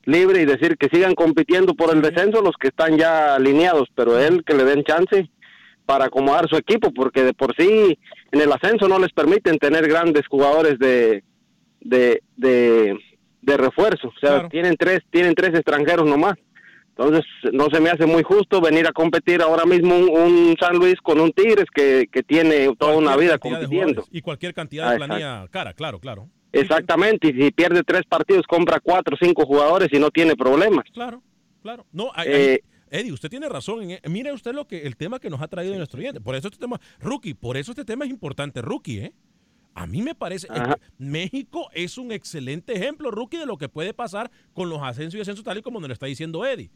libre 0.05 0.41
y 0.41 0.45
decir 0.45 0.77
que 0.77 0.89
sigan 0.91 1.13
compitiendo 1.13 1.75
por 1.75 1.93
el 1.93 2.01
descenso 2.01 2.41
los 2.41 2.55
que 2.59 2.69
están 2.69 2.97
ya 2.97 3.35
alineados, 3.35 3.89
pero 3.95 4.17
él 4.17 4.43
que 4.45 4.55
le 4.55 4.63
den 4.63 4.83
chance 4.83 5.29
para 5.85 6.05
acomodar 6.05 6.47
su 6.49 6.55
equipo, 6.55 6.91
porque 6.91 7.23
de 7.23 7.33
por 7.33 7.55
sí 7.55 7.97
en 8.31 8.41
el 8.41 8.51
ascenso 8.51 8.87
no 8.87 8.99
les 8.99 9.11
permiten 9.11 9.57
tener 9.57 9.87
grandes 9.87 10.27
jugadores 10.27 10.79
de 10.79 11.23
de, 11.81 12.21
de, 12.35 12.97
de 13.41 13.57
refuerzo, 13.57 14.09
o 14.09 14.19
sea, 14.19 14.49
tienen 14.49 14.75
tres 14.77 14.99
tienen 15.11 15.33
tres 15.33 15.51
extranjeros 15.53 16.05
nomás. 16.05 16.35
Entonces, 16.99 17.23
no 17.53 17.67
se 17.71 17.79
me 17.79 17.89
hace 17.89 18.05
muy 18.05 18.23
justo 18.23 18.59
venir 18.59 18.85
a 18.85 18.91
competir 18.91 19.41
ahora 19.41 19.65
mismo 19.65 19.95
un, 19.95 20.09
un 20.09 20.55
San 20.59 20.75
Luis 20.77 20.95
con 21.01 21.17
un 21.21 21.31
Tigres 21.31 21.65
que, 21.73 22.07
que 22.11 22.23
tiene 22.23 22.75
toda 22.77 22.97
una 22.97 23.15
vida 23.15 23.33
de 23.33 23.39
compitiendo. 23.39 24.03
Y 24.11 24.19
cualquier 24.21 24.53
cantidad 24.53 24.89
de 24.89 24.95
Ah, 24.95 24.97
planilla 24.97 25.47
cara, 25.49 25.73
claro, 25.73 25.99
claro. 26.01 26.27
Exactamente, 26.51 27.29
y 27.29 27.41
si 27.41 27.51
pierde 27.51 27.83
tres 27.83 28.01
partidos, 28.09 28.45
compra 28.47 28.81
cuatro 28.81 29.15
o 29.15 29.25
cinco 29.25 29.45
jugadores 29.45 29.87
y 29.93 29.97
no 29.99 30.11
tiene 30.11 30.35
problemas. 30.35 30.83
Claro, 30.93 31.23
claro. 31.61 31.85
No, 31.93 32.11
hay- 32.13 32.27
Eh, 32.27 32.61
hay- 32.91 32.99
Eddie, 33.01 33.13
usted 33.13 33.29
tiene 33.29 33.47
razón. 33.47 33.83
En, 33.83 33.91
e- 33.91 34.01
mire 34.09 34.33
usted 34.33 34.51
lo 34.53 34.67
que 34.67 34.81
el 34.85 34.97
tema 34.97 35.19
que 35.19 35.29
nos 35.29 35.41
ha 35.41 35.47
traído 35.47 35.75
nuestro 35.75 35.99
oyente. 35.99 36.19
Por 36.19 36.35
eso 36.35 36.47
este 36.49 36.59
tema, 36.59 36.81
Rookie, 36.99 37.33
por 37.35 37.55
eso 37.55 37.71
este 37.71 37.85
tema 37.85 38.03
es 38.03 38.11
importante, 38.11 38.61
Rookie, 38.61 38.97
¿eh? 38.99 39.13
A 39.75 39.85
mí 39.85 40.01
me 40.01 40.15
parece, 40.15 40.47
Ajá. 40.49 40.77
México 40.97 41.69
es 41.73 41.97
un 41.97 42.11
excelente 42.11 42.73
ejemplo, 42.73 43.11
Rookie, 43.11 43.37
de 43.37 43.45
lo 43.45 43.57
que 43.57 43.69
puede 43.69 43.93
pasar 43.93 44.29
con 44.53 44.69
los 44.69 44.81
ascensos 44.81 45.13
y 45.13 45.17
descensos, 45.19 45.45
tal 45.45 45.59
y 45.59 45.61
como 45.61 45.79
nos 45.79 45.87
lo 45.87 45.93
está 45.93 46.07
diciendo 46.07 46.45
Eddie. 46.45 46.71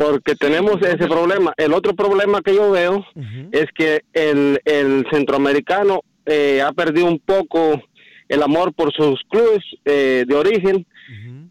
Porque 0.00 0.34
tenemos 0.34 0.76
ese 0.80 1.06
problema. 1.06 1.52
El 1.58 1.74
otro 1.74 1.94
problema 1.94 2.40
que 2.40 2.54
yo 2.54 2.70
veo 2.70 3.04
es 3.52 3.66
que 3.74 4.00
el, 4.14 4.58
el 4.64 5.04
centroamericano 5.12 6.00
eh, 6.24 6.62
ha 6.62 6.72
perdido 6.72 7.06
un 7.06 7.18
poco 7.18 7.82
el 8.28 8.42
amor 8.42 8.72
por 8.72 8.92
sus 8.94 9.20
clubes 9.28 9.58
eh, 9.84 10.24
de 10.26 10.34
origen, 10.34 10.86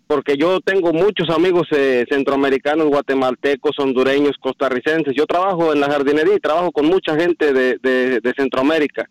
porque 0.08 0.36
yo 0.38 0.60
tengo 0.62 0.92
muchos 0.94 1.30
amigos 1.30 1.68
eh, 1.72 2.06
centroamericanos, 2.10 2.88
guatemaltecos, 2.88 3.78
hondureños, 3.78 4.36
costarricenses. 4.40 5.14
Yo 5.16 5.28
trabajo 5.28 5.72
en 5.74 5.82
la 5.82 5.92
jardinería 5.92 6.34
y 6.36 6.40
trabajo 6.40 6.72
con 6.72 6.88
mucha 6.88 7.16
gente 7.16 7.54
de, 7.54 7.78
de- 7.84 8.20
de 8.20 8.34
Centroamérica. 8.36 9.08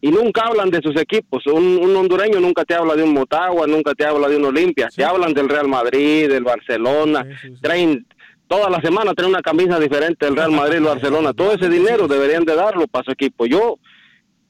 Y 0.00 0.10
nunca 0.10 0.42
hablan 0.48 0.70
de 0.70 0.80
sus 0.82 1.00
equipos. 1.00 1.46
Un, 1.46 1.78
un 1.80 1.94
hondureño 1.96 2.40
nunca 2.40 2.64
te 2.64 2.74
habla 2.74 2.94
de 2.96 3.02
un 3.04 3.12
Motagua, 3.14 3.66
nunca 3.68 3.94
te 3.94 4.04
habla 4.04 4.28
de 4.28 4.36
un 4.36 4.44
Olimpia. 4.46 4.88
Te 4.94 5.04
hablan 5.04 5.32
del 5.34 5.48
Real 5.48 5.68
Madrid, 5.68 6.28
del 6.28 6.44
Barcelona. 6.44 7.24
Traen 7.60 8.04
toda 8.48 8.70
la 8.70 8.80
semana 8.80 9.14
traen 9.14 9.30
una 9.30 9.42
camisa 9.42 9.78
diferente 9.78 10.26
del 10.26 10.36
Real 10.36 10.52
Madrid, 10.52 10.78
el 10.78 10.84
Barcelona. 10.84 11.32
Todo 11.32 11.52
ese 11.52 11.68
dinero 11.68 12.08
deberían 12.08 12.44
de 12.44 12.54
darlo 12.54 12.86
para 12.86 13.04
su 13.04 13.12
equipo. 13.12 13.46
Yo 13.46 13.78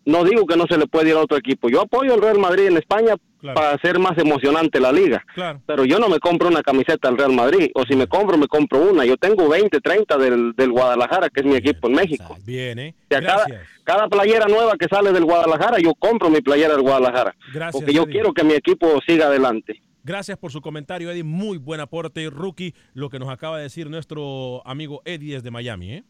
no 0.04 0.24
digo 0.24 0.46
que 0.46 0.56
no 0.56 0.66
se 0.68 0.78
le 0.78 0.86
puede 0.86 1.10
ir 1.10 1.16
a 1.16 1.20
otro 1.20 1.36
equipo. 1.36 1.68
Yo 1.68 1.82
apoyo 1.82 2.14
al 2.14 2.22
Real 2.22 2.38
Madrid 2.38 2.66
en 2.66 2.76
España 2.76 3.16
para 3.54 3.72
hacer 3.72 3.98
más 3.98 4.16
emocionante 4.18 4.80
la 4.80 4.92
liga. 4.92 5.24
Claro. 5.34 5.60
Pero 5.66 5.84
yo 5.84 5.98
no 5.98 6.08
me 6.08 6.18
compro 6.18 6.48
una 6.48 6.62
camiseta 6.62 7.08
del 7.08 7.18
Real 7.18 7.32
Madrid. 7.32 7.70
O 7.74 7.84
si 7.84 7.94
me 7.96 8.06
compro, 8.06 8.38
me 8.38 8.46
compro 8.46 8.80
una. 8.80 9.04
Yo 9.04 9.16
tengo 9.16 9.48
20, 9.48 9.80
30 9.80 10.16
del, 10.16 10.52
del 10.52 10.70
Guadalajara, 10.70 11.28
que 11.28 11.40
es 11.40 11.46
mi 11.46 11.56
equipo 11.56 11.88
en 11.88 11.94
México. 11.94 12.36
Bien, 12.44 12.78
¿eh? 12.78 12.94
O 13.04 13.06
sea, 13.08 13.20
cada, 13.20 13.46
cada 13.84 14.08
playera 14.08 14.46
nueva 14.46 14.76
que 14.78 14.86
sale 14.88 15.12
del 15.12 15.24
Guadalajara, 15.24 15.78
yo 15.78 15.94
compro 15.94 16.30
mi 16.30 16.40
playera 16.40 16.74
del 16.74 16.82
Guadalajara. 16.82 17.34
Gracias, 17.52 17.72
porque 17.72 17.92
yo 17.92 18.06
quiero 18.06 18.32
que 18.32 18.44
mi 18.44 18.54
equipo 18.54 19.00
siga 19.06 19.26
adelante. 19.26 19.80
Gracias 20.06 20.38
por 20.38 20.52
su 20.52 20.60
comentario, 20.60 21.10
Eddie. 21.10 21.24
Muy 21.24 21.58
buen 21.58 21.80
aporte, 21.80 22.30
Rookie, 22.30 22.76
lo 22.94 23.10
que 23.10 23.18
nos 23.18 23.28
acaba 23.28 23.56
de 23.56 23.64
decir 23.64 23.90
nuestro 23.90 24.64
amigo 24.64 25.02
Eddie 25.04 25.34
desde 25.34 25.50
Miami, 25.50 25.94
¿eh? 25.94 26.04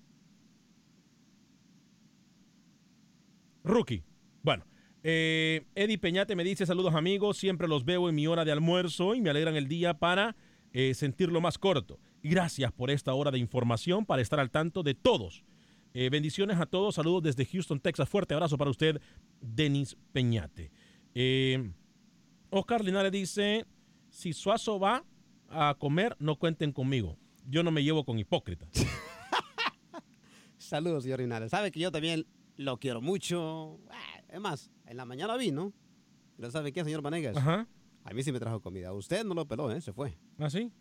Rookie. 3.65 4.05
Bueno, 4.43 4.67
eh, 5.03 5.65
Eddie 5.75 5.97
Peñate 5.97 6.37
me 6.37 6.45
dice 6.45 6.67
saludos 6.67 6.95
amigos, 6.95 7.39
siempre 7.39 7.69
los 7.69 7.87
veo 7.87 8.11
en 8.11 8.15
mi 8.15 8.27
hora 8.27 8.45
de 8.45 8.53
almuerzo 8.53 9.15
y 9.15 9.23
me 9.23 9.31
alegran 9.31 9.57
el 9.57 9.67
día 9.67 9.95
para 9.95 10.37
eh, 10.75 10.93
sentirlo 10.93 11.41
más 11.41 11.57
corto. 11.57 11.99
Gracias 12.23 12.73
por 12.73 12.91
esta 12.91 13.15
hora 13.15 13.31
de 13.31 13.39
información 13.39 14.05
para 14.05 14.21
estar 14.21 14.39
al 14.39 14.51
tanto 14.51 14.83
de 14.83 14.95
todos. 14.95 15.43
Bendiciones 15.95 16.61
a 16.61 16.67
todos, 16.67 16.97
saludos 16.97 17.23
desde 17.23 17.47
Houston, 17.47 17.81
Texas. 17.81 18.07
Fuerte 18.07 18.35
abrazo 18.35 18.59
para 18.59 18.71
usted, 18.71 19.01
Denis 19.41 19.97
Peñate. 20.13 20.71
Oscar 22.51 22.85
Linares 22.85 23.13
dice, 23.13 23.65
si 24.17 24.33
Suazo 24.33 24.81
va 24.81 25.05
a 25.51 25.75
comer, 25.79 26.17
no 26.19 26.37
cuenten 26.37 26.73
conmigo. 26.73 27.19
Yo 27.47 27.63
no 27.63 27.71
me 27.71 27.85
llevo 27.85 28.03
con 28.07 28.19
hipócritas. 28.19 28.71
Saludos, 30.57 31.03
señor 31.05 31.21
Linares. 31.21 31.51
Sabe 31.51 31.71
que 31.71 31.81
yo 31.81 31.93
también 31.93 32.27
lo 32.57 32.79
quiero 32.79 33.03
mucho. 33.03 33.79
Ah, 33.91 34.23
Es 34.31 34.41
más, 34.41 34.71
en 34.87 34.97
la 34.97 35.05
mañana 35.05 35.37
vino. 35.37 35.75
¿Pero 36.37 36.51
sabe 36.51 36.73
qué, 36.73 36.83
señor 36.83 37.03
Vanegas? 37.03 37.37
Ajá. 37.37 37.69
A 38.05 38.15
mí 38.15 38.23
sí 38.23 38.33
me 38.33 38.41
trajo 38.41 38.61
comida. 38.63 38.93
Usted 38.95 39.23
no 39.23 39.35
lo 39.35 39.47
peló, 39.47 39.71
¿eh? 39.71 39.83
Se 39.83 39.93
fue. 39.93 40.17
¿Ah, 40.39 40.49
sí? 40.49 40.73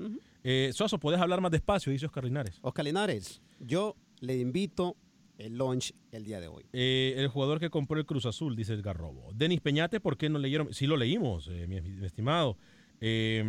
Eh, 0.43 0.71
Suazo, 0.73 0.97
¿puedes 0.97 1.19
hablar 1.19 1.41
más 1.41 1.51
despacio? 1.51 1.91
Dice 1.91 2.05
Oscar 2.05 2.23
Linares. 2.23 2.57
Oscar 2.61 2.86
Linares, 2.86 3.41
yo 3.59 3.97
le 4.21 4.38
invito 4.38 4.95
el 5.38 5.57
lunch 5.57 5.93
el 6.11 6.23
día 6.23 6.39
de 6.39 6.47
hoy. 6.47 6.65
Eh, 6.71 7.15
el 7.17 7.27
jugador 7.27 7.59
que 7.59 7.69
compró 7.69 7.99
el 7.99 8.05
Cruz 8.05 8.25
Azul, 8.25 8.55
dice 8.55 8.71
el 8.73 8.81
Garrobo. 8.81 9.33
Denis 9.33 9.59
Peñate, 9.59 9.99
¿por 9.99 10.17
qué 10.17 10.29
no 10.29 10.39
leyeron? 10.39 10.73
Sí 10.73 10.88
lo 10.88 10.95
leímos, 10.95 11.49
eh, 11.51 11.67
mi, 11.67 11.81
mi 11.81 12.05
estimado. 12.05 12.57
Eh, 13.08 13.43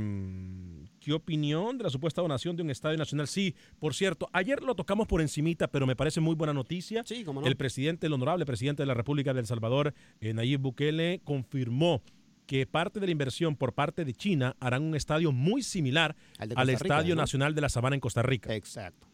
¿Qué 1.00 1.14
opinión 1.14 1.78
de 1.78 1.84
la 1.84 1.90
supuesta 1.90 2.20
donación 2.20 2.56
de 2.56 2.62
un 2.62 2.68
estadio 2.68 2.98
nacional? 2.98 3.26
Sí, 3.26 3.54
por 3.78 3.94
cierto, 3.94 4.28
ayer 4.32 4.62
lo 4.62 4.74
tocamos 4.74 5.06
por 5.06 5.22
encimita, 5.22 5.68
pero 5.68 5.86
me 5.86 5.96
parece 5.96 6.20
muy 6.20 6.34
buena 6.34 6.52
noticia. 6.52 7.04
Sí, 7.06 7.24
cómo 7.24 7.40
no. 7.40 7.46
El 7.46 7.56
presidente, 7.56 8.06
el 8.06 8.12
honorable 8.12 8.44
presidente 8.44 8.82
de 8.82 8.86
la 8.86 8.92
República 8.94 9.32
de 9.32 9.40
El 9.40 9.46
Salvador, 9.46 9.94
eh, 10.20 10.34
Nayib 10.34 10.60
Bukele, 10.60 11.22
confirmó 11.24 12.02
que 12.44 12.66
parte 12.66 13.00
de 13.00 13.06
la 13.06 13.12
inversión 13.12 13.56
por 13.56 13.72
parte 13.72 14.04
de 14.04 14.12
China 14.12 14.56
harán 14.60 14.82
un 14.82 14.94
estadio 14.94 15.32
muy 15.32 15.62
similar 15.62 16.16
Al 16.38 16.50
Rica, 16.50 16.72
Estadio 16.72 17.14
¿no? 17.14 17.22
Nacional 17.22 17.54
de 17.54 17.60
la 17.62 17.70
Sabana 17.70 17.96
en 17.96 18.00
Costa 18.00 18.22
Rica. 18.22 18.54
Exacto. 18.54 19.08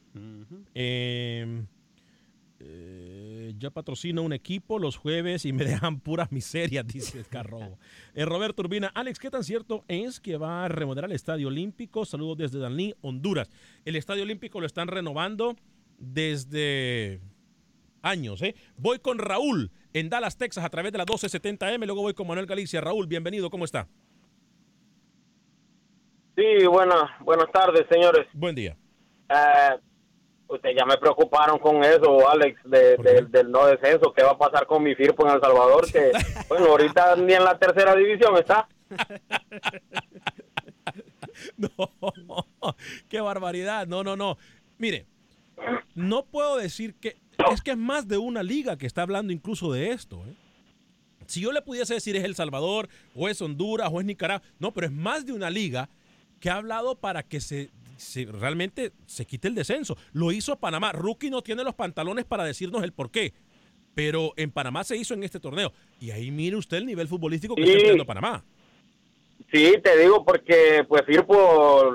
Eh, 0.75 1.65
eh, 2.65 3.55
yo 3.59 3.71
patrocino 3.71 4.23
un 4.23 4.33
equipo 4.33 4.79
los 4.79 4.97
jueves 4.97 5.45
y 5.45 5.53
me 5.53 5.65
dejan 5.65 6.01
puras 6.01 6.33
miserias, 6.33 6.87
dice 6.87 7.21
Escarrobo. 7.21 7.79
Eh, 8.15 8.27
Roberto 8.27 8.61
Urbina, 8.61 8.89
Alex, 8.89 9.19
¿qué 9.19 9.31
tan 9.31 9.43
cierto 9.43 9.85
es 9.89 10.21
que 10.21 10.37
va 10.37 10.67
a 10.67 10.69
remodelar 10.69 11.09
el 11.09 11.17
Estadio 11.17 11.49
Olímpico? 11.49 12.05
Saludos 12.05 12.37
desde 12.37 12.59
Danlí, 12.59 12.95
Honduras. 13.01 13.51
El 13.87 13.97
Estadio 13.97 14.25
Olímpico 14.25 14.61
lo 14.61 14.67
están 14.67 14.89
renovando 14.89 15.57
desde 15.99 17.21
años. 18.03 18.43
¿eh? 18.43 18.55
Voy 18.77 18.99
con 18.99 19.19
Raúl 19.19 19.71
en 19.95 20.11
Dallas, 20.11 20.37
Texas, 20.37 20.65
a 20.65 20.69
través 20.69 20.93
de 20.93 20.99
la 20.99 21.07
1270M. 21.07 21.87
Luego 21.87 22.03
voy 22.03 22.13
con 22.13 22.27
Manuel 22.27 22.47
Galicia. 22.47 22.83
Raúl, 22.83 23.07
bienvenido, 23.07 23.49
¿cómo 23.49 23.65
está? 23.65 23.89
Sí, 26.37 26.67
buenas, 26.67 27.11
buenas 27.21 27.51
tardes, 27.53 27.87
señores. 27.91 28.27
Buen 28.35 28.55
día. 28.55 28.77
Eh, 29.29 29.79
ustedes 30.55 30.77
ya 30.79 30.85
me 30.87 30.97
preocuparon 30.99 31.59
con 31.59 31.83
eso, 31.85 32.29
Alex, 32.29 32.61
de- 32.65 32.97
de- 32.97 33.27
del 33.29 33.51
no 33.51 33.67
descenso. 33.67 34.13
¿Qué 34.13 34.23
va 34.23 34.33
a 34.33 34.39
pasar 34.39 34.67
con 34.67 34.83
mi 34.83 34.95
Firpo 34.95 35.27
en 35.27 35.35
El 35.35 35.41
Salvador? 35.41 35.91
Que, 35.91 36.11
bueno, 36.49 36.67
ahorita 36.67 37.17
ni 37.17 37.33
en 37.35 37.45
la 37.45 37.59
tercera 37.59 37.95
división 37.97 38.37
está. 38.37 38.69
No, 41.57 41.71
qué 43.09 43.21
barbaridad. 43.21 43.87
No, 43.87 44.05
no, 44.05 44.17
no. 44.17 44.37
Mire, 44.79 45.07
no 45.95 46.25
puedo 46.25 46.57
decir 46.57 46.95
que 46.95 47.17
es 47.53 47.63
que 47.63 47.73
es 47.73 47.77
más 47.77 48.07
de 48.07 48.19
una 48.19 48.43
liga 48.43 48.77
que 48.77 48.87
está 48.87 49.03
hablando 49.03 49.33
incluso 49.33 49.73
de 49.73 49.91
esto. 49.91 50.23
¿eh? 50.27 50.35
Si 51.27 51.41
yo 51.41 51.51
le 51.53 51.63
pudiese 51.63 51.95
decir 51.95 52.17
es 52.17 52.25
El 52.25 52.35
Salvador 52.35 52.89
o 53.15 53.29
es 53.29 53.41
Honduras 53.43 53.91
o 53.93 54.01
es 54.01 54.07
Nicaragua, 54.07 54.47
no, 54.59 54.73
pero 54.73 54.87
es 54.87 54.93
más 54.93 55.25
de 55.27 55.33
una 55.33 55.51
liga 55.51 55.89
¿Qué 56.39 56.51
ha 56.51 56.57
hablado 56.57 56.97
para 56.97 57.23
que 57.23 57.41
se, 57.41 57.71
se- 58.03 58.27
realmente 58.27 58.93
se 59.07 59.25
quite 59.27 59.49
el 59.49 59.55
descenso? 59.55 59.97
Lo 60.13 60.33
hizo 60.33 60.57
Panamá. 60.57 60.93
Rookie 60.93 61.31
no 61.31 61.43
tiene 61.43 61.65
los 61.65 61.75
pantalones 61.75 62.25
para 62.25 62.45
decirnos 62.45 62.83
el 62.83 62.93
por 62.93 63.11
qué. 63.11 63.33
Pero 63.95 64.33
en 64.37 64.51
Panamá 64.51 64.85
se 64.85 64.97
hizo 64.97 65.13
en 65.15 65.23
este 65.23 65.39
torneo. 65.39 65.73
Y 66.01 66.11
ahí 66.13 66.31
mire 66.31 66.57
usted 66.57 66.79
el 66.79 66.87
nivel 66.87 67.09
futbolístico 67.09 67.55
que 67.55 67.63
Sí. 67.65 67.69
está 67.71 67.81
teniendo 67.81 68.07
Panamá. 68.07 68.43
Sí, 69.53 69.75
te 69.85 69.99
digo 69.99 70.25
porque 70.25 70.83
pues 70.89 71.03
Firpo, 71.05 71.93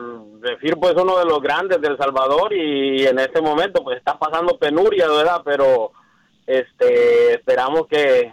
Firpo 0.62 0.90
es 0.90 0.96
uno 1.02 1.18
de 1.18 1.26
los 1.26 1.42
grandes 1.42 1.82
del 1.82 1.98
Salvador 1.98 2.54
y 2.54 3.04
en 3.06 3.18
este 3.18 3.42
momento 3.42 3.84
pues 3.84 3.98
está 3.98 4.18
pasando 4.20 4.60
penuria, 4.60 5.08
¿verdad? 5.10 5.42
Pero 5.44 5.92
este 6.46 7.34
esperamos 7.34 7.88
que 7.88 8.32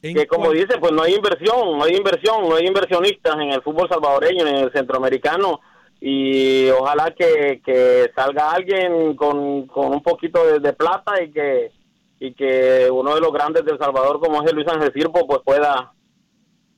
que 0.00 0.26
como 0.28 0.52
dice, 0.52 0.78
pues 0.78 0.92
no 0.92 1.02
hay 1.02 1.14
inversión, 1.14 1.76
no 1.76 1.84
hay 1.84 1.96
inversión, 1.96 2.48
no 2.48 2.54
hay 2.54 2.66
inversionistas 2.66 3.34
en 3.34 3.50
el 3.52 3.62
fútbol 3.62 3.88
salvadoreño, 3.88 4.46
en 4.46 4.56
el 4.56 4.72
centroamericano 4.72 5.60
y 6.00 6.68
ojalá 6.70 7.12
que, 7.12 7.60
que 7.64 8.10
salga 8.14 8.52
alguien 8.52 9.16
con, 9.16 9.66
con 9.66 9.92
un 9.92 10.02
poquito 10.02 10.46
de, 10.46 10.60
de 10.60 10.72
plata 10.72 11.22
y 11.22 11.30
que 11.30 11.72
y 12.20 12.34
que 12.34 12.88
uno 12.90 13.14
de 13.14 13.20
los 13.20 13.32
grandes 13.32 13.64
del 13.64 13.78
Salvador 13.78 14.20
como 14.20 14.42
es 14.42 14.50
el 14.50 14.56
Luis 14.56 14.68
Ángel 14.68 14.92
Firpo 14.92 15.26
pues 15.26 15.40
pueda 15.44 15.92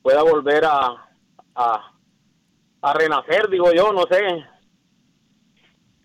pueda 0.02 0.22
volver 0.22 0.64
a, 0.64 1.10
a, 1.54 1.92
a 2.80 2.92
renacer, 2.94 3.48
digo 3.50 3.72
yo, 3.72 3.92
no 3.92 4.04
sé. 4.10 4.20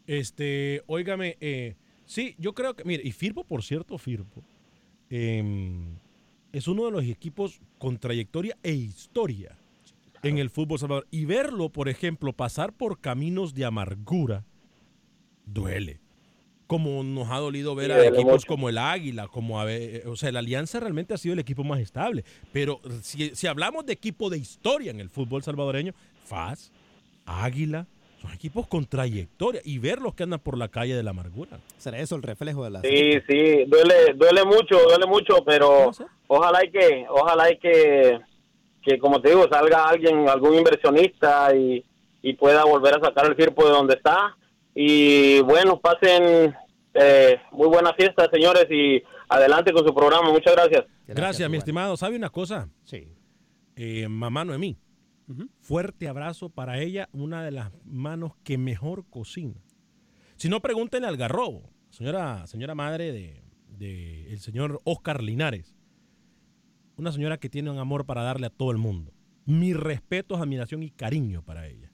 Este, 0.07 0.83
óigame, 0.87 1.37
eh, 1.39 1.75
sí, 2.05 2.35
yo 2.37 2.53
creo 2.53 2.75
que, 2.75 2.83
mire, 2.83 3.01
y 3.05 3.11
Firpo, 3.11 3.43
por 3.43 3.63
cierto, 3.63 3.97
Firpo, 3.97 4.43
em, 5.09 5.97
es 6.51 6.67
uno 6.67 6.85
de 6.85 6.91
los 6.91 7.03
equipos 7.05 7.59
con 7.79 7.97
trayectoria 7.97 8.57
e 8.61 8.73
historia 8.73 9.57
en 10.25 10.37
el 10.39 10.49
fútbol 10.49 10.79
salvador. 10.79 11.07
Y 11.11 11.25
verlo, 11.25 11.69
por 11.69 11.89
ejemplo, 11.89 12.33
pasar 12.33 12.73
por 12.73 12.99
caminos 12.99 13.53
de 13.53 13.65
amargura, 13.65 14.43
duele. 15.45 15.99
Como 16.67 17.03
nos 17.03 17.29
ha 17.29 17.37
dolido 17.37 17.75
ver 17.75 17.91
Sí, 17.91 17.97
a 17.97 18.05
equipos 18.07 18.25
mucho. 18.33 18.47
como 18.47 18.69
el 18.69 18.79
Águila, 18.79 19.27
como 19.27 19.59
a 19.61 19.65
ver- 19.65 20.07
o 20.07 20.15
sea, 20.15 20.31
la 20.31 20.39
Alianza 20.39 20.79
realmente 20.79 21.13
ha 21.13 21.17
sido 21.17 21.33
el 21.33 21.39
equipo 21.39 21.63
más 21.63 21.79
estable. 21.79 22.23
Pero 22.51 22.81
si, 23.01 23.35
si 23.35 23.45
hablamos 23.45 23.85
de 23.85 23.93
equipo 23.93 24.31
de 24.31 24.39
historia 24.39 24.89
en 24.89 24.99
el 24.99 25.09
fútbol 25.11 25.43
salvadoreño, 25.43 25.93
FAS, 26.23 26.71
Águila, 27.27 27.85
son 28.19 28.31
equipos 28.33 28.65
con 28.65 28.85
trayectoria 28.85 29.61
y 29.63 29.77
ver 29.77 30.01
los 30.01 30.15
que 30.15 30.23
andan 30.23 30.39
por 30.39 30.57
la 30.57 30.67
calle 30.69 30.95
de 30.95 31.03
la 31.03 31.11
amargura. 31.11 31.59
¿Será 31.77 31.99
eso 31.99 32.15
el 32.15 32.23
reflejo 32.23 32.63
de 32.63 32.71
la 32.71 32.81
Sí, 32.81 33.11
sí, 33.27 33.65
duele, 33.67 34.13
duele 34.15 34.43
mucho, 34.43 34.79
duele 34.87 35.05
mucho, 35.05 35.43
pero 35.45 35.91
ojalá 36.25 36.65
y 36.65 36.71
que, 36.71 37.05
ojalá 37.09 37.51
y 37.53 37.59
que, 37.59 38.19
que 38.85 38.99
como 38.99 39.19
te 39.19 39.29
digo, 39.29 39.47
salga 39.49 39.87
alguien, 39.87 40.29
algún 40.29 40.53
inversionista 40.53 41.55
y, 41.55 41.83
y 42.21 42.33
pueda 42.33 42.63
volver 42.63 42.95
a 42.95 43.05
sacar 43.05 43.25
el 43.25 43.35
Firpo 43.35 43.65
de 43.65 43.71
donde 43.71 43.95
está. 43.95 44.37
Y 44.75 45.41
bueno, 45.41 45.79
pasen 45.79 46.55
eh, 46.93 47.37
muy 47.51 47.67
buena 47.67 47.93
fiesta, 47.93 48.29
señores, 48.31 48.67
y 48.69 49.01
adelante 49.27 49.73
con 49.73 49.85
su 49.85 49.93
programa. 49.93 50.31
Muchas 50.31 50.53
gracias. 50.53 50.85
Gracias, 51.07 51.49
mi 51.49 51.57
estimado. 51.57 51.97
¿Sabe 51.97 52.15
una 52.15 52.29
cosa? 52.29 52.69
Sí. 52.83 53.11
Eh, 53.75 54.07
mamá 54.07 54.45
Noemí. 54.45 54.77
Fuerte 55.59 56.07
abrazo 56.07 56.49
para 56.49 56.79
ella, 56.79 57.09
una 57.11 57.43
de 57.43 57.49
las 57.49 57.71
manos 57.83 58.33
que 58.43 58.59
mejor 58.59 59.09
cocina. 59.09 59.55
Si 60.35 60.49
no, 60.49 60.61
pregúntenle 60.61 61.07
al 61.07 61.17
garrobo, 61.17 61.71
señora, 61.89 62.45
señora 62.45 62.75
madre 62.75 63.11
de, 63.11 63.41
de 63.69 64.31
el 64.31 64.39
señor 64.39 64.81
Oscar 64.83 65.23
Linares. 65.23 65.75
Una 66.97 67.11
señora 67.11 67.37
que 67.37 67.49
tiene 67.49 67.69
un 67.71 67.77
amor 67.77 68.05
para 68.05 68.23
darle 68.23 68.47
a 68.47 68.49
todo 68.49 68.71
el 68.71 68.77
mundo. 68.77 69.13
Mi 69.45 69.73
respeto, 69.73 70.35
admiración 70.35 70.83
y 70.83 70.89
cariño 70.89 71.43
para 71.43 71.67
ella. 71.67 71.91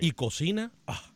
Y 0.00 0.12
cocina, 0.12 0.72
ah, 0.86 1.14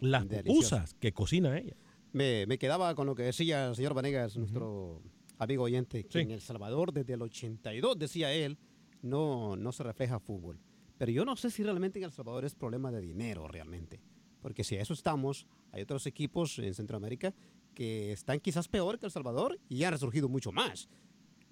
las 0.00 0.24
pupusas 0.24 0.94
que 0.94 1.12
cocina 1.12 1.58
ella. 1.58 1.76
Me, 2.12 2.46
me 2.46 2.58
quedaba 2.58 2.94
con 2.94 3.06
lo 3.06 3.14
que 3.14 3.22
decía 3.22 3.68
el 3.68 3.76
señor 3.76 3.94
Vanegas, 3.94 4.36
nuestro 4.36 5.02
amigo 5.38 5.64
oyente, 5.64 6.04
que 6.04 6.20
en 6.20 6.30
El 6.30 6.40
Salvador 6.40 6.92
desde 6.92 7.14
el 7.14 7.22
82, 7.22 7.98
decía 7.98 8.32
él, 8.32 8.58
no, 9.02 9.56
no 9.56 9.72
se 9.72 9.82
refleja 9.82 10.20
fútbol. 10.20 10.58
Pero 10.98 11.10
yo 11.10 11.24
no 11.24 11.36
sé 11.36 11.50
si 11.50 11.62
realmente 11.62 11.98
en 11.98 12.04
El 12.04 12.12
Salvador 12.12 12.44
es 12.44 12.54
problema 12.54 12.92
de 12.92 13.00
dinero 13.00 13.48
realmente. 13.48 14.00
Porque 14.40 14.64
si 14.64 14.76
a 14.76 14.82
eso 14.82 14.92
estamos, 14.92 15.46
hay 15.72 15.82
otros 15.82 16.06
equipos 16.06 16.58
en 16.58 16.74
Centroamérica 16.74 17.34
que 17.74 18.12
están 18.12 18.40
quizás 18.40 18.68
peor 18.68 18.98
que 18.98 19.06
El 19.06 19.12
Salvador 19.12 19.58
y 19.68 19.82
han 19.84 19.92
resurgido 19.92 20.28
mucho 20.28 20.52
más. 20.52 20.88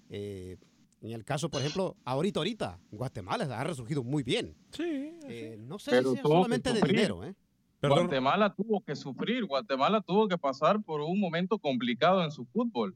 Eh, 0.09 0.57
en 1.01 1.11
el 1.11 1.23
caso, 1.25 1.49
por 1.49 1.61
ejemplo, 1.61 1.95
ahorita, 2.05 2.39
ahorita, 2.39 2.79
Guatemala 2.91 3.59
ha 3.59 3.63
resurgido 3.63 4.03
muy 4.03 4.23
bien. 4.23 4.55
Sí. 4.71 5.13
Eh, 5.27 5.57
no 5.59 5.79
sé 5.79 5.91
Pero 5.91 6.13
si 6.13 6.21
solamente 6.21 6.73
de 6.73 6.81
dinero, 6.81 7.23
¿eh? 7.23 7.33
Guatemala 7.81 8.53
tuvo 8.53 8.81
que 8.81 8.95
sufrir, 8.95 9.45
Guatemala 9.45 10.01
tuvo 10.01 10.27
que 10.27 10.37
pasar 10.37 10.81
por 10.83 11.01
un 11.01 11.19
momento 11.19 11.57
complicado 11.57 12.23
en 12.23 12.29
su 12.31 12.45
fútbol. 12.45 12.95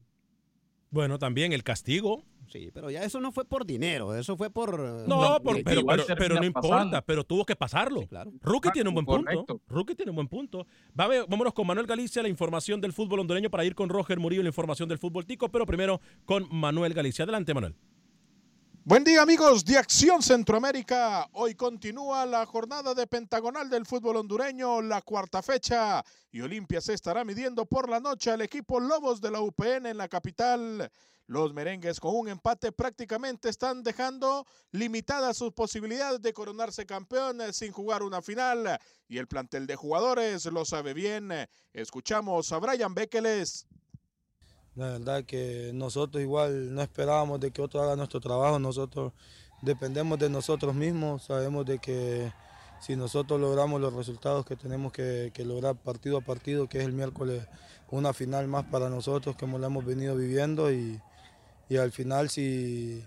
Bueno, 0.90 1.18
también 1.18 1.52
el 1.52 1.64
castigo. 1.64 2.22
Sí, 2.48 2.70
pero 2.72 2.88
ya 2.90 3.02
eso 3.02 3.20
no 3.20 3.32
fue 3.32 3.44
por 3.44 3.66
dinero, 3.66 4.14
eso 4.14 4.36
fue 4.36 4.50
por... 4.50 4.74
eh, 4.78 5.04
No, 5.08 5.42
por- 5.42 5.56
de- 5.56 5.64
pero, 5.64 5.82
pero, 6.16 6.36
no 6.36 6.44
importa, 6.44 6.68
pasando. 6.68 7.02
pero 7.04 7.24
tuvo 7.24 7.44
que 7.44 7.56
pasarlo. 7.56 8.02
Rookie 8.40 8.70
tiene 8.70 8.88
un 8.90 8.94
buen 9.04 9.04
punto. 9.24 9.60
Rookie 9.66 9.96
tiene 9.96 10.10
un 10.10 10.14
buen 10.14 10.28
punto. 10.28 10.64
Va 10.98 11.08
vámonos 11.26 11.52
con 11.52 11.66
Manuel 11.66 11.88
Galicia, 11.88 12.22
la 12.22 12.28
información 12.28 12.80
del 12.80 12.92
fútbol 12.92 13.18
hondureño, 13.18 13.50
para 13.50 13.64
ir 13.64 13.74
con 13.74 13.88
Roger 13.88 14.20
Murillo, 14.20 14.44
la 14.44 14.50
información 14.50 14.88
del 14.88 14.98
fútbol 14.98 15.26
tico, 15.26 15.48
pero 15.50 15.66
primero 15.66 16.00
con 16.24 16.46
Manuel 16.52 16.94
Galicia. 16.94 17.24
Adelante, 17.24 17.52
Manuel. 17.52 17.74
Buen 18.88 19.02
día 19.02 19.20
amigos 19.20 19.64
de 19.64 19.78
Acción 19.78 20.22
Centroamérica. 20.22 21.28
Hoy 21.32 21.56
continúa 21.56 22.24
la 22.24 22.46
jornada 22.46 22.94
de 22.94 23.08
pentagonal 23.08 23.68
del 23.68 23.84
fútbol 23.84 24.14
hondureño, 24.14 24.80
la 24.80 25.02
cuarta 25.02 25.42
fecha, 25.42 26.04
y 26.30 26.40
Olimpia 26.40 26.80
se 26.80 26.94
estará 26.94 27.24
midiendo 27.24 27.66
por 27.66 27.90
la 27.90 27.98
noche 27.98 28.30
al 28.30 28.42
equipo 28.42 28.78
Lobos 28.78 29.20
de 29.20 29.32
la 29.32 29.40
UPN 29.40 29.86
en 29.86 29.96
la 29.96 30.06
capital. 30.06 30.88
Los 31.26 31.52
merengues 31.52 31.98
con 31.98 32.14
un 32.14 32.28
empate 32.28 32.70
prácticamente 32.70 33.48
están 33.48 33.82
dejando 33.82 34.46
limitadas 34.70 35.36
sus 35.36 35.52
posibilidades 35.52 36.22
de 36.22 36.32
coronarse 36.32 36.86
campeones 36.86 37.56
sin 37.56 37.72
jugar 37.72 38.04
una 38.04 38.22
final, 38.22 38.78
y 39.08 39.18
el 39.18 39.26
plantel 39.26 39.66
de 39.66 39.74
jugadores 39.74 40.44
lo 40.44 40.64
sabe 40.64 40.94
bien. 40.94 41.32
Escuchamos 41.72 42.52
a 42.52 42.58
Brian 42.58 42.94
Bekeles. 42.94 43.66
La 44.76 44.90
verdad 44.90 45.24
que 45.24 45.70
nosotros 45.72 46.22
igual 46.22 46.74
no 46.74 46.82
esperábamos 46.82 47.40
de 47.40 47.50
que 47.50 47.62
otro 47.62 47.82
haga 47.82 47.96
nuestro 47.96 48.20
trabajo, 48.20 48.58
nosotros 48.58 49.12
dependemos 49.62 50.18
de 50.18 50.28
nosotros 50.28 50.74
mismos, 50.74 51.24
sabemos 51.24 51.64
de 51.64 51.78
que 51.78 52.30
si 52.80 52.94
nosotros 52.94 53.40
logramos 53.40 53.80
los 53.80 53.94
resultados 53.94 54.44
que 54.44 54.54
tenemos 54.54 54.92
que, 54.92 55.30
que 55.32 55.46
lograr 55.46 55.76
partido 55.76 56.18
a 56.18 56.20
partido, 56.20 56.68
que 56.68 56.78
es 56.78 56.84
el 56.84 56.92
miércoles 56.92 57.46
una 57.90 58.12
final 58.12 58.48
más 58.48 58.64
para 58.64 58.90
nosotros, 58.90 59.34
como 59.36 59.58
la 59.58 59.68
hemos 59.68 59.84
venido 59.84 60.14
viviendo 60.14 60.70
y, 60.70 61.00
y 61.70 61.78
al 61.78 61.90
final 61.90 62.28
si, 62.28 63.02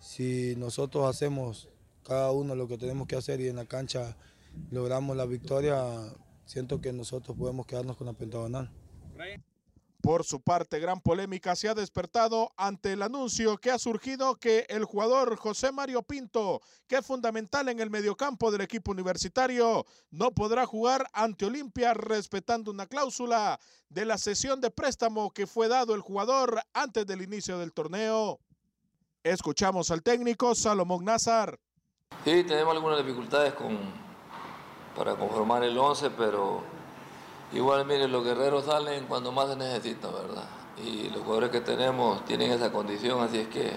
si 0.00 0.56
nosotros 0.56 1.08
hacemos 1.08 1.68
cada 2.02 2.32
uno 2.32 2.56
lo 2.56 2.66
que 2.66 2.76
tenemos 2.76 3.06
que 3.06 3.16
hacer 3.16 3.40
y 3.40 3.48
en 3.48 3.56
la 3.56 3.66
cancha 3.66 4.16
logramos 4.72 5.16
la 5.16 5.26
victoria, 5.26 5.78
siento 6.44 6.80
que 6.80 6.92
nosotros 6.92 7.36
podemos 7.36 7.66
quedarnos 7.66 7.96
con 7.96 8.08
la 8.08 8.12
pentagonal. 8.14 8.70
Por 10.04 10.22
su 10.22 10.42
parte, 10.42 10.80
gran 10.80 11.00
polémica 11.00 11.56
se 11.56 11.66
ha 11.66 11.74
despertado 11.74 12.52
ante 12.58 12.92
el 12.92 13.00
anuncio 13.00 13.56
que 13.56 13.70
ha 13.70 13.78
surgido 13.78 14.36
que 14.36 14.66
el 14.68 14.84
jugador 14.84 15.34
José 15.38 15.72
Mario 15.72 16.02
Pinto, 16.02 16.60
que 16.86 16.96
es 16.96 17.06
fundamental 17.06 17.70
en 17.70 17.80
el 17.80 17.88
mediocampo 17.88 18.50
del 18.50 18.60
equipo 18.60 18.90
universitario, 18.90 19.86
no 20.10 20.32
podrá 20.32 20.66
jugar 20.66 21.06
ante 21.14 21.46
Olimpia 21.46 21.94
respetando 21.94 22.70
una 22.70 22.86
cláusula 22.86 23.58
de 23.88 24.04
la 24.04 24.18
sesión 24.18 24.60
de 24.60 24.70
préstamo 24.70 25.30
que 25.30 25.46
fue 25.46 25.68
dado 25.68 25.94
el 25.94 26.02
jugador 26.02 26.60
antes 26.74 27.06
del 27.06 27.22
inicio 27.22 27.58
del 27.58 27.72
torneo. 27.72 28.40
Escuchamos 29.22 29.90
al 29.90 30.02
técnico 30.02 30.54
Salomón 30.54 31.06
Nazar. 31.06 31.58
Sí, 32.26 32.44
tenemos 32.44 32.74
algunas 32.74 32.98
dificultades 32.98 33.54
con, 33.54 33.78
para 34.94 35.16
conformar 35.16 35.64
el 35.64 35.78
11, 35.78 36.10
pero 36.10 36.73
igual, 37.54 37.86
mire, 37.86 38.08
los 38.08 38.24
guerreros 38.24 38.66
salen 38.66 39.06
cuando 39.06 39.32
más 39.32 39.48
se 39.48 39.56
necesita, 39.56 40.08
¿verdad? 40.08 40.44
Y 40.84 41.08
los 41.10 41.22
jugadores 41.22 41.50
que 41.50 41.60
tenemos 41.60 42.24
tienen 42.24 42.50
esa 42.50 42.72
condición, 42.72 43.22
así 43.22 43.38
es 43.38 43.48
que 43.48 43.70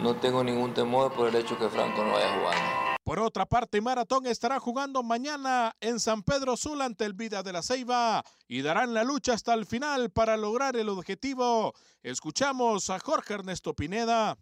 no 0.00 0.14
tengo 0.16 0.42
ningún 0.42 0.72
temor 0.74 1.12
por 1.12 1.28
el 1.28 1.34
hecho 1.34 1.58
que 1.58 1.68
Franco 1.68 2.04
no 2.04 2.12
vaya 2.12 2.32
jugando. 2.38 2.94
Por 3.04 3.18
otra 3.18 3.44
parte, 3.44 3.80
Maratón 3.80 4.26
estará 4.26 4.58
jugando 4.58 5.02
mañana 5.02 5.76
en 5.80 6.00
San 6.00 6.22
Pedro 6.22 6.56
Sula 6.56 6.86
ante 6.86 7.04
el 7.04 7.12
Vida 7.12 7.42
de 7.42 7.52
la 7.52 7.62
Ceiba 7.62 8.24
y 8.48 8.62
darán 8.62 8.94
la 8.94 9.04
lucha 9.04 9.34
hasta 9.34 9.52
el 9.52 9.66
final 9.66 10.10
para 10.10 10.38
lograr 10.38 10.74
el 10.76 10.88
objetivo. 10.88 11.74
Escuchamos 12.02 12.88
a 12.88 12.98
Jorge 12.98 13.34
Ernesto 13.34 13.74
Pineda. 13.74 14.38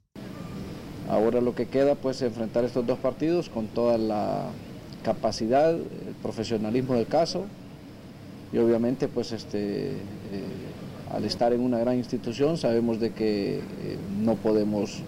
Ahora 1.11 1.41
lo 1.41 1.57
que 1.57 1.69
queda 1.69 1.97
pues 1.97 2.19
es 2.19 2.23
enfrentar 2.23 2.65
estos 2.65 2.87
dos 2.87 3.01
partidos 3.01 3.49
con 3.49 3.67
toda 3.67 3.99
la 3.99 4.51
capacidad, 5.03 5.75
el 5.75 6.15
profesionalismo 6.23 6.95
del 6.95 7.09
caso 7.09 7.47
y 8.53 8.59
obviamente 8.59 9.09
pues 9.09 9.33
este 9.33 9.91
eh, 9.91 9.97
al 11.11 11.25
estar 11.25 11.53
en 11.53 11.61
una 11.61 11.79
gran 11.79 11.97
institución 11.97 12.59
sabemos 12.59 13.01
de 13.01 13.13
que 13.13 13.59
eh, 13.59 13.63
no 14.21 14.37
podemos 14.37 15.01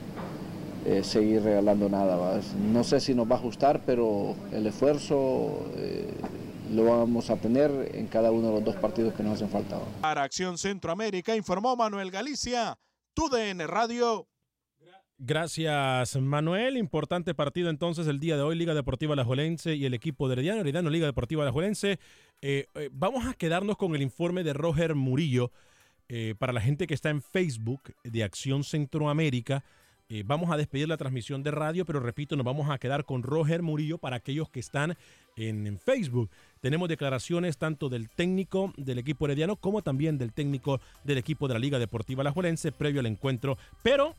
eh, 0.87 1.03
seguir 1.03 1.43
regalando 1.43 1.89
nada. 1.89 2.41
No 2.73 2.85
sé 2.85 3.01
si 3.01 3.15
nos 3.15 3.31
va 3.31 3.37
a 3.37 3.39
ajustar, 3.39 3.83
pero 3.87 4.35
el 4.53 4.67
esfuerzo 4.67 5.63
lo 6.71 6.85
vamos 6.85 7.31
a 7.31 7.37
tener 7.37 7.93
en 7.95 8.07
cada 8.07 8.31
uno 8.31 8.49
de 8.49 8.55
los 8.55 8.65
dos 8.65 8.77
partidos 8.77 9.15
que 9.15 9.23
nos 9.23 9.35
hacen 9.35 9.49
falta. 9.49 9.79
Para 10.03 10.23
Acción 10.23 10.59
Centroamérica 10.59 11.35
informó 11.35 11.75
Manuel 11.75 12.11
Galicia, 12.11 12.79
TUDN 13.15 13.67
Radio. 13.67 14.29
Gracias, 15.27 16.21
Manuel. 16.21 16.77
Importante 16.77 17.33
partido 17.33 17.71
entonces 17.71 18.07
el 18.09 18.21
día 18.21 18.37
de 18.37 18.43
hoy, 18.43 18.57
Liga 18.57 18.75
Deportiva 18.75 19.15
Alajuelense 19.15 19.75
y 19.75 19.87
el 19.87 19.95
equipo 19.95 20.29
de 20.29 20.35
Herediano, 20.35 20.61
Herediano 20.61 20.91
Liga 20.91 21.07
Deportiva 21.07 21.43
Alajuelense. 21.43 21.99
Eh, 22.43 22.67
eh, 22.75 22.91
vamos 22.93 23.27
a 23.27 23.33
quedarnos 23.33 23.79
con 23.79 23.95
el 23.95 24.03
informe 24.03 24.45
de 24.45 24.53
Roger 24.53 24.95
Murillo. 24.95 25.51
Eh, 26.11 26.35
para 26.39 26.53
la 26.53 26.61
gente 26.61 26.87
que 26.87 26.93
está 26.93 27.09
en 27.09 27.23
Facebook 27.23 27.95
de 28.05 28.23
Acción 28.23 28.65
Centroamérica, 28.65 29.65
eh, 30.11 30.23
vamos 30.27 30.51
a 30.51 30.59
despedir 30.59 30.87
la 30.87 30.99
transmisión 30.99 31.43
de 31.43 31.51
radio, 31.51 31.87
pero 31.87 31.99
repito, 31.99 32.37
nos 32.37 32.45
vamos 32.45 32.69
a 32.69 32.77
quedar 32.77 33.07
con 33.07 33.23
Roger 33.23 33.63
Murillo 33.63 33.97
para 33.97 34.17
aquellos 34.17 34.51
que 34.51 34.61
están 34.61 34.97
en, 35.37 35.79
Facebook. 35.79 36.31
Tenemos 36.61 36.89
declaraciones 36.89 37.57
tanto 37.57 37.89
del 37.89 38.11
técnico 38.11 38.75
del 38.77 38.99
equipo 38.99 39.25
herediano 39.25 39.57
como 39.57 39.81
también 39.81 40.19
del 40.19 40.33
técnico 40.33 40.81
del 41.05 41.19
equipo 41.19 41.49
de 41.49 41.55
la 41.55 41.61
Liga 41.61 41.79
Deportiva 41.79 42.21
Alajuelense 42.21 42.71
previo 42.71 43.01
al 43.01 43.07
encuentro. 43.07 43.57
Pero, 43.83 44.15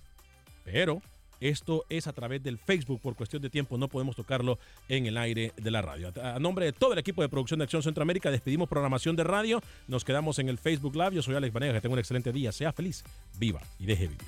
pero, 0.66 1.02
esto 1.40 1.86
es 1.90 2.08
a 2.08 2.14
través 2.14 2.44
del 2.44 2.58
Facebook. 2.58 3.00
Por 3.02 3.16
cuestión 3.16 3.42
de 3.42 3.50
tiempo 3.50 3.78
no 3.78 3.88
podemos 3.88 4.16
tocarlo 4.16 4.60
en 4.90 5.06
el 5.06 5.18
aire 5.18 5.54
de 5.56 5.72
la 5.72 5.82
radio. 5.82 6.12
A, 6.22 6.40
nombre 6.40 6.66
de 6.66 6.74
todo 6.74 6.94
el 6.94 7.00
equipo 7.00 7.22
de 7.22 7.30
producción 7.30 7.60
de 7.60 7.64
Acción 7.64 7.84
Centroamérica, 7.84 8.32
despedimos 8.32 8.68
programación 8.68 9.16
de 9.16 9.24
radio. 9.24 9.62
Nos 9.88 10.04
quedamos 10.04 10.40
en 10.40 10.50
el 10.50 10.58
Facebook 10.58 10.96
Live. 10.96 11.16
Yo 11.16 11.22
soy 11.22 11.36
Alex 11.36 11.54
Vanega. 11.54 11.74
Que 11.74 11.82
tenga 11.82 11.94
un 11.94 12.00
excelente 12.00 12.32
día. 12.32 12.52
Sea 12.52 12.74
feliz, 12.74 13.04
viva 13.38 13.62
y 13.80 13.86
deje 13.86 14.08
vivir. 14.08 14.28